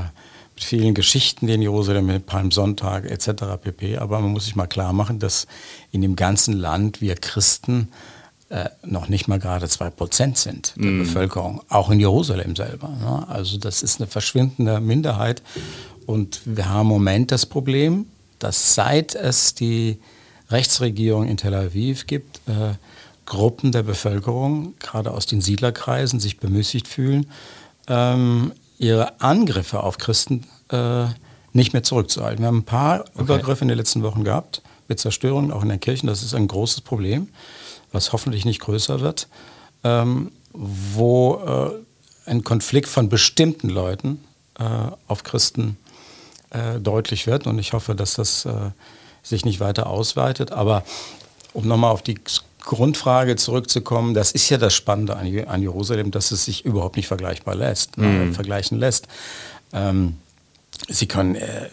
mit 0.56 0.64
vielen 0.64 0.94
Geschichten, 0.94 1.48
die 1.48 1.54
in 1.54 1.62
Jerusalem, 1.62 2.06
mit 2.06 2.26
Palmsonntag 2.26 3.04
etc. 3.04 3.58
pp. 3.62 3.98
Aber 3.98 4.22
man 4.22 4.32
muss 4.32 4.46
sich 4.46 4.56
mal 4.56 4.68
klar 4.68 4.94
machen, 4.94 5.20
dass 5.20 5.46
in 5.92 6.02
dem 6.02 6.16
ganzen 6.16 6.54
Land 6.54 7.02
wir 7.02 7.16
Christen 7.16 7.90
äh, 8.50 8.70
noch 8.84 9.10
nicht 9.10 9.28
mal 9.28 9.38
gerade 9.38 9.68
zwei 9.68 9.91
Prozent 9.91 10.38
sind 10.38 10.74
der 10.76 10.89
mm. 10.89 11.00
Bevölkerung, 11.00 11.62
auch 11.70 11.91
in 11.91 12.00
Jerusalem 12.00 12.56
selber. 12.56 12.89
Ne? 12.89 13.26
Also 13.28 13.58
das 13.58 13.84
ist 13.84 14.02
eine 14.02 14.08
verschwindende 14.08 14.80
Minderheit. 14.80 15.43
Und 16.08 16.41
wir 16.45 16.68
haben 16.68 16.88
im 16.88 16.88
Moment 16.88 17.32
das 17.32 17.45
Problem, 17.45 18.08
dass 18.39 18.74
seit 18.74 19.14
es 19.14 19.54
die 19.54 20.00
Rechtsregierung 20.50 21.28
in 21.28 21.38
Tel 21.38 21.54
Aviv 21.54 22.08
gibt, 22.08 22.38
äh, 22.47 22.74
Gruppen 23.26 23.72
der 23.72 23.84
Bevölkerung, 23.84 24.74
gerade 24.80 25.12
aus 25.12 25.28
den 25.28 25.41
Siedlerkreisen, 25.41 26.20
sich 26.20 26.39
bemüßigt 26.39 26.88
fühlen, 26.88 27.28
ähm, 27.88 28.54
ihre 28.80 29.22
Angriffe 29.22 29.84
auf 29.84 30.00
Christen 30.00 30.47
äh, 30.72 31.06
nicht 31.54 31.74
mehr 31.74 31.84
zurückzuhalten. 31.84 32.41
Wir 32.41 32.47
haben 32.47 32.60
ein 32.60 32.64
paar 32.64 33.02
okay. 33.02 33.22
Übergriffe 33.22 33.64
in 33.64 33.68
den 33.68 33.78
letzten 33.78 34.02
Wochen 34.02 34.24
gehabt, 34.24 34.64
mit 34.88 35.00
Zerstörungen 35.00 35.52
auch 35.52 35.62
in 35.62 35.70
den 35.70 35.80
Kirchen. 35.80 36.08
Das 36.08 36.24
ist 36.24 36.34
ein 36.34 36.47
großes 36.47 36.82
Problem 36.82 37.28
was 37.92 38.14
hoffentlich 38.14 38.46
nicht 38.46 38.60
größer 38.60 39.02
wird. 39.02 39.28
Ähm, 39.84 40.32
wo 40.54 41.36
äh, 42.26 42.30
ein 42.30 42.44
Konflikt 42.44 42.88
von 42.88 43.10
bestimmten 43.10 43.70
Leuten 43.70 44.24
äh, 44.60 44.64
auf 45.08 45.24
Christen 45.24 45.78
äh, 46.52 46.80
deutlich 46.80 47.28
wird. 47.28 47.48
Und 47.48 47.60
ich 47.60 47.74
hoffe, 47.74 47.96
dass 47.96 48.16
das 48.16 48.46
äh, 48.46 48.72
sich 49.24 49.46
nicht 49.46 49.60
weiter 49.60 49.88
ausweitet. 49.88 50.52
Aber 50.52 50.84
um 51.54 51.68
nochmal 51.68 51.92
auf 51.92 52.02
die 52.02 52.18
Grundfrage 52.62 53.36
zurückzukommen, 53.36 54.14
das 54.14 54.32
ist 54.32 54.50
ja 54.50 54.58
das 54.58 54.74
Spannende 54.74 55.16
an, 55.16 55.62
Jerusalem, 55.62 56.12
dass 56.12 56.32
es 56.32 56.46
sich 56.46 56.66
überhaupt 56.66 56.98
nicht 56.98 57.08
vergleichbar 57.08 57.56
lässt, 57.56 57.98
mhm. 57.98 58.34
vergleichen 58.34 58.78
lässt. 58.78 59.08
Ähm, 59.74 60.18
Sie 60.88 61.08
können, 61.08 61.36
äh, 61.36 61.70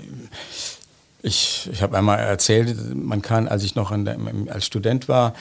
ich, 1.23 1.69
ich 1.73 1.83
habe 1.83 1.97
einmal 1.97 2.19
erzählt, 2.19 2.77
man 2.95 3.23
kann, 3.23 3.47
als 3.47 3.63
ich 3.63 3.75
noch 3.75 3.93
der, 4.05 4.17
als 4.49 4.67
Student 4.67 5.09
war, 5.09 5.31
äh, 5.31 5.33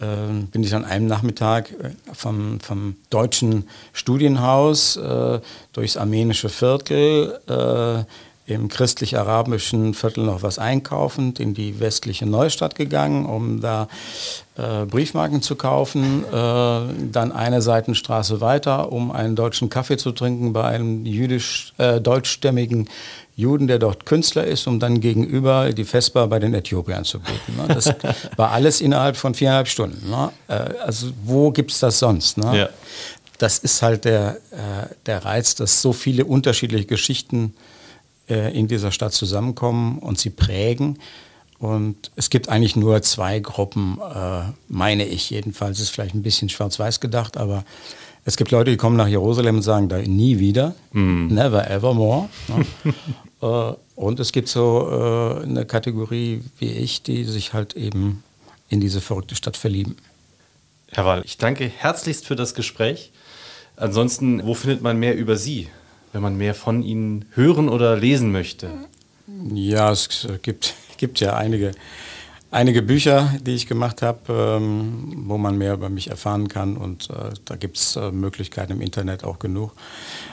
bin 0.00 0.62
ich 0.62 0.74
an 0.74 0.84
einem 0.84 1.06
Nachmittag 1.06 1.72
äh, 1.72 1.90
vom, 2.12 2.60
vom 2.60 2.96
deutschen 3.10 3.68
Studienhaus 3.92 4.96
äh, 4.96 5.40
durchs 5.72 5.96
armenische 5.96 6.48
Viertel 6.48 7.40
äh, 7.48 8.04
im 8.48 8.68
christlich-arabischen 8.68 9.92
Viertel 9.92 10.24
noch 10.24 10.42
was 10.42 10.58
einkaufen, 10.58 11.34
in 11.38 11.52
die 11.52 11.80
westliche 11.80 12.24
Neustadt 12.24 12.74
gegangen, 12.74 13.26
um 13.26 13.60
da 13.60 13.88
äh, 14.56 14.86
Briefmarken 14.86 15.42
zu 15.42 15.54
kaufen, 15.54 16.24
äh, 16.24 16.30
dann 16.32 17.30
eine 17.32 17.60
Seitenstraße 17.60 18.40
weiter, 18.40 18.90
um 18.90 19.12
einen 19.12 19.36
deutschen 19.36 19.68
Kaffee 19.68 19.98
zu 19.98 20.12
trinken 20.12 20.54
bei 20.54 20.64
einem 20.64 21.04
jüdisch, 21.04 21.74
äh, 21.76 22.00
deutschstämmigen 22.00 22.88
Juden, 23.36 23.66
der 23.66 23.78
dort 23.78 24.06
Künstler 24.06 24.44
ist, 24.44 24.66
um 24.66 24.80
dann 24.80 25.00
gegenüber 25.00 25.72
die 25.72 25.84
Vesper 25.84 26.26
bei 26.26 26.38
den 26.38 26.54
Äthiopiern 26.54 27.04
zu 27.04 27.20
beten. 27.20 27.54
Ne? 27.56 27.68
Das 27.68 27.92
war 28.36 28.50
alles 28.50 28.80
innerhalb 28.80 29.16
von 29.16 29.34
viereinhalb 29.34 29.68
Stunden. 29.68 30.08
Ne? 30.08 30.32
Äh, 30.48 30.54
also 30.84 31.08
wo 31.22 31.50
gibt 31.50 31.70
es 31.70 31.80
das 31.80 31.98
sonst? 31.98 32.38
Ne? 32.38 32.58
Ja. 32.58 32.68
Das 33.36 33.58
ist 33.58 33.82
halt 33.82 34.06
der, 34.06 34.38
äh, 34.50 34.94
der 35.04 35.24
Reiz, 35.24 35.54
dass 35.54 35.82
so 35.82 35.92
viele 35.92 36.24
unterschiedliche 36.24 36.86
Geschichten 36.86 37.54
in 38.28 38.68
dieser 38.68 38.92
Stadt 38.92 39.12
zusammenkommen 39.12 39.98
und 39.98 40.18
sie 40.18 40.30
prägen. 40.30 40.98
Und 41.58 42.12
es 42.14 42.30
gibt 42.30 42.48
eigentlich 42.48 42.76
nur 42.76 43.02
zwei 43.02 43.40
Gruppen, 43.40 43.98
äh, 43.98 44.42
meine 44.68 45.04
ich 45.04 45.30
jedenfalls. 45.30 45.80
Ist 45.80 45.90
vielleicht 45.90 46.14
ein 46.14 46.22
bisschen 46.22 46.48
schwarz-weiß 46.48 47.00
gedacht, 47.00 47.36
aber 47.36 47.64
es 48.24 48.36
gibt 48.36 48.50
Leute, 48.50 48.70
die 48.70 48.76
kommen 48.76 48.96
nach 48.96 49.08
Jerusalem 49.08 49.56
und 49.56 49.62
sagen 49.62 49.88
da 49.88 49.98
nie 49.98 50.38
wieder, 50.38 50.74
mm. 50.92 51.28
never 51.28 51.68
ever 51.68 51.94
more. 51.94 52.28
Ne? 52.48 52.94
äh, 53.42 53.74
und 53.96 54.20
es 54.20 54.30
gibt 54.30 54.48
so 54.48 54.88
äh, 55.40 55.42
eine 55.42 55.64
Kategorie 55.64 56.42
wie 56.58 56.70
ich, 56.70 57.02
die 57.02 57.24
sich 57.24 57.54
halt 57.54 57.74
eben 57.74 58.22
in 58.68 58.80
diese 58.80 59.00
verrückte 59.00 59.34
Stadt 59.34 59.56
verlieben. 59.56 59.96
Herr 60.92 61.06
Wall, 61.06 61.22
ich 61.24 61.38
danke 61.38 61.66
herzlichst 61.66 62.24
für 62.24 62.36
das 62.36 62.54
Gespräch. 62.54 63.10
Ansonsten, 63.76 64.46
wo 64.46 64.54
findet 64.54 64.82
man 64.82 64.98
mehr 64.98 65.16
über 65.16 65.36
Sie? 65.36 65.68
Wenn 66.18 66.22
man 66.24 66.36
mehr 66.36 66.56
von 66.56 66.82
Ihnen 66.82 67.26
hören 67.34 67.68
oder 67.68 67.96
lesen 67.96 68.32
möchte? 68.32 68.70
Ja, 69.54 69.92
es 69.92 70.26
gibt, 70.42 70.74
gibt 70.96 71.20
ja 71.20 71.36
einige, 71.36 71.70
einige 72.50 72.82
Bücher, 72.82 73.32
die 73.40 73.54
ich 73.54 73.68
gemacht 73.68 74.02
habe, 74.02 74.58
ähm, 74.58 75.26
wo 75.28 75.38
man 75.38 75.56
mehr 75.56 75.74
über 75.74 75.88
mich 75.90 76.10
erfahren 76.10 76.48
kann. 76.48 76.76
Und 76.76 77.08
äh, 77.10 77.34
da 77.44 77.54
gibt 77.54 77.76
es 77.76 77.94
äh, 77.94 78.10
Möglichkeiten 78.10 78.72
im 78.72 78.80
Internet 78.80 79.22
auch 79.22 79.38
genug. 79.38 79.74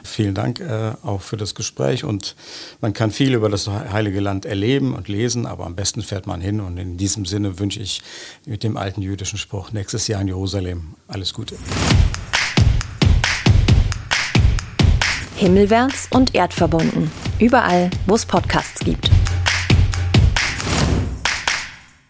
Vielen 0.03 0.33
Dank 0.33 0.59
äh, 0.59 0.93
auch 1.03 1.21
für 1.21 1.37
das 1.37 1.53
Gespräch. 1.53 2.03
Und 2.03 2.35
man 2.81 2.93
kann 2.93 3.11
viel 3.11 3.35
über 3.35 3.49
das 3.49 3.67
Heilige 3.67 4.21
Land 4.21 4.47
erleben 4.47 4.95
und 4.95 5.07
lesen, 5.07 5.45
aber 5.45 5.67
am 5.67 5.75
besten 5.75 6.01
fährt 6.01 6.25
man 6.25 6.41
hin. 6.41 6.61
Und 6.61 6.79
in 6.79 6.97
diesem 6.97 7.27
Sinne 7.27 7.59
wünsche 7.59 7.79
ich 7.79 8.01
mit 8.47 8.63
dem 8.63 8.75
alten 8.75 9.03
jüdischen 9.03 9.37
Spruch 9.37 9.71
nächstes 9.71 10.07
Jahr 10.07 10.21
in 10.21 10.29
Jerusalem 10.29 10.95
alles 11.07 11.31
Gute. 11.35 11.57
Himmelwärts 15.45 16.07
und 16.09 16.33
erdverbunden. 16.33 17.11
Überall, 17.37 17.91
wo 18.07 18.15
es 18.15 18.25
Podcasts 18.25 18.79
gibt. 18.79 19.11